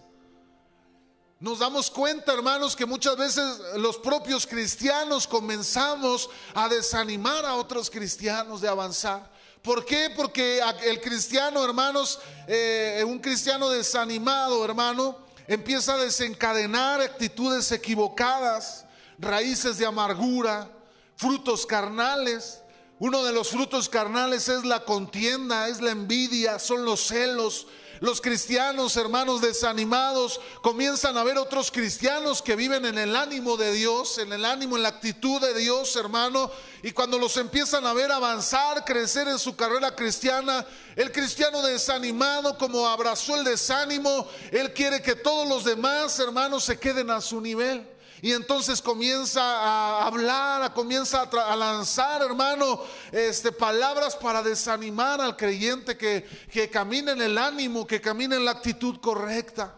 Nos 1.38 1.60
damos 1.60 1.92
cuenta, 1.92 2.32
hermanos, 2.32 2.74
que 2.74 2.84
muchas 2.84 3.16
veces 3.16 3.44
los 3.76 3.98
propios 3.98 4.48
cristianos 4.48 5.28
comenzamos 5.28 6.28
a 6.54 6.68
desanimar 6.68 7.46
a 7.46 7.54
otros 7.54 7.88
cristianos 7.88 8.60
de 8.60 8.66
avanzar. 8.66 9.30
¿Por 9.62 9.84
qué? 9.84 10.10
Porque 10.16 10.60
el 10.82 11.00
cristiano, 11.00 11.64
hermanos, 11.64 12.18
eh, 12.48 13.04
un 13.06 13.20
cristiano 13.20 13.70
desanimado, 13.70 14.64
hermano, 14.64 15.16
empieza 15.46 15.94
a 15.94 15.98
desencadenar 15.98 17.00
actitudes 17.00 17.70
equivocadas, 17.70 18.84
raíces 19.20 19.78
de 19.78 19.86
amargura, 19.86 20.68
frutos 21.14 21.64
carnales. 21.64 22.63
Uno 23.00 23.24
de 23.24 23.32
los 23.32 23.48
frutos 23.48 23.88
carnales 23.88 24.48
es 24.48 24.64
la 24.64 24.84
contienda, 24.84 25.68
es 25.68 25.80
la 25.80 25.90
envidia, 25.90 26.60
son 26.60 26.84
los 26.84 27.00
celos. 27.00 27.66
Los 28.00 28.20
cristianos, 28.20 28.96
hermanos 28.96 29.40
desanimados, 29.40 30.40
comienzan 30.62 31.16
a 31.16 31.24
ver 31.24 31.38
otros 31.38 31.70
cristianos 31.70 32.40
que 32.40 32.54
viven 32.54 32.84
en 32.84 32.98
el 32.98 33.16
ánimo 33.16 33.56
de 33.56 33.72
Dios, 33.72 34.18
en 34.18 34.32
el 34.32 34.44
ánimo, 34.44 34.76
en 34.76 34.82
la 34.82 34.90
actitud 34.90 35.40
de 35.40 35.54
Dios, 35.54 35.96
hermano. 35.96 36.50
Y 36.82 36.92
cuando 36.92 37.18
los 37.18 37.36
empiezan 37.36 37.84
a 37.84 37.94
ver 37.94 38.12
avanzar, 38.12 38.84
crecer 38.84 39.26
en 39.26 39.38
su 39.38 39.56
carrera 39.56 39.96
cristiana, 39.96 40.64
el 40.94 41.10
cristiano 41.10 41.62
desanimado, 41.62 42.58
como 42.58 42.86
abrazó 42.86 43.36
el 43.36 43.44
desánimo, 43.44 44.28
él 44.52 44.72
quiere 44.72 45.02
que 45.02 45.16
todos 45.16 45.48
los 45.48 45.64
demás, 45.64 46.18
hermanos, 46.20 46.62
se 46.64 46.78
queden 46.78 47.10
a 47.10 47.20
su 47.20 47.40
nivel. 47.40 47.93
Y 48.24 48.32
entonces 48.32 48.80
comienza 48.80 49.42
a 49.42 50.06
hablar, 50.06 50.72
comienza 50.72 51.28
a, 51.30 51.54
lanzar, 51.54 52.22
hermano, 52.22 52.80
este, 53.12 53.52
palabras 53.52 54.16
para 54.16 54.42
desanimar 54.42 55.20
al 55.20 55.36
creyente 55.36 55.94
que, 55.98 56.24
que 56.50 56.70
en 56.72 57.20
el 57.20 57.36
ánimo, 57.36 57.86
que 57.86 58.00
camina 58.00 58.34
en 58.34 58.46
la 58.46 58.52
actitud 58.52 58.98
correcta. 58.98 59.74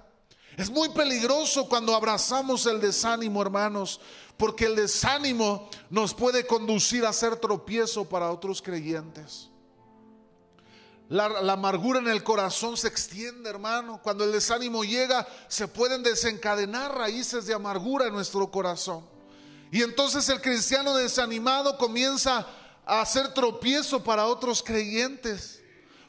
Es 0.57 0.71
muy 0.71 0.91
peligroso 0.91 1.69
cuando 1.69 1.93
abrazamos 1.93 2.67
el 2.67 2.81
desánimo, 2.81 3.43
hermanos, 3.43 4.01
porque 4.37 4.67
el 4.67 4.77
desánimo 4.77 5.69
nos 5.91 6.15
puede 6.15 6.47
conducir 6.47 7.05
a 7.05 7.13
ser 7.13 7.35
tropiezo 7.35 8.09
para 8.09 8.31
otros 8.31 8.63
creyentes. 8.63 9.51
La, 11.09 11.53
amargura 11.53 12.01
en 12.01 12.09
el 12.09 12.25
corazón 12.25 12.77
se 12.77 12.89
extiende, 12.89 13.49
hermano. 13.49 14.01
Cuando 14.03 14.25
el 14.25 14.33
desánimo 14.33 14.83
llega, 14.83 15.27
se 15.47 15.69
pueden 15.69 16.03
desencadenar 16.03 16.97
raíces 16.97 17.47
de 17.47 17.55
amargura 17.55 18.07
en 18.07 18.13
nuestro 18.13 18.51
corazón. 18.51 19.05
Y 19.71 19.83
entonces 19.83 20.29
el 20.29 20.41
cristiano 20.41 20.97
desanimado 20.97 21.79
comienza 21.79 22.47
a 22.85 23.01
hacer 23.01 23.33
tropiezo 23.35 24.03
para 24.03 24.27
otros 24.27 24.63
creyentes. 24.63 25.61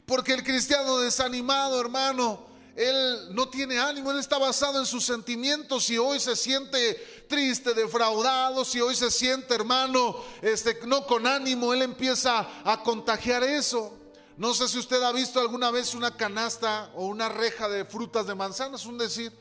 Porque 0.05 0.33
el 0.33 0.43
cristiano 0.43 0.97
desanimado, 0.99 1.79
hermano, 1.79 2.47
él 2.75 3.35
no 3.35 3.49
tiene 3.49 3.79
ánimo, 3.79 4.11
él 4.11 4.19
está 4.19 4.39
basado 4.39 4.79
en 4.79 4.85
sus 4.85 5.03
sentimientos. 5.03 5.85
Si 5.85 5.97
hoy 5.97 6.19
se 6.19 6.35
siente 6.35 7.25
triste, 7.27 7.73
defraudado, 7.75 8.65
si 8.65 8.81
hoy 8.81 8.95
se 8.95 9.11
siente, 9.11 9.53
hermano, 9.53 10.15
este, 10.41 10.79
no 10.87 11.05
con 11.05 11.27
ánimo, 11.27 11.73
él 11.73 11.83
empieza 11.83 12.47
a 12.63 12.81
contagiar 12.81 13.43
eso. 13.43 13.93
No 14.37 14.53
sé 14.53 14.67
si 14.67 14.77
usted 14.77 15.01
ha 15.01 15.11
visto 15.11 15.39
alguna 15.39 15.71
vez 15.71 15.95
una 15.95 16.15
canasta 16.15 16.91
o 16.95 17.07
una 17.07 17.27
reja 17.27 17.67
de 17.67 17.85
frutas 17.85 18.27
de 18.27 18.35
manzanas, 18.35 18.85
un 18.85 18.99
decir, 18.99 19.33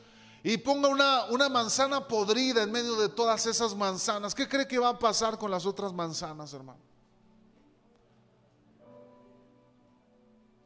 y 0.43 0.57
ponga 0.57 0.89
una, 0.89 1.25
una 1.25 1.49
manzana 1.49 2.07
podrida 2.07 2.63
en 2.63 2.71
medio 2.71 2.95
de 2.95 3.09
todas 3.09 3.45
esas 3.45 3.75
manzanas. 3.75 4.33
¿Qué 4.33 4.47
cree 4.47 4.67
que 4.67 4.79
va 4.79 4.89
a 4.89 4.99
pasar 4.99 5.37
con 5.37 5.51
las 5.51 5.67
otras 5.67 5.93
manzanas, 5.93 6.51
hermano? 6.51 6.79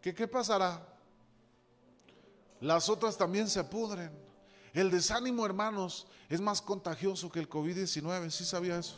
¿Qué, 0.02 0.16
qué 0.16 0.28
pasará? 0.30 0.88
Las 2.62 2.88
otras 2.88 3.18
también 3.18 3.50
se 3.50 3.64
pudren. 3.66 4.18
El 4.74 4.90
desánimo, 4.90 5.46
hermanos, 5.46 6.08
es 6.30 6.40
más 6.40 6.62
contagioso 6.62 7.30
que 7.30 7.40
el 7.40 7.50
COVID-19. 7.50 8.30
¿Sí 8.30 8.46
sabía 8.46 8.78
eso? 8.78 8.96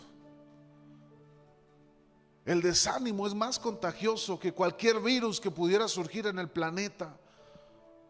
El 2.46 2.62
desánimo 2.62 3.26
es 3.26 3.34
más 3.34 3.58
contagioso 3.58 4.38
que 4.40 4.52
cualquier 4.52 5.00
virus 5.00 5.40
que 5.40 5.52
pudiera 5.52 5.88
surgir 5.88 6.28
en 6.28 6.40
el 6.40 6.50
planeta. 6.50 7.16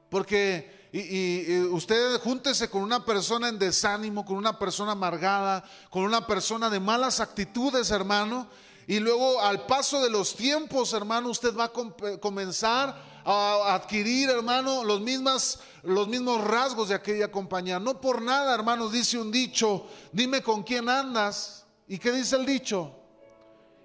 Porque 0.10 0.90
y, 0.92 1.60
usted 1.72 2.20
júntese 2.22 2.70
con 2.70 2.84
una 2.84 3.04
persona 3.04 3.50
en 3.50 3.58
desánimo, 3.58 4.24
con 4.24 4.38
una 4.38 4.60
persona 4.60 4.92
amargada, 4.92 5.64
con 5.90 6.04
una 6.04 6.26
persona 6.26 6.70
de 6.70 6.80
malas 6.80 7.20
actitudes, 7.20 7.90
hermano. 7.90 8.48
Y 8.86 9.00
luego 9.00 9.42
al 9.42 9.66
paso 9.66 10.04
de 10.04 10.10
los 10.10 10.36
tiempos, 10.36 10.94
hermano, 10.94 11.30
usted 11.30 11.56
va 11.56 11.66
a 11.66 12.20
comenzar 12.20 12.96
a 13.26 13.74
adquirir, 13.74 14.30
hermano, 14.30 14.84
los, 14.84 15.02
mismas, 15.02 15.60
los 15.82 16.08
mismos 16.08 16.44
rasgos 16.44 16.90
de 16.90 16.96
aquella 16.96 17.32
compañía. 17.32 17.80
No 17.80 18.00
por 18.00 18.22
nada, 18.22 18.54
hermanos, 18.54 18.92
dice 18.92 19.18
un 19.18 19.32
dicho, 19.32 19.88
dime 20.12 20.44
con 20.44 20.64
quién 20.64 20.90
andas. 20.90 21.66
¿Y 21.88 21.98
qué 21.98 22.12
dice 22.12 22.36
el 22.36 22.46
dicho? 22.46 23.03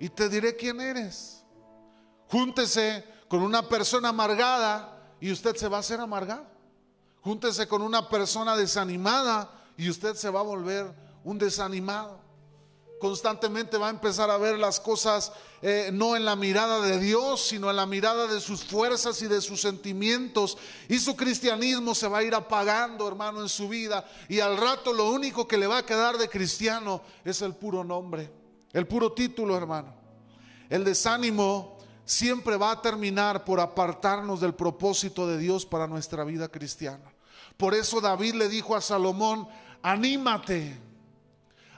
Y 0.01 0.09
te 0.09 0.29
diré 0.29 0.57
quién 0.57 0.81
eres. 0.81 1.45
Júntese 2.31 3.05
con 3.29 3.43
una 3.43 3.69
persona 3.69 4.11
amargada 4.11 5.15
y 5.21 5.33
usted 5.33 5.57
se 5.57 5.69
va 5.69 5.79
a 5.79 5.81
hacer 5.81 6.01
amargado. 6.01 6.47
Júntese 7.23 7.67
con 7.67 7.83
una 7.83 8.09
persona 8.09 8.57
desanimada 8.57 9.51
y 9.77 9.91
usted 9.91 10.15
se 10.15 10.31
va 10.31 10.41
a 10.41 10.45
volver 10.45 10.93
un 11.25 11.39
desanimado. 11.39 12.21
Constantemente 12.99 13.79
va 13.79 13.89
a 13.89 13.91
empezar 13.91 14.29
a 14.31 14.39
ver 14.39 14.59
las 14.59 14.81
cosas 14.81 15.33
eh, 15.63 15.91
no 15.93 16.17
en 16.17 16.25
la 16.25 16.35
mirada 16.35 16.81
de 16.81 16.99
Dios, 16.99 17.47
sino 17.47 17.71
en 17.71 17.77
la 17.77 17.87
mirada 17.87 18.27
de 18.27 18.41
sus 18.41 18.65
fuerzas 18.65 19.23
y 19.23 19.27
de 19.29 19.41
sus 19.41 19.61
sentimientos. 19.61 20.59
Y 20.89 20.99
su 20.99 21.15
cristianismo 21.15 21.95
se 21.95 22.09
va 22.09 22.19
a 22.19 22.23
ir 22.25 22.35
apagando, 22.35 23.07
hermano, 23.07 23.41
en 23.41 23.49
su 23.49 23.69
vida. 23.69 24.05
Y 24.29 24.41
al 24.41 24.57
rato 24.57 24.93
lo 24.93 25.11
único 25.11 25.47
que 25.47 25.59
le 25.59 25.69
va 25.69 25.79
a 25.79 25.87
quedar 25.87 26.19
de 26.19 26.29
cristiano 26.29 27.03
es 27.25 27.41
el 27.43 27.55
puro 27.55 27.85
nombre, 27.85 28.31
el 28.73 28.87
puro 28.87 29.13
título, 29.13 29.57
hermano. 29.57 29.95
El 30.69 30.85
desánimo 30.85 31.79
siempre 32.05 32.57
va 32.57 32.73
a 32.73 32.83
terminar 32.83 33.45
por 33.45 33.61
apartarnos 33.61 34.41
del 34.41 34.55
propósito 34.55 35.27
de 35.27 35.39
Dios 35.39 35.67
para 35.67 35.87
nuestra 35.87 36.25
vida 36.25 36.49
cristiana. 36.49 37.13
Por 37.57 37.75
eso 37.75 38.01
David 38.01 38.35
le 38.35 38.49
dijo 38.49 38.77
a 38.77 38.81
Salomón, 38.81 39.49
anímate 39.83 40.88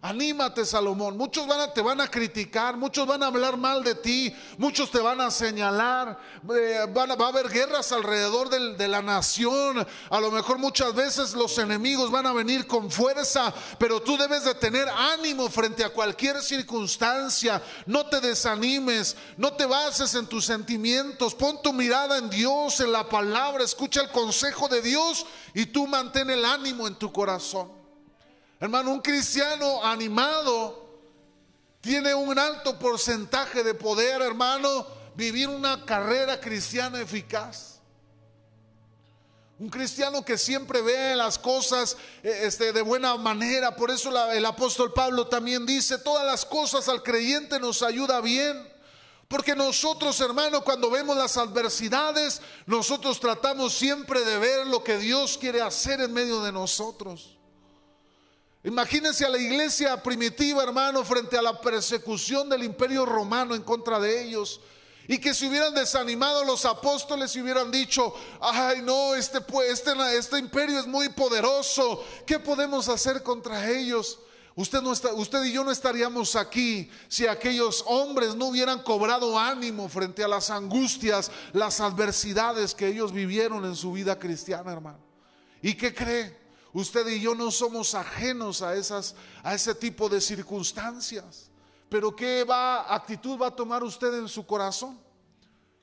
Anímate, 0.02 0.64
Salomón. 0.64 1.18
Muchos 1.18 1.46
van 1.46 1.60
a, 1.60 1.74
te 1.74 1.82
van 1.82 2.00
a 2.00 2.08
criticar, 2.08 2.74
muchos 2.78 3.06
van 3.06 3.22
a 3.22 3.26
hablar 3.26 3.58
mal 3.58 3.84
de 3.84 3.94
ti, 3.94 4.34
muchos 4.56 4.90
te 4.90 4.98
van 4.98 5.20
a 5.20 5.30
señalar. 5.30 6.18
Eh, 6.56 6.86
van 6.88 7.10
va 7.10 7.26
a 7.26 7.28
haber 7.28 7.50
guerras 7.50 7.92
alrededor 7.92 8.48
de 8.48 8.88
la 8.88 9.02
nación. 9.02 9.86
A 10.08 10.20
lo 10.20 10.30
mejor 10.30 10.56
muchas 10.56 10.94
veces 10.94 11.34
los 11.34 11.58
enemigos 11.58 12.10
van 12.10 12.24
a 12.24 12.32
venir 12.32 12.66
con 12.66 12.90
fuerza, 12.90 13.52
pero 13.78 14.00
tú 14.00 14.16
debes 14.16 14.44
de 14.44 14.54
tener 14.54 14.88
ánimo 14.88 15.50
frente 15.50 15.84
a 15.84 15.90
cualquier 15.90 16.40
circunstancia. 16.40 17.62
No 17.84 18.06
te 18.06 18.22
desanimes, 18.22 19.18
no 19.36 19.52
te 19.52 19.66
bases 19.66 20.14
en 20.14 20.26
tus 20.26 20.46
sentimientos. 20.46 21.34
Pon 21.34 21.60
tu 21.60 21.74
mirada 21.74 22.16
en 22.16 22.30
Dios, 22.30 22.80
en 22.80 22.92
la 22.92 23.06
palabra. 23.06 23.64
Escucha 23.64 24.00
el 24.00 24.08
consejo 24.08 24.66
de 24.66 24.80
Dios 24.80 25.26
y 25.52 25.66
tú 25.66 25.86
mantén 25.86 26.30
el 26.30 26.46
ánimo 26.46 26.88
en 26.88 26.94
tu 26.94 27.12
corazón. 27.12 27.79
Hermano, 28.60 28.90
un 28.90 29.00
cristiano 29.00 29.82
animado 29.82 30.90
tiene 31.80 32.12
un 32.14 32.38
alto 32.38 32.78
porcentaje 32.78 33.64
de 33.64 33.72
poder, 33.72 34.20
hermano, 34.20 34.86
vivir 35.14 35.48
una 35.48 35.86
carrera 35.86 36.38
cristiana 36.38 37.00
eficaz. 37.00 37.80
Un 39.58 39.70
cristiano 39.70 40.22
que 40.24 40.36
siempre 40.36 40.82
ve 40.82 41.16
las 41.16 41.38
cosas 41.38 41.96
eh, 42.22 42.42
este, 42.44 42.72
de 42.72 42.82
buena 42.82 43.16
manera. 43.16 43.74
Por 43.76 43.90
eso 43.90 44.10
el 44.30 44.44
apóstol 44.44 44.92
Pablo 44.92 45.26
también 45.26 45.64
dice, 45.64 45.98
todas 45.98 46.26
las 46.26 46.44
cosas 46.44 46.88
al 46.88 47.02
creyente 47.02 47.58
nos 47.58 47.82
ayuda 47.82 48.20
bien. 48.20 48.70
Porque 49.26 49.54
nosotros, 49.56 50.20
hermano, 50.20 50.62
cuando 50.64 50.90
vemos 50.90 51.16
las 51.16 51.36
adversidades, 51.38 52.42
nosotros 52.66 53.20
tratamos 53.20 53.72
siempre 53.72 54.22
de 54.22 54.38
ver 54.38 54.66
lo 54.66 54.82
que 54.84 54.98
Dios 54.98 55.38
quiere 55.38 55.62
hacer 55.62 56.00
en 56.00 56.12
medio 56.12 56.42
de 56.42 56.52
nosotros. 56.52 57.39
Imagínense 58.62 59.24
a 59.24 59.30
la 59.30 59.38
iglesia 59.38 60.02
primitiva, 60.02 60.62
hermano, 60.62 61.02
frente 61.02 61.38
a 61.38 61.42
la 61.42 61.58
persecución 61.58 62.48
del 62.48 62.62
imperio 62.62 63.06
romano 63.06 63.54
en 63.54 63.62
contra 63.62 63.98
de 63.98 64.22
ellos. 64.22 64.60
Y 65.08 65.18
que 65.18 65.32
se 65.32 65.48
hubieran 65.48 65.74
desanimado 65.74 66.44
los 66.44 66.64
apóstoles 66.66 67.34
y 67.34 67.40
hubieran 67.40 67.70
dicho, 67.70 68.14
ay 68.40 68.82
no, 68.82 69.14
este, 69.14 69.38
este, 69.68 69.92
este 70.16 70.38
imperio 70.38 70.78
es 70.78 70.86
muy 70.86 71.08
poderoso, 71.08 72.04
¿qué 72.26 72.38
podemos 72.38 72.88
hacer 72.88 73.22
contra 73.22 73.68
ellos? 73.70 74.20
Usted, 74.54 74.82
usted 74.82 75.44
y 75.44 75.52
yo 75.52 75.64
no 75.64 75.70
estaríamos 75.70 76.36
aquí 76.36 76.90
si 77.08 77.26
aquellos 77.26 77.82
hombres 77.86 78.34
no 78.34 78.46
hubieran 78.46 78.82
cobrado 78.82 79.38
ánimo 79.38 79.88
frente 79.88 80.22
a 80.22 80.28
las 80.28 80.50
angustias, 80.50 81.30
las 81.52 81.80
adversidades 81.80 82.74
que 82.74 82.88
ellos 82.88 83.12
vivieron 83.12 83.64
en 83.64 83.74
su 83.74 83.92
vida 83.92 84.18
cristiana, 84.18 84.70
hermano. 84.70 85.00
¿Y 85.62 85.74
qué 85.74 85.94
cree? 85.94 86.39
Usted 86.72 87.06
y 87.08 87.20
yo 87.20 87.34
no 87.34 87.50
somos 87.50 87.94
ajenos 87.94 88.62
a, 88.62 88.76
esas, 88.76 89.14
a 89.42 89.54
ese 89.54 89.74
tipo 89.74 90.08
de 90.08 90.20
circunstancias. 90.20 91.50
Pero 91.88 92.14
¿qué 92.14 92.44
va, 92.44 92.94
actitud 92.94 93.40
va 93.40 93.48
a 93.48 93.56
tomar 93.56 93.82
usted 93.82 94.14
en 94.14 94.28
su 94.28 94.46
corazón? 94.46 94.98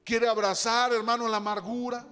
¿Quiere 0.05 0.29
abrazar, 0.29 0.93
hermano, 0.93 1.27
la 1.27 1.37
amargura? 1.37 2.07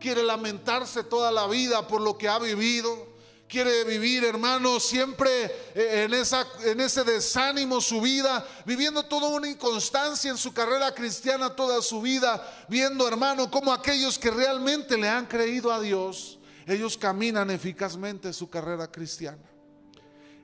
¿Quiere 0.00 0.24
lamentarse 0.24 1.04
toda 1.04 1.30
la 1.30 1.46
vida 1.46 1.86
por 1.86 2.00
lo 2.00 2.18
que 2.18 2.28
ha 2.28 2.38
vivido? 2.38 3.16
quiere 3.48 3.84
vivir, 3.84 4.24
hermano, 4.24 4.80
siempre 4.80 5.44
eh, 5.74 6.04
en, 6.04 6.14
esa, 6.14 6.46
en 6.64 6.80
ese 6.80 7.04
desánimo 7.04 7.80
su 7.80 8.00
vida, 8.00 8.44
viviendo 8.64 9.04
toda 9.04 9.28
una 9.28 9.48
inconstancia 9.48 10.30
en 10.30 10.36
su 10.36 10.52
carrera 10.52 10.92
cristiana 10.94 11.54
toda 11.54 11.80
su 11.82 12.02
vida, 12.02 12.44
viendo, 12.68 13.06
hermano, 13.06 13.50
como 13.50 13.72
aquellos 13.72 14.18
que 14.18 14.30
realmente 14.30 14.96
le 14.96 15.08
han 15.08 15.26
creído 15.26 15.72
a 15.72 15.80
Dios 15.80 16.35
ellos 16.66 16.98
caminan 16.98 17.50
eficazmente 17.50 18.32
su 18.32 18.50
carrera 18.50 18.90
cristiana. 18.90 19.42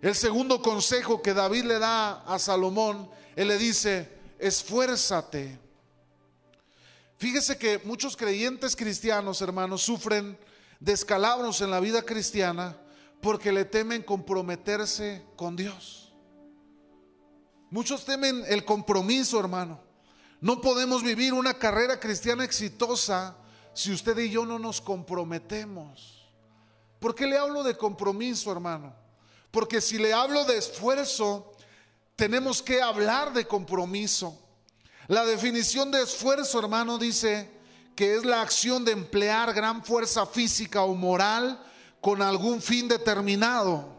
El 0.00 0.14
segundo 0.14 0.62
consejo 0.62 1.20
que 1.20 1.34
David 1.34 1.64
le 1.64 1.78
da 1.78 2.22
a 2.22 2.38
Salomón, 2.38 3.10
él 3.36 3.48
le 3.48 3.58
dice, 3.58 4.08
esfuérzate. 4.38 5.58
Fíjese 7.18 7.56
que 7.56 7.80
muchos 7.84 8.16
creyentes 8.16 8.74
cristianos, 8.74 9.40
hermanos, 9.42 9.82
sufren 9.82 10.38
descalabros 10.80 11.60
en 11.60 11.70
la 11.70 11.78
vida 11.78 12.02
cristiana 12.02 12.76
porque 13.20 13.52
le 13.52 13.64
temen 13.64 14.02
comprometerse 14.02 15.24
con 15.36 15.54
Dios. 15.54 16.12
Muchos 17.70 18.04
temen 18.04 18.44
el 18.48 18.64
compromiso, 18.64 19.38
hermano. 19.38 19.80
No 20.40 20.60
podemos 20.60 21.04
vivir 21.04 21.32
una 21.32 21.54
carrera 21.54 22.00
cristiana 22.00 22.44
exitosa 22.44 23.36
si 23.74 23.92
usted 23.92 24.18
y 24.18 24.30
yo 24.30 24.44
no 24.44 24.58
nos 24.58 24.80
comprometemos. 24.80 26.28
¿Por 26.98 27.14
qué 27.14 27.26
le 27.26 27.38
hablo 27.38 27.62
de 27.62 27.76
compromiso, 27.76 28.52
hermano? 28.52 28.94
Porque 29.50 29.80
si 29.80 29.98
le 29.98 30.12
hablo 30.12 30.44
de 30.44 30.58
esfuerzo, 30.58 31.52
tenemos 32.16 32.62
que 32.62 32.80
hablar 32.80 33.32
de 33.32 33.46
compromiso. 33.46 34.38
La 35.08 35.24
definición 35.24 35.90
de 35.90 36.02
esfuerzo, 36.02 36.58
hermano, 36.58 36.98
dice 36.98 37.50
que 37.96 38.14
es 38.14 38.24
la 38.24 38.40
acción 38.40 38.84
de 38.84 38.92
emplear 38.92 39.52
gran 39.52 39.84
fuerza 39.84 40.26
física 40.26 40.82
o 40.82 40.94
moral 40.94 41.62
con 42.00 42.22
algún 42.22 42.62
fin 42.62 42.88
determinado. 42.88 43.92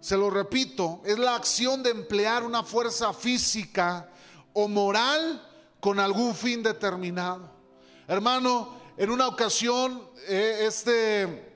Se 0.00 0.16
lo 0.16 0.30
repito, 0.30 1.02
es 1.04 1.18
la 1.18 1.34
acción 1.34 1.82
de 1.82 1.90
emplear 1.90 2.42
una 2.42 2.62
fuerza 2.62 3.12
física 3.12 4.08
o 4.54 4.66
moral 4.66 5.46
con 5.78 6.00
algún 6.00 6.34
fin 6.34 6.62
determinado. 6.62 7.59
Hermano, 8.10 8.74
en 8.96 9.08
una 9.08 9.28
ocasión, 9.28 10.04
eh, 10.26 10.64
este 10.66 11.54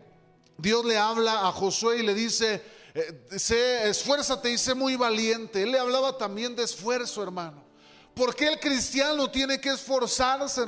Dios 0.57 0.85
le 0.85 0.97
habla 0.97 1.49
a 1.49 1.51
Josué 1.51 1.99
y 1.99 2.03
le 2.05 2.15
dice, 2.15 2.63
eh, 2.95 3.27
sé, 3.37 3.89
esfuérzate 3.89 4.53
y 4.53 4.57
sé 4.57 4.73
muy 4.73 4.95
valiente. 4.95 5.65
Él 5.65 5.73
le 5.73 5.81
hablaba 5.81 6.17
también 6.17 6.55
de 6.55 6.63
esfuerzo, 6.63 7.25
hermano. 7.25 7.65
¿Por 8.15 8.37
qué 8.37 8.47
el 8.47 8.61
cristiano 8.61 9.29
tiene 9.33 9.61
que 9.61 9.71
esforzarse? 9.71 10.65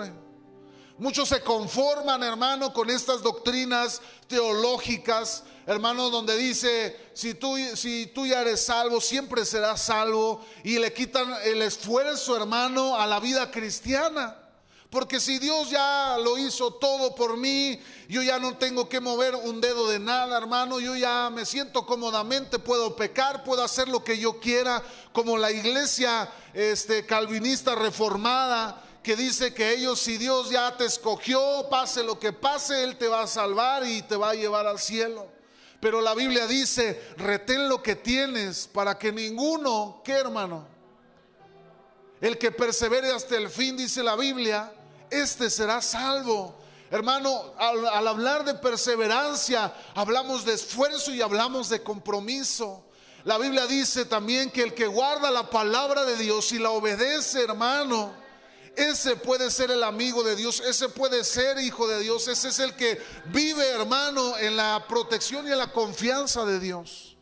Muchos 0.98 1.28
se 1.28 1.40
conforman, 1.40 2.20
hermano, 2.24 2.72
con 2.72 2.90
estas 2.90 3.22
doctrinas 3.22 4.02
teológicas, 4.26 5.44
hermano, 5.66 6.10
donde 6.10 6.36
dice, 6.36 6.96
si 7.14 7.34
tú, 7.34 7.54
si 7.76 8.10
tú 8.12 8.26
ya 8.26 8.40
eres 8.40 8.60
salvo, 8.64 9.00
siempre 9.00 9.44
serás 9.44 9.82
salvo, 9.82 10.44
y 10.64 10.80
le 10.80 10.92
quitan 10.92 11.32
el 11.44 11.62
esfuerzo, 11.62 12.36
hermano, 12.36 12.96
a 12.96 13.06
la 13.06 13.20
vida 13.20 13.52
cristiana. 13.52 14.42
Porque 14.90 15.18
si 15.18 15.38
Dios 15.38 15.70
ya 15.70 16.16
lo 16.22 16.38
hizo 16.38 16.74
todo 16.74 17.14
por 17.14 17.36
mí, 17.36 17.80
yo 18.08 18.22
ya 18.22 18.38
no 18.38 18.56
tengo 18.56 18.88
que 18.88 19.00
mover 19.00 19.34
un 19.34 19.60
dedo 19.60 19.88
de 19.88 19.98
nada, 19.98 20.38
hermano. 20.38 20.78
Yo 20.78 20.94
ya 20.94 21.28
me 21.30 21.44
siento 21.44 21.84
cómodamente, 21.84 22.58
puedo 22.58 22.94
pecar, 22.94 23.42
puedo 23.42 23.64
hacer 23.64 23.88
lo 23.88 24.04
que 24.04 24.18
yo 24.18 24.38
quiera, 24.38 24.82
como 25.12 25.36
la 25.38 25.50
iglesia 25.50 26.30
este, 26.54 27.04
calvinista 27.04 27.74
reformada 27.74 28.82
que 29.02 29.14
dice 29.14 29.54
que 29.54 29.72
ellos, 29.72 30.00
si 30.00 30.18
Dios 30.18 30.50
ya 30.50 30.76
te 30.76 30.84
escogió, 30.84 31.68
pase 31.70 32.02
lo 32.02 32.18
que 32.18 32.32
pase, 32.32 32.82
Él 32.82 32.96
te 32.96 33.06
va 33.06 33.22
a 33.22 33.26
salvar 33.28 33.86
y 33.86 34.02
te 34.02 34.16
va 34.16 34.30
a 34.30 34.34
llevar 34.34 34.66
al 34.66 34.80
cielo. 34.80 35.28
Pero 35.78 36.00
la 36.00 36.14
Biblia 36.14 36.48
dice, 36.48 37.00
retén 37.16 37.68
lo 37.68 37.82
que 37.82 37.94
tienes 37.94 38.66
para 38.66 38.98
que 38.98 39.12
ninguno, 39.12 40.00
¿qué 40.04 40.12
hermano? 40.12 40.75
El 42.20 42.38
que 42.38 42.50
persevere 42.50 43.12
hasta 43.12 43.36
el 43.36 43.50
fin, 43.50 43.76
dice 43.76 44.02
la 44.02 44.16
Biblia, 44.16 44.72
este 45.10 45.50
será 45.50 45.82
salvo. 45.82 46.54
Hermano, 46.90 47.54
al, 47.58 48.06
hablar 48.06 48.44
de 48.44 48.54
perseverancia, 48.54 49.74
hablamos 49.94 50.44
de 50.44 50.54
esfuerzo 50.54 51.12
y 51.12 51.20
hablamos 51.20 51.68
de 51.68 51.82
compromiso. 51.82 52.84
La 53.24 53.38
Biblia 53.38 53.66
dice 53.66 54.04
también 54.04 54.50
que 54.50 54.62
el 54.62 54.72
que 54.72 54.86
guarda 54.86 55.30
la 55.30 55.50
palabra 55.50 56.04
de 56.04 56.16
Dios 56.16 56.52
y 56.52 56.60
la 56.60 56.70
obedece, 56.70 57.42
hermano, 57.42 58.14
ese 58.76 59.16
puede 59.16 59.50
ser 59.50 59.70
el 59.72 59.82
amigo 59.82 60.22
de 60.22 60.36
Dios, 60.36 60.60
ese 60.60 60.88
puede 60.88 61.24
ser 61.24 61.58
hijo 61.58 61.88
de 61.88 61.98
Dios, 62.00 62.28
ese 62.28 62.48
es 62.48 62.58
el 62.60 62.74
que 62.76 63.00
vive, 63.26 63.66
hermano, 63.70 64.38
en 64.38 64.56
la 64.56 64.84
protección 64.88 65.48
y 65.48 65.50
en 65.50 65.58
la 65.58 65.72
confianza 65.72 66.44
de 66.44 66.60
Dios. 66.60 67.15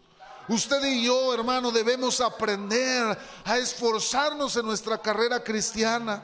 Usted 0.48 0.85
y 0.85 1.04
yo, 1.04 1.33
hermano, 1.33 1.70
debemos 1.70 2.20
aprender 2.20 3.16
a 3.44 3.59
esforzarnos 3.59 4.54
en 4.57 4.66
nuestra 4.66 4.98
carrera 4.98 5.42
cristiana. 5.42 6.22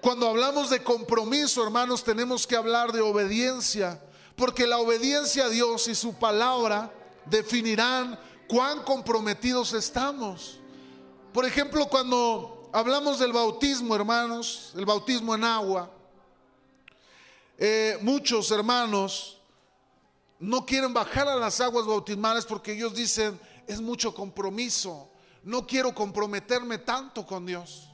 Cuando 0.00 0.28
hablamos 0.28 0.70
de 0.70 0.82
compromiso, 0.82 1.62
hermanos, 1.62 2.02
tenemos 2.02 2.46
que 2.46 2.56
hablar 2.56 2.92
de 2.92 3.02
obediencia, 3.02 4.00
porque 4.34 4.66
la 4.66 4.78
obediencia 4.78 5.44
a 5.44 5.48
Dios 5.50 5.88
y 5.88 5.94
su 5.94 6.14
palabra 6.14 6.90
definirán 7.26 8.18
cuán 8.48 8.82
comprometidos 8.82 9.74
estamos. 9.74 10.58
Por 11.34 11.44
ejemplo, 11.44 11.86
cuando 11.86 12.70
hablamos 12.72 13.18
del 13.18 13.32
bautismo, 13.34 13.94
hermanos, 13.94 14.72
el 14.74 14.86
bautismo 14.86 15.34
en 15.34 15.44
agua, 15.44 15.90
eh, 17.58 17.98
muchos 18.00 18.50
hermanos 18.50 19.37
no 20.38 20.64
quieren 20.64 20.92
bajar 20.92 21.28
a 21.28 21.36
las 21.36 21.60
aguas 21.60 21.86
bautismales 21.86 22.44
porque 22.44 22.72
ellos 22.72 22.94
dicen, 22.94 23.38
es 23.66 23.80
mucho 23.80 24.14
compromiso, 24.14 25.10
no 25.42 25.66
quiero 25.66 25.94
comprometerme 25.94 26.78
tanto 26.78 27.26
con 27.26 27.46
Dios 27.46 27.88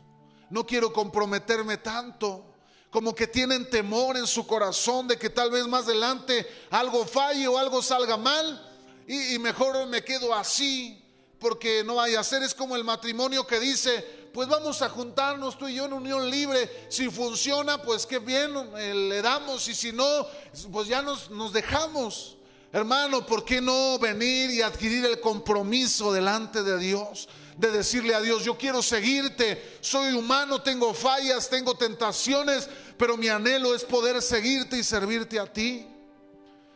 no 0.55 0.65
quiero 0.65 0.93
comprometerme 0.93 1.79
tanto. 1.79 2.45
Como 2.91 3.13
que 3.13 3.27
tienen 3.27 3.69
temor 3.69 4.17
en 4.17 4.27
su 4.27 4.47
corazón 4.47 5.09
de 5.09 5.19
que 5.19 5.29
tal 5.29 5.51
vez 5.51 5.67
más 5.67 5.85
adelante 5.85 6.47
algo 6.71 7.05
falle 7.05 7.49
o 7.49 7.59
algo 7.59 7.83
salga 7.83 8.17
mal 8.17 8.71
y, 9.09 9.37
mejor 9.41 9.85
me 9.89 10.05
quedo 10.05 10.33
así 10.33 11.05
porque 11.41 11.83
no 11.85 11.97
vaya 11.97 12.21
a 12.21 12.25
ser. 12.25 12.45
Es 12.45 12.55
como 12.55 12.77
el 12.77 12.85
matrimonio 12.85 13.45
que 13.49 13.59
dice, 13.59 14.24
pues 14.35 14.49
vamos 14.49 14.83
a 14.83 14.89
juntarnos 14.89 15.57
tú 15.57 15.69
y 15.69 15.77
yo 15.77 15.85
en 15.85 15.93
unión 15.93 16.29
libre. 16.29 16.89
Si 16.89 17.09
funciona, 17.09 17.81
pues 17.81 18.05
qué 18.05 18.19
bien, 18.19 18.51
eh, 18.77 18.93
le 18.93 19.23
damos. 19.23 19.69
Y 19.69 19.75
si 19.77 19.93
no, 19.93 20.27
pues 20.73 20.89
ya 20.89 21.03
nos, 21.03 21.31
nos 21.31 21.53
dejamos. 21.53 22.37
Hermano, 22.73 23.25
¿por 23.25 23.45
qué 23.45 23.61
no 23.61 23.97
venir 24.01 24.51
y 24.51 24.61
adquirir 24.61 25.05
el 25.05 25.21
compromiso 25.21 26.13
delante 26.13 26.65
de 26.65 26.79
Dios? 26.79 27.29
de 27.57 27.71
decirle 27.71 28.17
a 28.17 28.21
Dios, 28.21 28.43
yo 28.43 28.59
quiero 28.59 28.83
seguirte, 28.83 29.79
soy 29.81 30.13
humano, 30.13 30.61
tengo 30.61 30.93
fallas, 30.93 31.49
tengo 31.49 31.77
tentaciones, 31.77 32.69
pero 32.97 33.17
mi 33.17 33.29
anhelo 33.29 33.77
es 33.77 33.85
poder 33.85 34.21
seguirte 34.21 34.77
y 34.77 34.83
servirte 34.83 35.39
a 35.39 35.47
ti. 35.47 35.87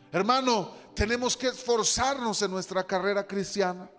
Hermano, 0.09 0.73
tenemos 0.95 1.35
que 1.35 1.47
esforzarnos 1.47 2.41
en 2.43 2.51
nuestra 2.51 2.87
carrera 2.87 3.27
cristiana. 3.27 3.91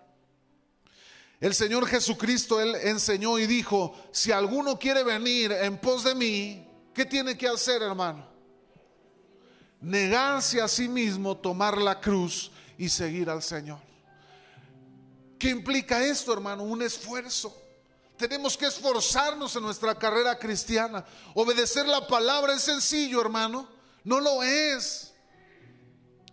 El 1.41 1.55
Señor 1.55 1.87
Jesucristo, 1.87 2.61
Él 2.61 2.75
enseñó 2.75 3.39
y 3.39 3.47
dijo, 3.47 3.95
si 4.11 4.31
alguno 4.31 4.77
quiere 4.77 5.03
venir 5.03 5.51
en 5.51 5.79
pos 5.79 6.03
de 6.03 6.13
mí, 6.13 6.63
¿qué 6.93 7.03
tiene 7.03 7.35
que 7.35 7.47
hacer, 7.47 7.81
hermano? 7.81 8.23
Negarse 9.81 10.61
a 10.61 10.67
sí 10.67 10.87
mismo, 10.87 11.35
tomar 11.35 11.79
la 11.79 11.99
cruz 11.99 12.51
y 12.77 12.87
seguir 12.89 13.27
al 13.27 13.41
Señor. 13.41 13.79
¿Qué 15.39 15.49
implica 15.49 16.05
esto, 16.05 16.31
hermano? 16.31 16.61
Un 16.61 16.83
esfuerzo. 16.83 17.59
Tenemos 18.15 18.55
que 18.55 18.67
esforzarnos 18.67 19.55
en 19.55 19.63
nuestra 19.63 19.95
carrera 19.95 20.37
cristiana. 20.37 21.03
Obedecer 21.33 21.87
la 21.87 22.05
palabra 22.05 22.53
es 22.53 22.61
sencillo, 22.61 23.19
hermano. 23.19 23.67
No 24.03 24.19
lo 24.19 24.43
es. 24.43 25.11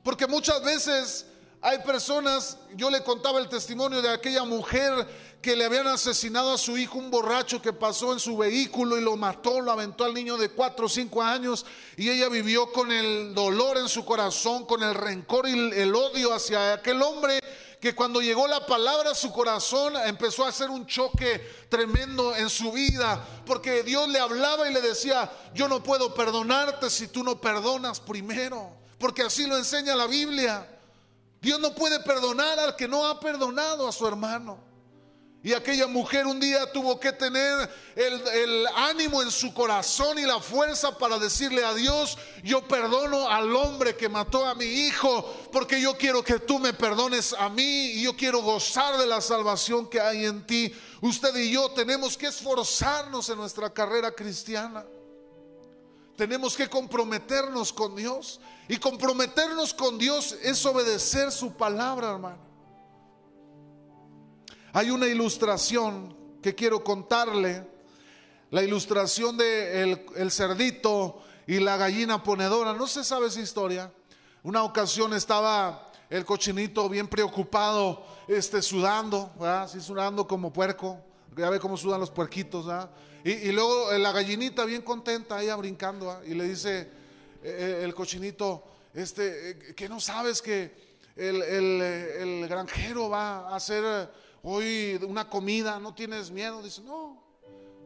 Porque 0.05 0.27
muchas 0.27 0.63
veces 0.63 1.25
hay 1.61 1.79
personas, 1.79 2.59
yo 2.77 2.89
le 2.89 3.03
contaba 3.03 3.41
el 3.41 3.49
testimonio 3.49 4.01
de 4.01 4.11
aquella 4.11 4.45
mujer 4.45 5.07
que 5.43 5.57
le 5.57 5.65
habían 5.65 5.87
asesinado 5.87 6.53
a 6.53 6.59
su 6.59 6.77
hijo, 6.79 6.99
un 6.99 7.11
borracho 7.11 7.63
que 7.63 7.73
pasó 7.73 8.13
en 8.13 8.21
su 8.21 8.37
vehículo 8.37 8.99
y 8.99 9.01
lo 9.01 9.17
mató, 9.17 9.61
lo 9.61 9.73
aventó 9.73 10.05
al 10.05 10.15
niño 10.15 10.37
de 10.37 10.51
4 10.51 10.87
o 10.87 10.89
5 10.89 11.23
años 11.23 11.67
y 11.97 12.11
ella 12.11 12.29
vivió 12.29 12.73
con 12.73 12.93
el 12.93 13.35
dolor 13.35 13.79
en 13.79 13.89
su 13.89 14.05
corazón, 14.05 14.67
con 14.67 14.83
el 14.83 14.95
rencor 14.95 15.49
y 15.49 15.53
el 15.53 15.95
odio 15.95 16.33
hacia 16.33 16.75
aquel 16.75 17.03
hombre 17.03 17.41
que 17.81 17.95
cuando 17.95 18.21
llegó 18.21 18.49
la 18.49 18.67
palabra 18.67 19.13
a 19.13 19.15
su 19.15 19.33
corazón 19.33 19.95
empezó 20.05 20.45
a 20.45 20.49
hacer 20.49 20.71
un 20.71 20.87
choque 20.87 21.41
tremendo 21.69 22.35
en 22.35 22.51
su 22.51 22.73
vida, 22.73 23.25
porque 23.47 23.83
Dios 23.83 24.09
le 24.09 24.19
hablaba 24.19 24.69
y 24.69 24.75
le 24.75 24.81
decía, 24.81 25.31
yo 25.55 25.69
no 25.69 25.83
puedo 25.83 26.15
perdonarte 26.15 26.91
si 26.91 27.09
tú 27.09 27.23
no 27.23 27.41
perdonas 27.41 28.01
primero, 28.01 28.73
porque 28.99 29.23
así 29.23 29.47
lo 29.47 29.57
enseña 29.57 29.95
la 29.95 30.07
Biblia. 30.07 30.78
Dios 31.41 31.61
no 31.61 31.75
puede 31.75 32.01
perdonar 32.01 32.59
al 32.59 32.77
que 32.77 32.89
no 32.89 33.07
ha 33.07 33.21
perdonado 33.21 33.87
a 33.87 33.93
su 33.93 34.07
hermano. 34.07 34.69
Y 35.41 35.53
aquella 35.53 35.87
mujer 35.87 36.27
un 36.27 36.41
día 36.41 36.71
tuvo 36.73 36.99
que 36.99 37.13
tener 37.13 37.71
el, 37.95 38.67
ánimo 38.75 39.23
en 39.23 39.31
su 39.31 39.55
corazón 39.55 40.19
y 40.19 40.23
la 40.23 40.41
fuerza 40.41 40.99
para 40.99 41.17
decirle 41.17 41.65
a 41.65 41.75
Dios, 41.75 42.19
yo 42.43 42.67
perdono 42.67 43.29
al 43.29 43.55
hombre 43.55 43.97
que 43.97 44.09
mató 44.09 44.45
a 44.45 44.57
mi 44.57 44.65
hijo, 44.65 45.23
porque 45.53 45.81
yo 45.81 45.97
quiero 45.97 46.25
que 46.25 46.41
tú 46.41 46.59
me 46.59 46.73
perdones 46.73 47.33
a 47.39 47.49
mí 47.49 47.63
y 47.63 48.03
yo 48.03 48.17
quiero 48.17 48.43
gozar 48.43 48.99
de 48.99 49.07
la 49.07 49.21
salvación 49.21 49.89
que 49.89 50.01
hay 50.01 50.25
en 50.25 50.45
ti. 50.45 50.75
Usted 51.01 51.35
y 51.37 51.53
yo 51.53 51.71
tenemos 51.71 52.17
que 52.17 52.27
esforzarnos 52.27 53.29
en 53.29 53.37
nuestra 53.37 53.73
carrera 53.73 54.11
cristiana. 54.11 54.85
Tenemos 56.19 56.57
que 56.57 56.69
comprometernos 56.69 57.73
con 57.73 57.95
Dios. 57.95 58.41
Y 58.67 58.79
comprometernos 58.79 59.73
con 59.73 59.99
Dios 59.99 60.37
es 60.43 60.67
obedecer 60.67 61.31
su 61.31 61.53
palabra, 61.53 62.11
hermano. 62.11 62.39
Hay 64.73 64.91
una 64.91 65.07
ilustración 65.07 66.17
que 66.43 66.57
quiero 66.57 66.83
contarle, 66.83 67.65
la 68.51 68.65
ilustración 68.65 69.37
de 69.37 70.03
el, 70.17 70.31
cerdito 70.33 71.23
y 71.47 71.61
la 71.61 71.77
gallina 71.77 72.21
ponedora. 72.21 72.73
No 72.73 72.89
se 72.89 73.05
sabe 73.05 73.29
esa 73.29 73.41
historia. 73.41 73.93
Una 74.43 74.65
ocasión 74.65 75.15
estaba 75.15 75.93
el 76.11 76.25
cochinito 76.25 76.89
bien 76.89 77.07
preocupado, 77.07 78.05
este, 78.27 78.61
sudando, 78.61 79.31
¿verdad? 79.39 79.63
Así 79.63 79.81
sudando 79.81 80.27
como 80.27 80.53
puerco. 80.53 80.99
Ya 81.37 81.49
ve 81.49 81.61
cómo 81.61 81.77
sudan 81.77 82.01
los 82.01 82.11
puerquitos, 82.11 82.67
Y, 83.25 83.51
luego 83.53 83.93
la 83.93 84.13
gallinita 84.13 84.65
bien 84.65 84.83
contenta, 84.83 85.43
ella 85.43 85.57
brincando, 85.57 86.21
y 86.25 86.35
le 86.35 86.45
dice 86.45 86.81
eh, 86.81 86.87
eh, 87.43 87.81
el 87.85 87.95
cochinito, 87.95 88.65
este, 88.95 89.51
eh, 89.51 89.75
que 89.75 89.89
no 89.89 90.01
sabes 90.01 90.41
que 90.41 90.89
el, 91.17 91.43
el 91.43 92.49
granjero 92.49 93.09
va 93.09 93.49
a 93.49 93.57
hacer 93.57 94.09
hoy 94.43 94.99
una 95.07 95.29
comida, 95.29 95.79
¿no 95.79 95.95
tienes 95.95 96.31
miedo? 96.31 96.63
Dice, 96.63 96.83
no, 96.83 97.23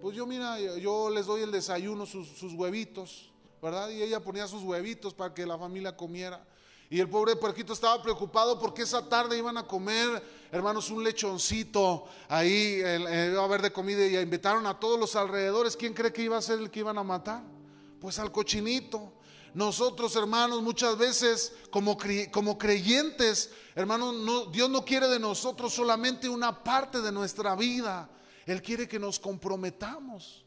pues 0.02 0.16
yo 0.16 0.26
mira, 0.26 0.58
yo 0.58 1.10
les 1.10 1.26
doy 1.26 1.42
el 1.42 1.52
desayuno, 1.52 2.06
sus, 2.06 2.42
huevitos, 2.54 3.30
¿verdad? 3.62 3.88
Y 3.90 4.02
ella 4.02 4.20
ponía 4.20 4.48
sus 4.48 4.62
huevitos 4.62 5.14
para 5.14 5.32
que 5.32 5.46
la 5.46 5.56
familia 5.56 5.96
comiera. 5.96 6.44
Y 6.92 7.00
el 7.00 7.08
pobre 7.08 7.36
puerquito 7.36 7.72
estaba 7.72 8.02
preocupado 8.02 8.58
porque 8.58 8.82
esa 8.82 9.08
tarde 9.08 9.38
iban 9.38 9.56
a 9.56 9.66
comer, 9.66 10.22
hermanos, 10.50 10.90
un 10.90 11.02
lechoncito 11.02 12.04
ahí, 12.28 12.82
iba 12.82 13.40
a 13.40 13.44
haber 13.46 13.62
de 13.62 13.72
comida 13.72 14.06
y 14.06 14.18
invitaron 14.18 14.66
a 14.66 14.78
todos 14.78 15.00
los 15.00 15.16
alrededores. 15.16 15.74
¿Quién 15.74 15.94
cree 15.94 16.12
que 16.12 16.20
iba 16.20 16.36
a 16.36 16.42
ser 16.42 16.58
el 16.58 16.70
que 16.70 16.80
iban 16.80 16.98
a 16.98 17.02
matar? 17.02 17.44
Pues 17.98 18.18
al 18.18 18.30
cochinito. 18.30 19.10
Nosotros, 19.54 20.14
hermanos, 20.16 20.60
muchas 20.60 20.98
veces 20.98 21.54
como, 21.70 21.96
como 22.30 22.58
creyentes, 22.58 23.50
hermanos, 23.74 24.14
no, 24.14 24.44
Dios 24.50 24.68
no 24.68 24.84
quiere 24.84 25.08
de 25.08 25.18
nosotros 25.18 25.72
solamente 25.72 26.28
una 26.28 26.62
parte 26.62 27.00
de 27.00 27.10
nuestra 27.10 27.56
vida. 27.56 28.10
Él 28.44 28.60
quiere 28.60 28.86
que 28.86 28.98
nos 28.98 29.18
comprometamos. 29.18 30.44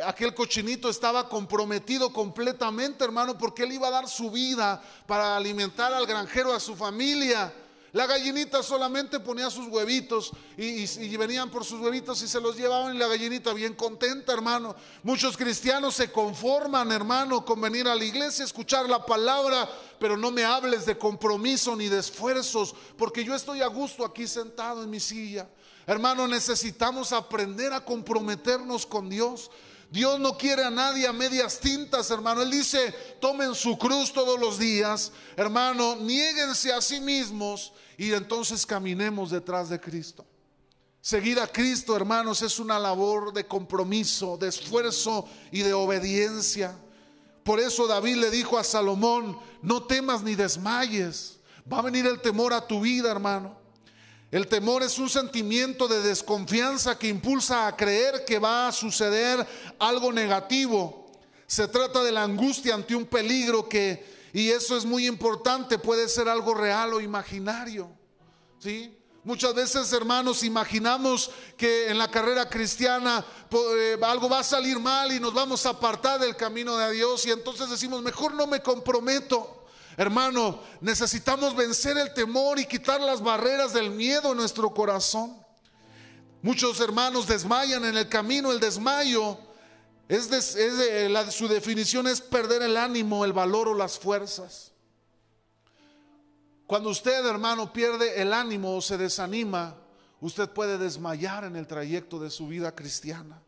Aquel 0.00 0.34
cochinito 0.34 0.88
estaba 0.88 1.28
comprometido 1.28 2.12
completamente, 2.12 3.04
hermano, 3.04 3.36
porque 3.36 3.64
él 3.64 3.72
iba 3.72 3.88
a 3.88 3.90
dar 3.90 4.08
su 4.08 4.30
vida 4.30 4.82
para 5.06 5.36
alimentar 5.36 5.92
al 5.92 6.06
granjero, 6.06 6.54
a 6.54 6.60
su 6.60 6.74
familia. 6.74 7.52
La 7.92 8.06
gallinita 8.06 8.62
solamente 8.62 9.20
ponía 9.20 9.50
sus 9.50 9.68
huevitos 9.68 10.32
y, 10.56 11.14
venían 11.18 11.50
por 11.50 11.62
sus 11.62 11.78
huevitos 11.78 12.22
y 12.22 12.28
se 12.28 12.40
los 12.40 12.56
llevaban 12.56 12.96
y 12.96 12.98
la 12.98 13.06
gallinita 13.06 13.52
bien 13.52 13.74
contenta, 13.74 14.32
hermano. 14.32 14.74
Muchos 15.02 15.36
cristianos 15.36 15.96
se 15.96 16.10
conforman, 16.10 16.90
hermano, 16.90 17.44
con 17.44 17.60
venir 17.60 17.86
a 17.86 17.94
la 17.94 18.02
iglesia, 18.02 18.46
escuchar 18.46 18.88
la 18.88 19.04
palabra, 19.04 19.68
pero 19.98 20.16
no 20.16 20.30
me 20.30 20.42
hables 20.42 20.86
de 20.86 20.96
compromiso 20.96 21.76
ni 21.76 21.88
de 21.88 21.98
esfuerzos, 21.98 22.74
porque 22.96 23.24
yo 23.24 23.34
estoy 23.34 23.60
a 23.60 23.66
gusto 23.66 24.06
aquí 24.06 24.26
sentado 24.26 24.82
en 24.82 24.88
mi 24.88 25.00
silla. 25.00 25.46
Hermano, 25.86 26.26
necesitamos 26.26 27.12
aprender 27.12 27.74
a 27.74 27.84
comprometernos 27.84 28.86
con 28.86 29.10
Dios. 29.10 29.50
Dios 29.92 30.18
no 30.18 30.38
quiere 30.38 30.64
a 30.64 30.70
nadie 30.70 31.06
a 31.06 31.12
medias 31.12 31.60
tintas, 31.60 32.10
hermano. 32.10 32.40
Él 32.40 32.50
dice, 32.50 32.92
tomen 33.20 33.54
su 33.54 33.76
cruz 33.76 34.10
todos 34.10 34.40
los 34.40 34.58
días, 34.58 35.12
hermano, 35.36 35.96
niéguense 35.96 36.72
a 36.72 36.80
sí 36.80 36.98
mismos 36.98 37.74
y 37.98 38.10
entonces 38.12 38.64
caminemos 38.64 39.30
detrás 39.30 39.68
de 39.68 39.78
Cristo. 39.78 40.24
Seguir 41.02 41.38
a 41.40 41.46
Cristo, 41.46 41.94
hermanos, 41.94 42.40
es 42.40 42.58
una 42.58 42.78
labor 42.78 43.34
de 43.34 43.46
compromiso, 43.46 44.38
de 44.38 44.48
esfuerzo 44.48 45.28
y 45.50 45.60
de 45.60 45.74
obediencia. 45.74 46.74
Por 47.44 47.60
eso 47.60 47.86
David 47.86 48.16
le 48.16 48.30
dijo 48.30 48.56
a 48.56 48.64
Salomón, 48.64 49.38
no 49.60 49.82
temas 49.82 50.22
ni 50.22 50.34
desmayes. 50.34 51.36
Va 51.70 51.80
a 51.80 51.82
venir 51.82 52.06
el 52.06 52.22
temor 52.22 52.54
a 52.54 52.66
tu 52.66 52.80
vida, 52.80 53.10
hermano. 53.10 53.61
El 54.32 54.48
temor 54.48 54.82
es 54.82 54.98
un 54.98 55.10
sentimiento 55.10 55.86
de 55.86 56.00
desconfianza 56.00 56.98
que 56.98 57.06
impulsa 57.06 57.66
a 57.66 57.76
creer 57.76 58.24
que 58.24 58.38
va 58.38 58.66
a 58.66 58.72
suceder 58.72 59.46
algo 59.78 60.10
negativo. 60.10 61.12
Se 61.46 61.68
trata 61.68 62.02
de 62.02 62.12
la 62.12 62.22
angustia 62.22 62.74
ante 62.74 62.96
un 62.96 63.04
peligro 63.04 63.68
que, 63.68 64.02
y 64.32 64.48
eso 64.48 64.74
es 64.74 64.86
muy 64.86 65.06
importante, 65.06 65.78
puede 65.78 66.08
ser 66.08 66.30
algo 66.30 66.54
real 66.54 66.94
o 66.94 67.02
imaginario. 67.02 67.90
¿Sí? 68.58 68.96
Muchas 69.22 69.54
veces, 69.54 69.92
hermanos, 69.92 70.42
imaginamos 70.44 71.30
que 71.58 71.90
en 71.90 71.98
la 71.98 72.10
carrera 72.10 72.48
cristiana 72.48 73.22
eh, 73.76 73.98
algo 74.00 74.30
va 74.30 74.38
a 74.38 74.44
salir 74.44 74.78
mal 74.80 75.12
y 75.12 75.20
nos 75.20 75.34
vamos 75.34 75.66
a 75.66 75.70
apartar 75.70 76.18
del 76.18 76.36
camino 76.36 76.78
de 76.78 76.90
Dios 76.92 77.26
y 77.26 77.32
entonces 77.32 77.68
decimos, 77.68 78.00
mejor 78.00 78.32
no 78.32 78.46
me 78.46 78.62
comprometo. 78.62 79.61
Hermano, 79.96 80.60
necesitamos 80.80 81.54
vencer 81.54 81.98
el 81.98 82.14
temor 82.14 82.58
y 82.58 82.66
quitar 82.66 83.00
las 83.00 83.22
barreras 83.22 83.72
del 83.72 83.90
miedo 83.90 84.32
en 84.32 84.38
nuestro 84.38 84.72
corazón. 84.72 85.36
Muchos 86.40 86.80
hermanos 86.80 87.26
desmayan 87.26 87.84
en 87.84 87.96
el 87.96 88.08
camino, 88.08 88.50
el 88.50 88.58
desmayo 88.58 89.38
es, 90.08 90.56
su 91.30 91.48
definición 91.48 92.06
es 92.06 92.20
perder 92.20 92.62
el 92.62 92.76
ánimo, 92.76 93.24
el 93.24 93.32
valor 93.32 93.68
o 93.68 93.74
las 93.74 93.98
fuerzas. 93.98 94.72
Cuando 96.66 96.90
usted, 96.90 97.24
hermano, 97.26 97.72
pierde 97.72 98.20
el 98.20 98.32
ánimo 98.32 98.76
o 98.76 98.80
se 98.80 98.98
desanima, 98.98 99.76
usted 100.20 100.48
puede 100.48 100.78
desmayar 100.78 101.44
en 101.44 101.56
el 101.56 101.66
trayecto 101.66 102.18
de 102.18 102.30
su 102.30 102.48
vida 102.48 102.74
cristiana. 102.74 103.42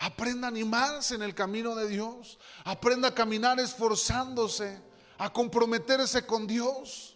Aprenda 0.00 0.48
a 0.48 0.50
animarse 0.50 1.14
en 1.14 1.22
el 1.22 1.34
camino 1.34 1.74
de 1.74 1.88
Dios. 1.88 2.38
Aprenda 2.64 3.08
a 3.08 3.14
caminar 3.14 3.58
esforzándose, 3.58 4.80
a 5.18 5.32
comprometerse 5.32 6.26
con 6.26 6.46
Dios. 6.46 7.13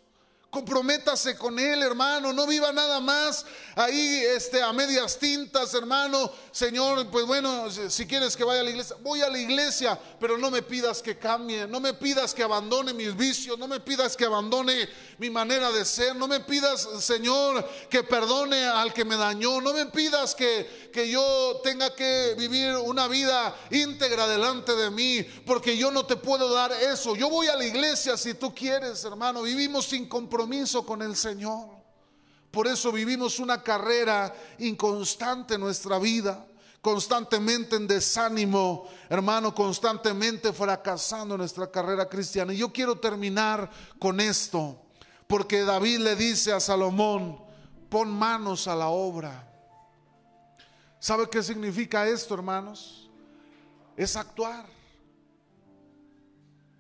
Comprométase 0.51 1.36
con 1.36 1.59
Él, 1.59 1.82
hermano. 1.82 2.32
No 2.32 2.46
viva 2.46 2.72
nada 2.72 3.01
más 3.01 3.44
ahí 3.76 4.22
este, 4.34 4.62
a 4.62 4.72
medias 4.72 5.18
tintas, 5.18 5.74
hermano. 5.74 6.32
Señor, 6.51 7.11
pues 7.11 7.26
bueno, 7.26 7.70
si 7.70 8.07
quieres 8.07 8.34
que 8.34 8.44
vaya 8.44 8.62
a 8.62 8.64
la 8.64 8.70
iglesia, 8.70 8.96
voy 9.03 9.20
a 9.20 9.28
la 9.28 9.38
iglesia, 9.38 10.01
pero 10.18 10.38
no 10.38 10.51
me 10.51 10.62
pidas 10.62 11.03
que 11.03 11.18
cambie. 11.18 11.66
No 11.66 11.80
me 11.80 11.92
pidas 11.92 12.32
que 12.32 12.42
abandone 12.42 12.94
mis 12.94 13.14
vicios. 13.14 13.59
No 13.59 13.68
me 13.68 13.78
pidas 13.80 14.16
que 14.16 14.24
abandone 14.24 14.88
mi 15.18 15.28
manera 15.28 15.70
de 15.70 15.84
ser. 15.84 16.16
No 16.16 16.26
me 16.26 16.40
pidas, 16.40 16.88
Señor, 17.01 17.68
que 17.90 18.03
perdone 18.03 18.64
al 18.64 18.94
que 18.94 19.05
me 19.05 19.16
dañó. 19.16 19.61
No 19.61 19.74
me 19.74 19.84
pidas 19.86 20.34
que, 20.34 20.88
que 20.90 21.11
yo 21.11 21.61
tenga 21.62 21.94
que 21.94 22.34
vivir 22.38 22.74
una 22.76 23.07
vida 23.07 23.55
íntegra 23.70 24.26
delante 24.26 24.74
de 24.74 24.90
mí, 24.90 25.22
porque 25.44 25.76
yo 25.76 25.90
no 25.90 26.07
te 26.07 26.16
puedo 26.16 26.55
dar 26.55 26.72
eso. 26.72 27.14
Yo 27.16 27.28
voy 27.28 27.49
a 27.49 27.57
la 27.57 27.66
iglesia 27.66 28.16
si 28.16 28.32
tú 28.32 28.55
quieres, 28.55 29.05
hermano. 29.05 29.42
Vivimos 29.42 29.84
sin 29.84 30.09
compromiso 30.09 30.38
con 30.84 31.03
el 31.03 31.16
Señor. 31.16 31.68
Por 32.51 32.66
eso 32.66 32.93
vivimos 32.93 33.41
una 33.41 33.62
carrera 33.62 34.32
inconstante 34.59 35.55
en 35.55 35.61
nuestra 35.61 35.99
vida, 35.99 36.47
constantemente 36.80 37.76
en 37.76 37.86
desánimo, 37.86 38.89
hermano, 39.09 39.55
constantemente 39.55 40.53
fracasando 40.53 41.34
en 41.34 41.41
nuestra 41.41 41.70
carrera 41.70 42.09
cristiana. 42.09 42.55
Y 42.55 42.59
yo 42.59 42.72
quiero 42.72 42.99
terminar 42.99 43.70
con 43.99 44.20
esto, 44.20 44.80
porque 45.26 45.62
David 45.62 45.99
le 45.99 46.16
dice 46.16 46.53
a 46.53 46.61
Salomón, 46.61 47.39
pon 47.89 48.11
manos 48.11 48.68
a 48.68 48.76
la 48.76 48.89
obra. 48.89 49.45
¿Sabe 51.01 51.28
qué 51.28 51.43
significa 51.43 52.09
esto, 52.09 52.34
hermanos? 52.34 53.11
Es 53.97 54.16
actuar. 54.16 54.66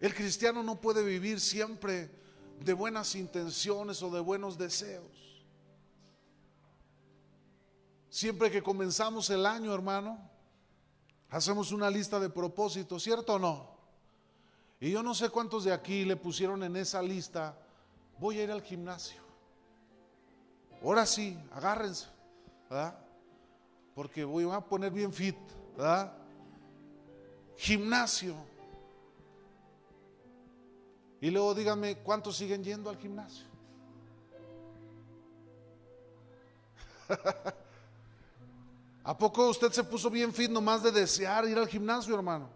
El 0.00 0.14
cristiano 0.14 0.62
no 0.62 0.80
puede 0.80 1.04
vivir 1.04 1.40
siempre 1.40 2.17
de 2.64 2.72
buenas 2.72 3.14
intenciones 3.14 4.02
o 4.02 4.10
de 4.10 4.20
buenos 4.20 4.58
deseos. 4.58 5.28
Siempre 8.10 8.50
que 8.50 8.62
comenzamos 8.62 9.30
el 9.30 9.46
año, 9.46 9.74
hermano, 9.74 10.18
hacemos 11.30 11.72
una 11.72 11.90
lista 11.90 12.18
de 12.18 12.30
propósitos, 12.30 13.02
¿cierto 13.02 13.34
o 13.34 13.38
no? 13.38 13.78
Y 14.80 14.90
yo 14.90 15.02
no 15.02 15.14
sé 15.14 15.28
cuántos 15.28 15.64
de 15.64 15.72
aquí 15.72 16.04
le 16.04 16.16
pusieron 16.16 16.62
en 16.62 16.76
esa 16.76 17.02
lista, 17.02 17.58
voy 18.18 18.38
a 18.38 18.44
ir 18.44 18.50
al 18.50 18.62
gimnasio. 18.62 19.20
Ahora 20.82 21.04
sí, 21.04 21.36
agárrense, 21.52 22.06
¿verdad? 22.70 22.98
Porque 23.94 24.24
voy 24.24 24.50
a 24.50 24.60
poner 24.60 24.92
bien 24.92 25.12
fit, 25.12 25.36
¿verdad? 25.76 26.12
Gimnasio. 27.56 28.36
Y 31.20 31.30
luego 31.30 31.54
díganme, 31.54 31.96
¿cuántos 31.98 32.36
siguen 32.36 32.62
yendo 32.62 32.90
al 32.90 32.96
gimnasio? 32.96 33.44
¿A 39.04 39.16
poco 39.16 39.48
usted 39.48 39.72
se 39.72 39.82
puso 39.82 40.10
bien 40.10 40.32
fit 40.32 40.50
nomás 40.50 40.82
de 40.82 40.92
desear 40.92 41.48
ir 41.48 41.58
al 41.58 41.66
gimnasio, 41.66 42.14
hermano? 42.14 42.50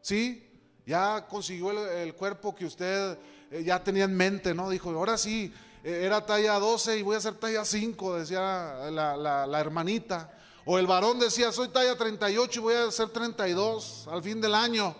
¿Sí? 0.00 0.42
Ya 0.84 1.26
consiguió 1.26 1.70
el, 1.70 2.14
cuerpo 2.14 2.54
que 2.54 2.64
usted 2.64 3.18
eh, 3.50 3.62
ya 3.64 3.82
tenía 3.84 4.04
en 4.04 4.16
mente, 4.16 4.54
¿no? 4.54 4.70
Dijo, 4.70 4.90
ahora 4.90 5.18
sí, 5.18 5.52
eh, 5.84 6.00
era 6.04 6.24
talla 6.24 6.58
12 6.58 6.98
y 6.98 7.02
voy 7.02 7.14
a 7.14 7.18
hacer 7.18 7.34
talla 7.34 7.64
5, 7.64 8.18
decía 8.18 8.90
la, 8.90 9.16
la 9.46 9.60
hermanita. 9.60 10.32
O 10.64 10.78
el 10.78 10.86
varón 10.86 11.20
decía, 11.20 11.52
soy 11.52 11.68
talla 11.68 11.96
38 11.96 12.58
y 12.58 12.62
voy 12.62 12.74
a 12.74 12.84
hacer 12.86 13.10
32 13.10 14.08
al 14.10 14.22
fin 14.22 14.40
del 14.40 14.54
año. 14.54 14.96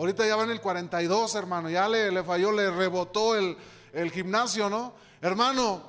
Ahorita 0.00 0.26
ya 0.26 0.34
va 0.34 0.44
en 0.44 0.50
el 0.50 0.62
42, 0.62 1.34
hermano. 1.34 1.68
Ya 1.68 1.86
le, 1.86 2.10
le 2.10 2.24
falló, 2.24 2.52
le 2.52 2.70
rebotó 2.70 3.36
el, 3.36 3.54
el 3.92 4.10
gimnasio, 4.10 4.70
¿no? 4.70 4.94
Hermano, 5.20 5.82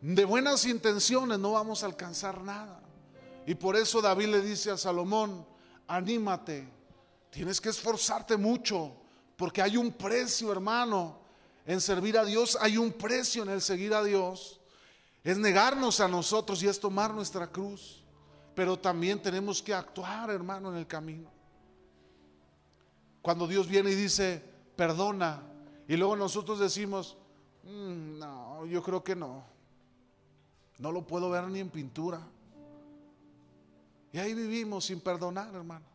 de 0.00 0.24
buenas 0.24 0.64
intenciones 0.64 1.38
no 1.38 1.52
vamos 1.52 1.84
a 1.84 1.86
alcanzar 1.86 2.42
nada. 2.42 2.82
Y 3.46 3.54
por 3.54 3.76
eso 3.76 4.02
David 4.02 4.26
le 4.26 4.40
dice 4.40 4.72
a 4.72 4.76
Salomón, 4.76 5.46
anímate, 5.86 6.68
tienes 7.30 7.60
que 7.60 7.68
esforzarte 7.68 8.36
mucho, 8.36 8.90
porque 9.36 9.62
hay 9.62 9.76
un 9.76 9.92
precio, 9.92 10.50
hermano, 10.50 11.20
en 11.64 11.80
servir 11.80 12.18
a 12.18 12.24
Dios, 12.24 12.58
hay 12.60 12.76
un 12.76 12.90
precio 12.90 13.44
en 13.44 13.50
el 13.50 13.62
seguir 13.62 13.94
a 13.94 14.02
Dios. 14.02 14.58
Es 15.22 15.38
negarnos 15.38 16.00
a 16.00 16.08
nosotros 16.08 16.60
y 16.64 16.66
es 16.66 16.80
tomar 16.80 17.14
nuestra 17.14 17.46
cruz. 17.46 18.02
Pero 18.56 18.76
también 18.76 19.22
tenemos 19.22 19.62
que 19.62 19.72
actuar, 19.72 20.30
hermano, 20.30 20.72
en 20.72 20.76
el 20.78 20.88
camino. 20.88 21.33
Cuando 23.24 23.46
Dios 23.46 23.66
viene 23.66 23.90
y 23.90 23.94
dice, 23.94 24.44
perdona, 24.76 25.42
y 25.88 25.96
luego 25.96 26.14
nosotros 26.14 26.58
decimos, 26.58 27.16
mm, 27.62 28.18
no, 28.18 28.66
yo 28.66 28.82
creo 28.82 29.02
que 29.02 29.16
no. 29.16 29.42
No 30.76 30.92
lo 30.92 31.06
puedo 31.06 31.30
ver 31.30 31.44
ni 31.44 31.58
en 31.58 31.70
pintura. 31.70 32.20
Y 34.12 34.18
ahí 34.18 34.34
vivimos 34.34 34.84
sin 34.84 35.00
perdonar, 35.00 35.54
hermano. 35.54 35.86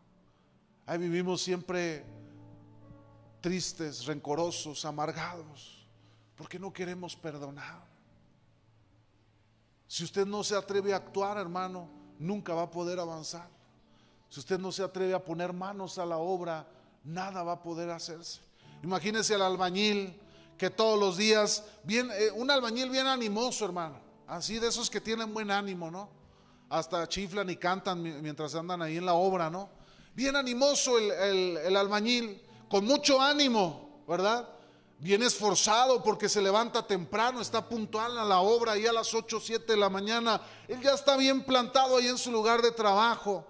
Ahí 0.87 0.97
vivimos 0.97 1.43
siempre 1.43 2.03
tristes, 3.41 4.07
rencorosos, 4.07 4.83
amargados, 4.83 5.87
porque 6.35 6.57
no 6.57 6.73
queremos 6.73 7.15
perdonar. 7.15 7.83
Si 9.85 10.03
usted 10.03 10.25
no 10.25 10.43
se 10.43 10.55
atreve 10.55 10.93
a 10.93 10.97
actuar, 10.97 11.37
hermano, 11.37 11.91
nunca 12.17 12.55
va 12.55 12.63
a 12.63 12.71
poder 12.71 12.99
avanzar. 12.99 13.47
Si 14.29 14.39
usted 14.39 14.57
no 14.57 14.71
se 14.71 14.81
atreve 14.81 15.13
a 15.13 15.23
poner 15.23 15.53
manos 15.53 15.99
a 15.99 16.07
la 16.07 16.17
obra, 16.17 16.67
nada 17.09 17.43
va 17.43 17.53
a 17.53 17.63
poder 17.63 17.89
hacerse. 17.89 18.39
Imagínese 18.83 19.35
al 19.35 19.41
albañil 19.41 20.15
que 20.57 20.69
todos 20.69 20.99
los 20.99 21.17
días, 21.17 21.63
bien, 21.83 22.09
eh, 22.11 22.31
un 22.31 22.51
albañil 22.51 22.89
bien 22.89 23.07
animoso, 23.07 23.65
hermano, 23.65 23.99
así 24.27 24.59
de 24.59 24.67
esos 24.67 24.89
que 24.89 25.01
tienen 25.01 25.33
buen 25.33 25.51
ánimo, 25.51 25.89
¿no? 25.89 26.09
Hasta 26.69 27.07
chiflan 27.07 27.49
y 27.49 27.55
cantan 27.55 28.01
mientras 28.21 28.53
andan 28.55 28.81
ahí 28.81 28.97
en 28.97 29.05
la 29.05 29.13
obra, 29.13 29.49
¿no? 29.49 29.69
Bien 30.13 30.35
animoso 30.35 30.97
el, 30.97 31.57
el 31.57 31.75
albañil, 31.75 32.41
con 32.69 32.85
mucho 32.85 33.19
ánimo, 33.19 34.03
¿verdad? 34.07 34.47
Bien 34.99 35.23
esforzado 35.23 36.03
porque 36.03 36.27
se 36.27 36.41
levanta 36.41 36.85
temprano, 36.85 37.41
está 37.41 37.67
puntual 37.67 38.17
a 38.17 38.25
la 38.25 38.41
obra 38.41 38.77
y 38.77 38.85
a 38.85 38.93
las 38.93 39.13
8 39.13 39.39
7 39.39 39.71
de 39.71 39.77
la 39.77 39.89
mañana. 39.89 40.41
Él 40.67 40.81
ya 40.81 40.93
está 40.93 41.15
bien 41.15 41.41
plantado 41.41 41.97
ahí 41.97 42.07
en 42.07 42.17
su 42.17 42.31
lugar 42.31 42.61
de 42.61 42.71
trabajo, 42.71 43.45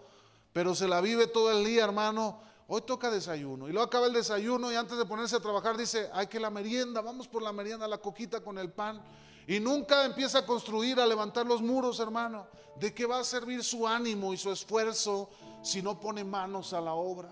pero 0.54 0.76
se 0.76 0.88
la 0.88 1.02
vive 1.02 1.26
todo 1.26 1.52
el 1.52 1.66
día, 1.66 1.84
hermano, 1.84 2.40
hoy 2.70 2.82
toca 2.82 3.10
desayuno. 3.10 3.68
Y 3.68 3.72
luego 3.72 3.88
acaba 3.88 4.06
el 4.06 4.14
desayuno 4.14 4.72
y 4.72 4.76
antes 4.76 4.98
de 4.98 5.06
ponerse 5.06 5.36
a 5.36 5.40
trabajar 5.40 5.76
dice, 5.76 6.10
hay 6.14 6.28
que 6.28 6.40
la 6.40 6.52
merienda, 6.52 7.02
vamos 7.02 7.28
por 7.28 7.42
la 7.42 7.52
merienda, 7.52 7.88
la 7.88 7.98
coquita 7.98 8.42
con 8.42 8.58
el 8.58 8.72
pan. 8.72 9.02
Y 9.48 9.60
nunca 9.60 10.06
empieza 10.06 10.40
a 10.40 10.46
construir, 10.46 11.00
a 11.00 11.08
levantar 11.08 11.48
los 11.48 11.62
muros, 11.62 12.00
hermano. 12.00 12.48
¿De 12.80 12.94
qué 12.94 13.08
va 13.08 13.20
a 13.20 13.24
servir 13.24 13.64
su 13.64 13.88
ánimo 13.88 14.32
y 14.34 14.38
su 14.38 14.52
esfuerzo 14.52 15.32
si 15.64 15.82
no 15.82 16.00
pone 16.00 16.24
manos 16.24 16.72
a 16.72 16.80
la 16.80 16.94
obra? 16.94 17.30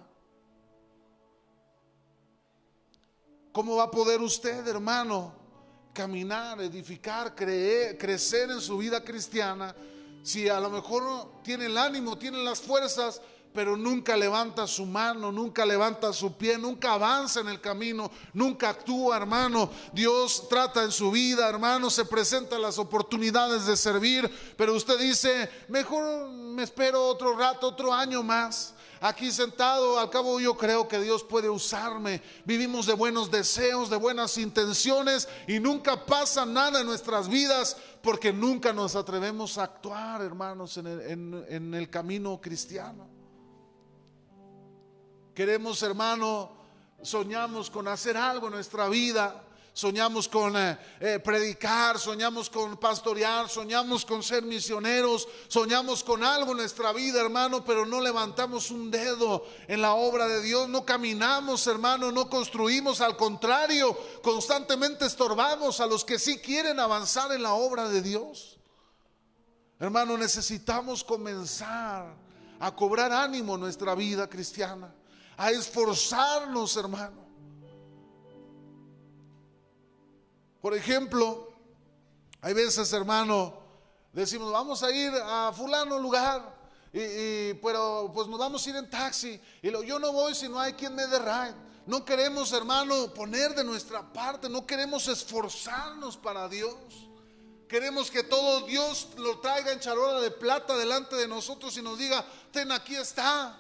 ¿Cómo 3.51 3.75
va 3.75 3.83
a 3.83 3.91
poder 3.91 4.19
usted, 4.21 4.67
hermano, 4.67 5.33
caminar, 5.93 6.59
edificar, 6.61 7.35
creer, 7.35 7.97
crecer 7.97 8.49
en 8.49 8.61
su 8.61 8.77
vida 8.77 9.03
cristiana 9.03 9.75
si 10.23 10.49
a 10.49 10.59
lo 10.59 10.69
mejor 10.69 11.41
tiene 11.43 11.67
el 11.67 11.77
ánimo, 11.77 12.17
tiene 12.17 12.43
las 12.43 12.59
fuerzas, 12.59 13.21
pero 13.58 13.76
nunca 13.76 14.16
levanta 14.16 14.68
su 14.68 14.86
mano, 14.86 15.32
nunca 15.32 15.66
levanta 15.66 16.14
su 16.14 16.34
pie, 16.34 16.60
nunca 16.60 16.93
avanza 16.93 17.39
en 17.39 17.47
el 17.47 17.60
camino, 17.60 18.12
nunca 18.32 18.70
actúa, 18.70 19.18
hermano. 19.18 19.72
Dios 19.91 20.47
trata 20.47 20.84
en 20.84 20.91
su 20.91 21.10
vida, 21.10 21.49
hermano, 21.49 21.89
se 21.89 22.05
presentan 22.05 22.62
las 22.62 22.78
oportunidades 22.78 23.66
de 23.66 23.76
servir, 23.76 24.30
pero 24.55 24.76
usted 24.76 24.99
dice, 24.99 25.49
mejor 25.70 26.30
me 26.30 26.62
espero 26.62 27.03
otro 27.08 27.36
rato, 27.36 27.70
otro 27.70 27.91
año 27.91 28.22
más 28.22 28.76
aquí 29.01 29.32
sentado, 29.32 29.99
al 29.99 30.12
cabo 30.12 30.39
yo 30.39 30.55
creo 30.55 30.88
que 30.88 30.99
Dios 30.99 31.24
puede 31.24 31.49
usarme. 31.49 32.22
Vivimos 32.45 32.86
de 32.86 32.93
buenos 32.93 33.32
deseos, 33.32 33.89
de 33.89 33.97
buenas 33.97 34.38
intenciones 34.38 35.28
y 35.47 35.60
nunca 35.60 36.05
pasa 36.05 36.45
nada 36.45 36.82
en 36.82 36.86
nuestras 36.86 37.28
vidas 37.28 37.76
porque 38.03 38.32
nunca 38.32 38.72
nos 38.72 38.95
atrevemos 38.95 39.58
a 39.58 39.64
actuar, 39.64 40.22
hermanos, 40.22 40.78
en 40.78 41.74
el, 41.74 41.89
camino 41.89 42.39
cristiano. 42.39 43.16
Queremos, 45.38 45.83
hermano, 45.83 46.49
soñamos 47.03 47.69
con 47.69 47.88
hacer 47.88 48.17
algo 48.17 48.47
en 48.47 48.53
nuestra 48.53 48.89
vida 48.89 49.43
soñamos 49.71 50.27
con 50.27 50.57
eh, 50.57 50.75
eh, 50.99 51.19
predicar, 51.19 51.99
soñamos 51.99 52.49
con 52.49 52.77
pastorear, 52.77 53.47
soñamos 53.47 54.03
con 54.03 54.23
ser 54.23 54.41
misioneros, 54.41 55.27
soñamos 55.47 56.03
con 56.03 56.23
algo 56.23 56.53
en 56.53 56.57
nuestra 56.57 56.91
vida, 56.91 57.21
hermano, 57.21 57.63
pero 57.63 57.85
no 57.85 58.01
levantamos 58.01 58.71
un 58.71 58.89
dedo 58.89 59.45
en 59.67 59.79
la 59.83 59.93
obra 59.93 60.27
de 60.27 60.41
Dios, 60.41 60.67
no 60.67 60.83
caminamos, 60.83 61.67
hermano, 61.67 62.11
no 62.11 62.27
construimos, 62.27 63.01
al 63.01 63.15
contrario, 63.15 63.95
constantemente 64.23 65.05
estorbamos 65.05 65.79
a 65.79 65.85
los 65.85 66.03
que 66.03 66.17
sí 66.17 66.39
quieren 66.39 66.79
avanzar 66.79 67.31
en 67.31 67.43
la 67.43 67.53
obra 67.53 67.88
de 67.88 68.01
Dios. 68.01 68.57
Hermano, 69.79 70.17
necesitamos 70.17 71.03
comenzar 71.03 72.15
a 72.59 72.75
cobrar 72.75 73.11
ánimo 73.11 73.53
en 73.53 73.61
nuestra 73.61 73.93
vida 73.93 74.27
cristiana, 74.27 74.91
a 75.38 75.51
esforzarnos, 75.51 76.75
hermano 76.75 77.27
Por 80.61 80.75
ejemplo, 80.75 81.47
hay 82.41 82.53
veces, 82.53 82.91
hermano, 82.91 83.53
decimos, 84.11 84.51
vamos 84.51 84.83
a 84.83 84.91
ir 84.91 85.13
a 85.23 85.53
fulano 85.53 85.97
lugar, 85.97 86.57
y, 86.91 87.53
pero 87.53 88.11
pues 88.13 88.27
nos 88.27 88.38
vamos 88.38 88.65
a 88.65 88.69
ir 88.69 88.75
en 88.75 88.89
taxi, 88.89 89.39
y 89.61 89.69
lo, 89.69 89.81
yo 89.83 89.97
no 89.97 90.11
voy 90.11 90.35
si 90.35 90.49
no 90.49 90.59
hay 90.59 90.73
quien 90.73 90.93
me 90.93 91.07
dé 91.07 91.19
ride. 91.19 91.55
No 91.85 92.03
queremos, 92.03 92.51
hermano, 92.51 93.13
poner 93.13 93.55
de 93.55 93.63
nuestra 93.63 94.11
parte, 94.11 94.49
no 94.49 94.65
queremos 94.65 95.07
esforzarnos 95.07 96.17
para 96.17 96.49
Dios. 96.49 96.75
Queremos 97.69 98.11
que 98.11 98.23
todo 98.23 98.65
Dios 98.65 99.07
lo 99.15 99.39
traiga 99.39 99.71
en 99.71 99.79
charola 99.79 100.19
de 100.19 100.31
plata 100.31 100.75
delante 100.75 101.15
de 101.15 101.29
nosotros 101.29 101.77
y 101.77 101.81
nos 101.81 101.97
diga, 101.97 102.25
ten, 102.51 102.73
aquí 102.73 102.97
está. 102.97 103.57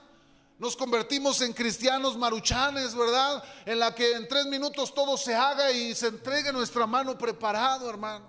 Nos 0.59 0.75
convertimos 0.75 1.39
en 1.41 1.53
cristianos 1.53 2.17
maruchanes, 2.17 2.95
¿verdad? 2.95 3.43
En 3.63 3.77
la 3.77 3.93
que 3.93 4.13
en 4.13 4.27
tres 4.27 4.47
minutos 4.47 4.91
todo 4.91 5.15
se 5.15 5.35
haga 5.35 5.71
y 5.71 5.93
se 5.93 6.07
entregue 6.07 6.51
nuestra 6.51 6.87
mano 6.87 7.15
preparado, 7.15 7.87
hermano. 7.87 8.25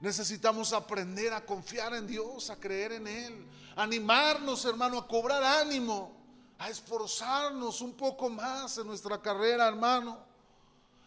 Necesitamos 0.00 0.72
aprender 0.72 1.32
a 1.32 1.44
confiar 1.44 1.94
en 1.94 2.08
Dios, 2.08 2.50
a 2.50 2.56
creer 2.56 2.92
en 2.92 3.06
Él, 3.06 3.46
animarnos, 3.76 4.64
hermano, 4.64 4.98
a 4.98 5.06
cobrar 5.06 5.44
ánimo, 5.44 6.10
a 6.58 6.68
esforzarnos 6.68 7.80
un 7.82 7.92
poco 7.92 8.28
más 8.28 8.76
en 8.78 8.88
nuestra 8.88 9.22
carrera, 9.22 9.68
hermano. 9.68 10.18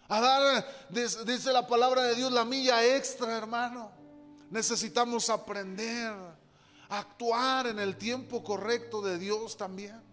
A 0.08 0.22
dar, 0.22 0.88
dice 0.90 1.52
la 1.52 1.68
palabra 1.68 2.04
de 2.04 2.16
Dios, 2.16 2.32
la 2.32 2.46
milla 2.46 2.86
extra, 2.86 3.36
hermano. 3.36 3.92
Necesitamos 4.50 5.30
aprender 5.30 6.14
a 6.88 7.00
actuar 7.00 7.68
en 7.68 7.80
el 7.80 7.98
tiempo 7.98 8.44
correcto 8.44 9.02
de 9.02 9.18
Dios 9.18 9.58
también. 9.58 10.13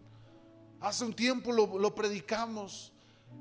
Hace 0.81 1.05
un 1.05 1.13
tiempo 1.13 1.53
lo, 1.53 1.95
predicamos. 1.95 2.91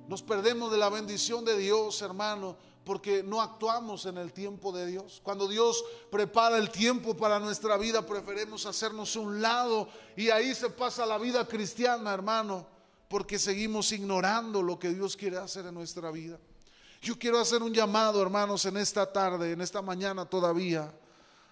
Nos 0.07 0.21
perdemos 0.21 0.71
de 0.71 0.77
la 0.77 0.89
bendición 0.89 1.45
de 1.45 1.57
Dios, 1.57 2.01
hermano, 2.01 2.57
porque 2.83 3.23
no 3.23 3.41
actuamos 3.41 4.05
en 4.05 4.17
el 4.17 4.33
tiempo 4.33 4.73
de 4.73 4.85
Dios. 4.85 5.21
Cuando 5.23 5.47
Dios 5.47 5.83
prepara 6.11 6.57
el 6.57 6.69
tiempo 6.69 7.15
para 7.15 7.39
nuestra 7.39 7.77
vida, 7.77 8.05
preferimos 8.05 8.65
hacernos 8.65 9.15
un 9.15 9.41
lado 9.41 9.87
y 10.17 10.29
ahí 10.29 10.53
se 10.53 10.69
pasa 10.69 11.05
la 11.05 11.17
vida 11.17 11.47
cristiana, 11.47 12.13
hermano, 12.13 12.67
porque 13.07 13.39
seguimos 13.39 13.91
ignorando 13.93 14.61
lo 14.61 14.77
que 14.77 14.89
Dios 14.89 15.15
quiere 15.15 15.37
hacer 15.37 15.65
en 15.65 15.75
nuestra 15.75 16.11
vida. 16.11 16.37
Yo 17.01 17.17
quiero 17.17 17.39
hacer 17.39 17.63
un 17.63 17.73
llamado, 17.73 18.21
hermanos, 18.21 18.65
en 18.65 18.75
esta 18.75 19.09
tarde, 19.11 19.53
en 19.53 19.61
esta 19.61 19.81
mañana 19.81 20.25
todavía, 20.25 20.93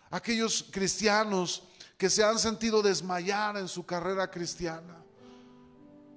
aquellos 0.09 0.65
cristianos 0.69 1.63
que 1.97 2.09
se 2.09 2.25
han 2.25 2.37
sentido 2.37 2.81
desmayar 2.81 3.55
en 3.55 3.69
su 3.69 3.85
carrera 3.85 4.29
cristiana 4.29 5.06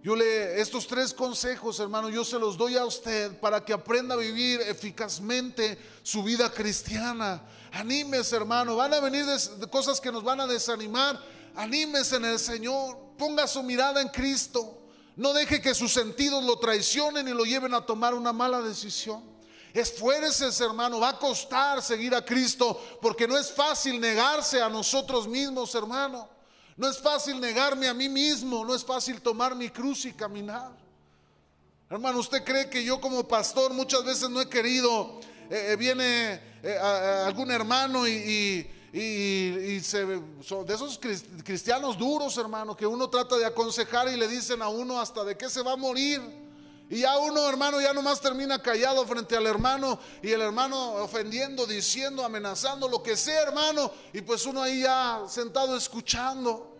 yo 0.03 0.17
le, 0.17 0.59
estos 0.59 0.87
tres 0.87 1.13
consejos, 1.13 1.79
hermano, 1.79 2.09
yo 2.09 2.25
se 2.25 2.39
los 2.39 2.57
doy 2.57 2.75
a 2.77 2.87
usted 2.87 3.39
para 3.39 3.63
que 3.63 3.75
aprenda 3.75 4.15
a 4.15 4.19
vivir 4.19 4.63
eficazmente 4.63 5.77
su 6.03 6.23
vida 6.23 6.51
cristiana. 6.51 7.43
Anímese, 7.71 8.35
hermano. 8.35 8.77
Van 8.77 8.95
a 8.95 9.01
venir 9.01 9.27
cosas 9.71 10.01
que 10.01 10.11
nos 10.11 10.25
van 10.25 10.41
a 10.41 10.47
desanimar. 10.47 11.23
Anímese 11.55 12.17
en 12.17 12.25
el 12.25 12.39
Señor. 12.39 12.97
Ponga 13.19 13.47
su 13.47 13.63
mirada 13.63 14.01
en 14.01 14.09
Cristo. 14.09 14.79
No 15.17 15.35
deje 15.35 15.61
que 15.61 15.75
sus 15.75 15.93
sentidos 15.93 16.45
lo 16.45 16.59
traicionen 16.59 17.29
y 17.29 17.33
lo 17.33 17.45
lleven 17.45 17.75
a 17.75 17.85
tomar 17.85 18.15
una 18.15 18.33
mala 18.33 18.63
decisión. 18.63 19.23
Esfuércese, 19.75 20.65
hermano. 20.65 20.99
Va 20.99 21.11
a 21.11 21.19
costar 21.19 21.83
seguir 21.83 22.15
a 22.15 22.25
Cristo 22.25 22.81
porque 23.03 23.29
no 23.29 23.37
es 23.37 23.53
fácil 23.53 24.01
negarse 24.01 24.63
a 24.63 24.71
nosotros 24.71 25.29
mismos, 25.29 25.75
hermano. 25.75 26.40
No 26.77 26.89
es 26.89 26.99
fácil 26.99 27.41
negarme 27.41 27.89
a 27.89 27.95
mí 27.95 28.09
mismo, 28.09 28.65
no 28.65 28.75
es 28.75 28.85
fácil 28.85 29.21
tomar 29.21 29.55
mi 29.55 29.69
cruz 29.69 30.05
y 30.05 30.13
caminar. 30.13 30.73
Hermano, 31.89 32.21
¿usted 32.21 32.45
cree 32.45 32.71
que 32.71 32.85
yo 32.85 33.01
como 33.01 33.27
pastor 33.27 33.73
muchas 33.75 34.05
veces 34.05 34.31
no 34.31 34.41
he 34.41 34.49
querido, 34.49 35.21
eh, 35.51 35.73
eh, 35.73 35.77
viene 35.77 36.41
eh, 36.63 36.79
algún 36.79 37.51
hermano 37.51 38.07
y, 38.07 38.71
se, 38.93 40.07
de 40.07 40.75
esos 40.75 41.01
cristianos 41.45 41.99
duros, 41.99 42.37
hermano, 42.39 42.77
que 42.77 42.87
uno 42.87 43.11
trata 43.11 43.37
de 43.37 43.45
aconsejar 43.45 44.09
y 44.09 44.17
le 44.17 44.29
dicen 44.29 44.63
a 44.63 44.69
uno 44.69 45.01
hasta 45.01 45.25
de 45.25 45.37
qué 45.37 45.51
se 45.51 45.63
va 45.63 45.73
a 45.73 45.77
morir? 45.77 46.21
Y 46.91 47.03
ya 47.03 47.17
uno, 47.19 47.49
hermano, 47.49 47.81
ya 47.81 47.95
nomás 47.95 48.21
termina 48.21 48.61
callado 48.61 49.07
frente 49.07 49.37
al 49.37 49.47
hermano 49.47 50.01
y 50.21 50.33
el 50.33 50.41
hermano 50.41 50.95
ofendiendo, 50.95 51.65
diciendo, 51.65 52.25
amenazando, 52.25 52.89
lo 52.89 53.01
que 53.01 53.17
sea, 53.17 53.43
hermano. 53.43 53.93
Y 54.13 54.23
pues 54.23 54.45
uno 54.45 54.61
ahí 54.61 54.81
ya 54.83 55.23
sentado 55.29 55.77
escuchando. 55.77 56.77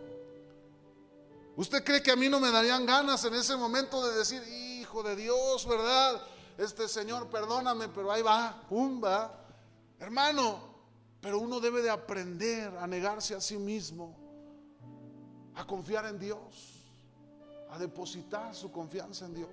¿Usted 1.55 1.81
cree 1.85 2.03
que 2.03 2.11
a 2.11 2.17
mí 2.17 2.27
no 2.27 2.41
me 2.41 2.51
darían 2.51 2.85
ganas 2.85 3.23
en 3.23 3.35
ese 3.35 3.55
momento 3.55 4.05
de 4.05 4.17
decir, 4.17 4.43
hijo 4.81 5.01
de 5.01 5.15
Dios, 5.15 5.65
verdad? 5.65 6.21
Este 6.57 6.89
Señor, 6.89 7.29
perdóname, 7.29 7.87
pero 7.87 8.11
ahí 8.11 8.21
va, 8.21 8.63
pum, 8.67 9.01
va. 9.01 9.33
Hermano, 9.97 10.59
pero 11.21 11.39
uno 11.39 11.61
debe 11.61 11.81
de 11.81 11.89
aprender 11.89 12.75
a 12.77 12.85
negarse 12.85 13.33
a 13.33 13.39
sí 13.39 13.55
mismo, 13.55 14.13
a 15.55 15.65
confiar 15.65 16.05
en 16.07 16.19
Dios, 16.19 16.83
a 17.69 17.79
depositar 17.79 18.53
su 18.53 18.73
confianza 18.73 19.23
en 19.23 19.35
Dios. 19.35 19.49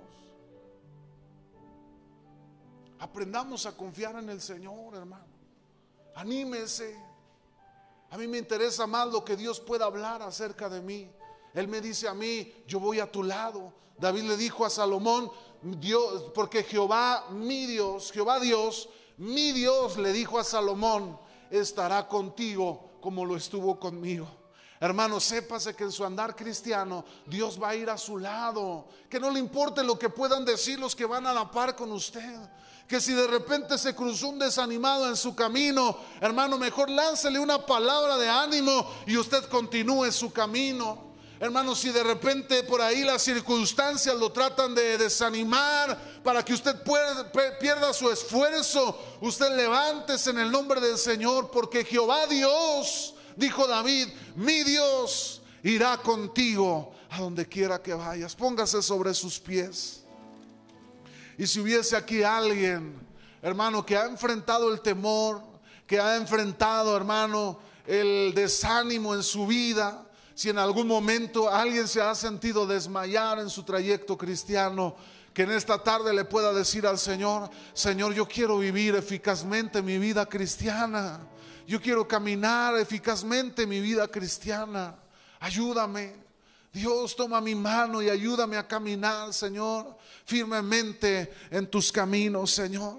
Aprendamos 3.11 3.67
a 3.67 3.77
confiar 3.77 4.17
en 4.17 4.29
el 4.29 4.41
Señor, 4.41 4.95
hermano. 4.95 5.27
Anímese. 6.15 6.97
A 8.11 8.17
mí 8.17 8.27
me 8.27 8.39
interesa 8.39 8.87
más 8.87 9.09
lo 9.09 9.25
que 9.25 9.37
Dios 9.37 9.61
pueda 9.61 9.85
hablar 9.85 10.23
acerca 10.23 10.69
de 10.69 10.81
mí 10.81 11.11
él 11.55 11.69
me 11.69 11.81
dice 11.81 12.09
a 12.09 12.15
mí, 12.15 12.53
yo 12.67 12.81
voy 12.81 13.01
a 13.01 13.11
tu 13.11 13.23
lado. 13.23 13.73
David 13.99 14.23
le 14.23 14.37
dijo 14.37 14.65
a 14.65 14.71
Salomón, 14.71 15.31
Dios, 15.63 16.31
porque 16.35 16.63
Jehová, 16.63 17.27
mi 17.31 17.67
Dios, 17.67 18.13
Jehová 18.13 18.39
Dios, 18.39 18.89
mi 19.17 19.53
Dios 19.53 19.97
le 19.97 20.13
dijo 20.13 20.39
a 20.39 20.45
Salomón, 20.45 21.19
estará 21.51 22.07
contigo 22.07 22.91
como 23.01 23.25
lo 23.25 23.37
estuvo 23.37 23.81
conmigo. 23.81 24.29
Hermano, 24.81 25.19
sépase 25.19 25.75
que 25.75 25.85
en 25.85 25.93
su 25.93 26.05
andar 26.05 26.37
cristiano 26.37 27.05
Dios 27.27 27.61
va 27.61 27.71
a 27.71 27.75
ir 27.75 27.91
a 27.91 27.99
su 27.99 28.17
lado. 28.17 28.87
Que 29.11 29.19
no 29.19 29.31
le 29.31 29.41
importe 29.41 29.83
lo 29.83 29.99
que 29.99 30.09
puedan 30.09 30.45
decir 30.45 30.79
los 30.79 30.95
que 30.95 31.05
van 31.05 31.27
a 31.27 31.33
la 31.33 31.51
par 31.51 31.75
con 31.75 31.91
usted. 31.91 32.39
Que 32.87 33.01
si 33.01 33.13
de 33.13 33.27
repente 33.27 33.77
se 33.77 33.95
cruzó 33.95 34.29
un 34.29 34.39
desanimado 34.39 35.09
en 35.09 35.17
su 35.17 35.35
camino, 35.35 35.97
hermano, 36.21 36.57
mejor 36.59 36.89
láncele 36.89 37.39
una 37.39 37.67
palabra 37.67 38.17
de 38.17 38.29
ánimo 38.29 38.89
y 39.07 39.17
usted 39.17 39.45
continúe 39.47 40.11
su 40.13 40.33
camino. 40.33 41.09
Hermanos, 41.41 41.79
si 41.79 41.91
de 41.91 42.03
repente 42.03 42.65
por 42.65 42.81
ahí 42.81 43.05
las 43.05 43.23
circunstancias 43.23 44.17
lo 44.17 44.33
tratan 44.33 44.75
de 44.75 44.99
desanimar 44.99 46.21
para 46.25 46.45
que 46.45 46.53
usted 46.53 46.77
pierda 47.61 47.93
su 47.93 48.11
esfuerzo, 48.11 48.99
usted 49.21 49.55
levántese 49.55 50.31
en 50.31 50.39
el 50.39 50.51
nombre 50.51 50.81
del 50.81 50.99
Señor, 50.99 51.51
porque 51.51 51.85
Jehová 51.85 52.27
Dios, 52.27 53.15
dijo 53.39 53.67
David, 53.67 54.09
mi 54.37 54.65
Dios 54.65 55.41
irá 55.63 55.97
contigo 55.99 56.93
a 57.11 57.21
donde 57.21 57.47
quiera 57.47 57.81
que 57.81 57.95
vayas. 57.95 58.35
Póngase 58.35 58.83
sobre 58.83 59.15
sus 59.15 59.39
pies. 59.39 60.05
Y 61.39 61.47
si 61.47 61.61
hubiese 61.61 61.97
aquí 61.97 62.23
alguien, 62.23 62.99
hermano, 63.41 63.87
que 63.87 63.97
ha 63.97 64.07
enfrentado 64.07 64.73
el 64.73 64.81
temor, 64.81 65.41
que 65.87 66.01
ha 66.01 66.17
enfrentado, 66.17 66.97
hermano, 66.97 67.61
el 67.87 68.35
desánimo 68.35 69.15
en 69.15 69.23
su 69.23 69.47
vida, 69.47 70.05
Si 70.39 70.49
en 70.49 70.59
algún 70.59 70.87
momento 70.87 71.51
alguien 71.51 71.89
se 71.89 72.01
ha 72.01 72.15
sentido 72.15 72.65
desmayar 72.65 73.41
en 73.41 73.51
su 73.51 73.65
trayecto 73.65 74.17
cristiano, 74.17 74.95
que 75.35 75.43
en 75.43 75.51
esta 75.51 75.83
tarde 75.83 76.15
le 76.15 76.25
pueda 76.25 76.53
decir 76.53 76.87
al 76.87 76.97
Señor, 76.97 77.51
Señor, 77.75 78.15
yo 78.15 78.29
quiero 78.29 78.57
vivir 78.57 78.95
eficazmente 78.95 79.83
mi 79.83 79.99
vida 79.99 80.27
cristiana. 80.27 81.19
Yo 81.69 81.79
quiero 81.83 82.09
caminar 82.09 82.79
eficazmente 82.79 83.67
mi 83.67 83.79
vida 83.79 84.09
cristiana. 84.09 84.97
Ayúdame. 85.39 86.15
Dios, 86.73 87.15
toma 87.15 87.43
mi 87.43 87.55
mano 87.55 88.01
y 88.01 88.09
ayúdame 88.09 88.57
a 88.57 88.67
caminar, 88.67 89.35
Señor, 89.35 89.95
firmemente 90.25 91.31
en 91.51 91.67
tus 91.67 91.93
caminos, 91.93 92.53
Señor. 92.53 92.97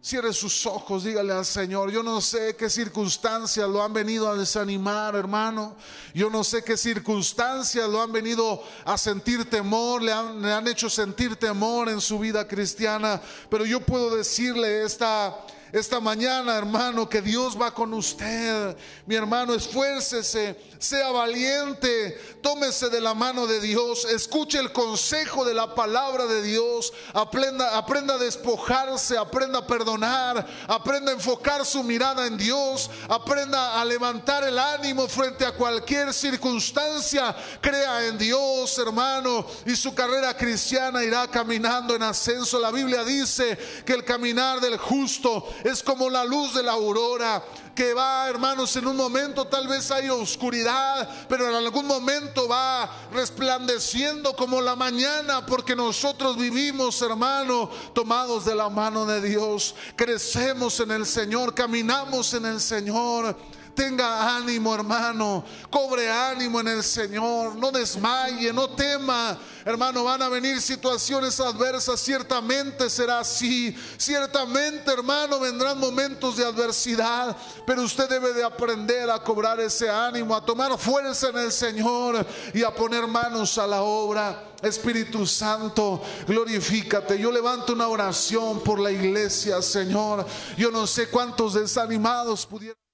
Cierre 0.00 0.32
sus 0.32 0.64
ojos, 0.66 1.02
dígale 1.02 1.32
al 1.32 1.44
Señor, 1.44 1.90
yo 1.90 2.04
no 2.04 2.20
sé 2.20 2.54
qué 2.54 2.70
circunstancias 2.70 3.68
lo 3.68 3.82
han 3.82 3.92
venido 3.92 4.30
a 4.30 4.36
desanimar, 4.36 5.16
hermano. 5.16 5.76
Yo 6.14 6.30
no 6.30 6.44
sé 6.44 6.62
qué 6.62 6.76
circunstancias 6.76 7.88
lo 7.88 8.00
han 8.00 8.12
venido 8.12 8.62
a 8.84 8.96
sentir 8.96 9.50
temor, 9.50 10.00
le 10.00 10.12
han, 10.12 10.40
le 10.40 10.52
han 10.52 10.68
hecho 10.68 10.88
sentir 10.88 11.34
temor 11.34 11.88
en 11.88 12.00
su 12.00 12.20
vida 12.20 12.46
cristiana. 12.46 13.20
Pero 13.50 13.64
yo 13.66 13.80
puedo 13.80 14.14
decirle 14.14 14.84
esta 14.84 15.36
esta 15.72 16.00
mañana, 16.00 16.56
hermano, 16.56 17.08
que 17.08 17.22
Dios 17.22 17.60
va 17.60 17.72
con 17.72 17.94
usted. 17.94 18.76
Mi 19.06 19.14
hermano, 19.14 19.54
esfuércese, 19.54 20.56
sea 20.78 21.10
valiente, 21.10 22.18
tómese 22.42 22.88
de 22.88 23.00
la 23.00 23.14
mano 23.14 23.46
de 23.46 23.60
Dios, 23.60 24.04
escuche 24.04 24.58
el 24.58 24.72
consejo 24.72 25.44
de 25.44 25.54
la 25.54 25.74
palabra 25.74 26.26
de 26.26 26.42
Dios, 26.42 26.92
aprenda, 27.12 27.76
aprenda 27.76 28.14
a 28.14 28.18
despojarse, 28.18 29.16
aprenda 29.16 29.60
a 29.60 29.66
perdonar, 29.66 30.46
aprenda 30.66 31.12
a 31.12 31.14
enfocar 31.14 31.64
su 31.64 31.82
mirada 31.82 32.26
en 32.26 32.36
Dios, 32.36 32.90
aprenda 33.08 33.80
a 33.80 33.84
levantar 33.84 34.44
el 34.44 34.58
ánimo 34.58 35.06
frente 35.06 35.44
a 35.44 35.52
cualquier 35.52 36.12
circunstancia, 36.12 37.36
crea 37.60 38.06
en 38.06 38.18
Dios, 38.18 38.78
hermano, 38.78 39.46
y 39.66 39.76
su 39.76 39.94
carrera 39.94 40.36
cristiana 40.36 41.04
irá 41.04 41.28
caminando 41.28 41.94
en 41.94 42.02
ascenso. 42.02 42.58
La 42.58 42.70
Biblia 42.70 43.04
dice 43.04 43.58
que 43.84 43.92
el 43.92 44.04
caminar 44.04 44.60
del 44.60 44.78
justo 44.78 45.46
es 45.64 45.82
como 45.82 46.10
la 46.10 46.24
luz 46.24 46.54
de 46.54 46.62
la 46.62 46.72
aurora 46.72 47.42
que 47.74 47.94
va, 47.94 48.28
hermanos, 48.28 48.74
en 48.76 48.86
un 48.86 48.96
momento 48.96 49.46
tal 49.46 49.66
vez 49.66 49.90
hay 49.90 50.08
oscuridad, 50.10 51.08
pero 51.28 51.48
en 51.48 51.54
algún 51.54 51.86
momento 51.86 52.46
va 52.46 52.90
resplandeciendo 53.12 54.34
como 54.34 54.60
la 54.60 54.76
mañana, 54.76 55.46
porque 55.46 55.74
nosotros 55.74 56.36
vivimos, 56.36 57.00
hermano, 57.00 57.70
tomados 57.94 58.44
de 58.44 58.54
la 58.54 58.68
mano 58.68 59.06
de 59.06 59.20
Dios, 59.22 59.74
crecemos 59.96 60.78
en 60.80 60.90
el 60.90 61.06
Señor, 61.06 61.54
caminamos 61.54 62.34
en 62.34 62.46
el 62.46 62.60
Señor. 62.60 63.36
Tenga 63.74 64.36
ánimo, 64.36 64.74
hermano. 64.74 65.44
Cobre 65.70 66.10
ánimo 66.10 66.60
en 66.60 66.68
el 66.68 66.82
Señor. 66.82 67.56
No 67.56 67.70
desmaye, 67.70 68.52
no 68.52 68.70
tema. 68.70 69.38
Hermano, 69.64 70.04
van 70.04 70.22
a 70.22 70.28
venir 70.28 70.60
situaciones 70.60 71.38
adversas. 71.40 72.00
Ciertamente 72.00 72.88
será 72.90 73.20
así. 73.20 73.76
Ciertamente, 73.96 74.90
hermano, 74.90 75.40
vendrán 75.40 75.78
momentos 75.78 76.36
de 76.36 76.44
adversidad. 76.44 77.36
Pero 77.66 77.82
usted 77.82 78.08
debe 78.08 78.32
de 78.32 78.44
aprender 78.44 79.10
a 79.10 79.22
cobrar 79.22 79.60
ese 79.60 79.88
ánimo, 79.88 80.34
a 80.34 80.44
tomar 80.44 80.76
fuerza 80.78 81.28
en 81.28 81.38
el 81.38 81.52
Señor 81.52 82.26
y 82.54 82.62
a 82.62 82.74
poner 82.74 83.06
manos 83.06 83.56
a 83.58 83.66
la 83.66 83.82
obra. 83.82 84.50
Espíritu 84.62 85.26
Santo, 85.26 86.02
glorifícate. 86.26 87.18
Yo 87.18 87.32
levanto 87.32 87.72
una 87.72 87.88
oración 87.88 88.60
por 88.60 88.78
la 88.78 88.90
iglesia, 88.90 89.62
Señor. 89.62 90.26
Yo 90.56 90.70
no 90.70 90.86
sé 90.86 91.08
cuántos 91.08 91.54
desanimados 91.54 92.46
pudieran. 92.46 92.89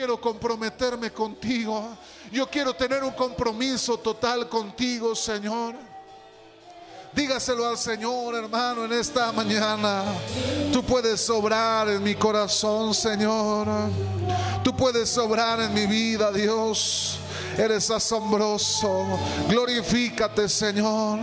Quiero 0.00 0.18
comprometerme 0.18 1.10
contigo. 1.10 1.94
Yo 2.32 2.46
quiero 2.48 2.72
tener 2.72 3.04
un 3.04 3.10
compromiso 3.10 3.98
total 3.98 4.48
contigo, 4.48 5.14
Señor. 5.14 5.74
Dígaselo 7.12 7.68
al 7.68 7.76
Señor, 7.76 8.34
hermano, 8.34 8.86
en 8.86 8.94
esta 8.94 9.30
mañana. 9.30 10.04
Tú 10.72 10.82
puedes 10.82 11.20
sobrar 11.20 11.86
en 11.90 12.02
mi 12.02 12.14
corazón, 12.14 12.94
Señor. 12.94 13.68
Tú 14.64 14.74
puedes 14.74 15.10
sobrar 15.10 15.60
en 15.60 15.74
mi 15.74 15.84
vida, 15.84 16.32
Dios. 16.32 17.18
Eres 17.58 17.90
asombroso. 17.90 19.06
Glorifícate, 19.50 20.48
Señor. 20.48 21.18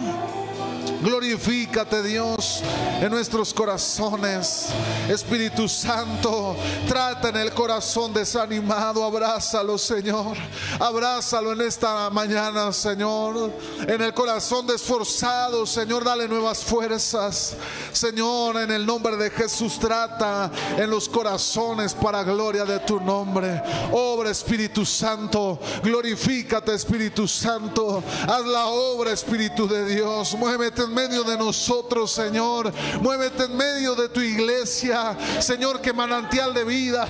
Glorifícate 1.02 2.02
Dios 2.02 2.64
en 3.00 3.12
nuestros 3.12 3.54
corazones. 3.54 4.70
Espíritu 5.08 5.70
Santo, 5.70 6.56
trata 6.88 7.30
en 7.30 7.38
el 7.38 7.54
corazón 7.54 8.14
desanimado. 8.14 9.04
Abrázalo, 9.04 9.78
Señor. 9.78 10.36
Abrázalo 10.80 11.52
en 11.52 11.62
esta 11.62 12.10
mañana, 12.10 12.74
Señor. 12.74 13.52
En 13.88 14.02
el 14.02 14.14
corazón 14.14 14.66
desforzado, 14.66 15.68
Señor, 15.68 16.04
dale 16.04 16.28
nuevas 16.28 16.64
fuerzas. 16.64 17.56
Señor, 17.94 18.58
en 18.58 18.72
el 18.72 18.86
nombre 18.86 19.18
de 19.18 19.30
Jesús, 19.30 19.78
trata 19.80 20.50
en 20.78 20.90
los 20.90 21.08
corazones 21.08 21.94
para 21.94 22.24
gloria 22.24 22.66
de 22.66 22.80
tu 22.80 23.00
nombre. 23.00 23.62
Obra, 23.92 24.32
Espíritu 24.32 24.84
Santo. 24.84 25.60
Glorifícate, 25.84 26.74
Espíritu 26.74 27.28
Santo. 27.28 28.04
Haz 28.28 28.46
la 28.46 28.66
obra, 28.68 29.12
Espíritu 29.12 29.68
de 29.68 29.86
Dios. 29.86 30.34
Muévete 30.36 30.87
en 30.88 30.94
medio 30.94 31.24
de 31.24 31.38
nosotros, 31.38 32.12
Señor. 32.12 32.74
Muévete 33.02 33.44
en 33.44 33.56
medio 33.56 33.96
de 33.96 34.10
tu 34.10 34.22
iglesia, 34.22 35.16
Señor, 35.40 35.82
que 35.82 35.94
manantial 35.94 36.54
de 36.54 36.64
vida 36.64 37.08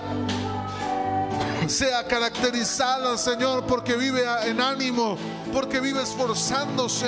sea 1.68 2.08
caracterizada, 2.08 3.18
Señor, 3.18 3.66
porque 3.66 3.98
vive 3.98 4.24
en 4.46 4.62
ánimo, 4.62 5.18
porque 5.52 5.80
vive 5.80 6.02
esforzándose, 6.02 7.08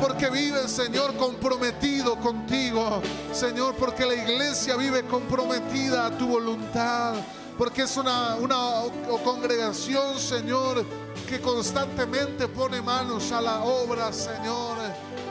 porque 0.00 0.30
vive, 0.30 0.68
Señor, 0.68 1.16
comprometido 1.16 2.16
contigo, 2.16 3.02
Señor, 3.32 3.74
porque 3.74 4.06
la 4.06 4.14
iglesia 4.14 4.76
vive 4.76 5.02
comprometida 5.04 6.06
a 6.06 6.10
tu 6.16 6.28
voluntad, 6.28 7.14
porque 7.58 7.82
es 7.82 7.96
una, 7.96 8.36
una 8.36 8.82
congregación, 9.24 10.18
Señor, 10.18 10.84
que 11.28 11.40
constantemente 11.40 12.46
pone 12.46 12.80
manos 12.80 13.32
a 13.32 13.40
la 13.40 13.64
obra, 13.64 14.12
Señor. 14.12 14.76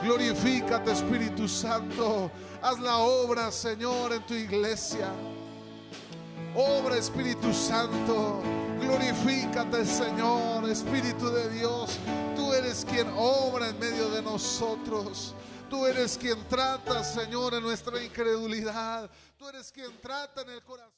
Glorifícate, 0.06 0.92
Espíritu 0.92 1.48
Santo. 1.48 2.30
Haz 2.62 2.78
la 2.78 2.98
obra, 2.98 3.50
Señor, 3.50 4.12
en 4.12 4.24
tu 4.24 4.34
iglesia. 4.34 5.10
Obra, 6.54 6.96
Espíritu 6.96 7.52
Santo. 7.52 8.40
Glorifícate, 8.80 9.84
Señor, 9.84 10.70
Espíritu 10.70 11.28
de 11.28 11.50
Dios. 11.50 11.98
Tú 12.36 12.52
eres 12.52 12.86
quien 12.88 13.08
obra 13.16 13.70
en 13.70 13.78
medio 13.80 14.08
de 14.10 14.22
nosotros. 14.22 15.34
Tú 15.68 15.84
eres 15.86 16.16
quien 16.16 16.38
trata, 16.48 17.02
Señor, 17.02 17.54
en 17.54 17.64
nuestra 17.64 18.00
incredulidad. 18.00 19.10
Tú 19.36 19.48
eres 19.48 19.72
quien 19.72 19.90
trata 20.00 20.42
en 20.42 20.50
el 20.50 20.62
corazón. 20.62 20.95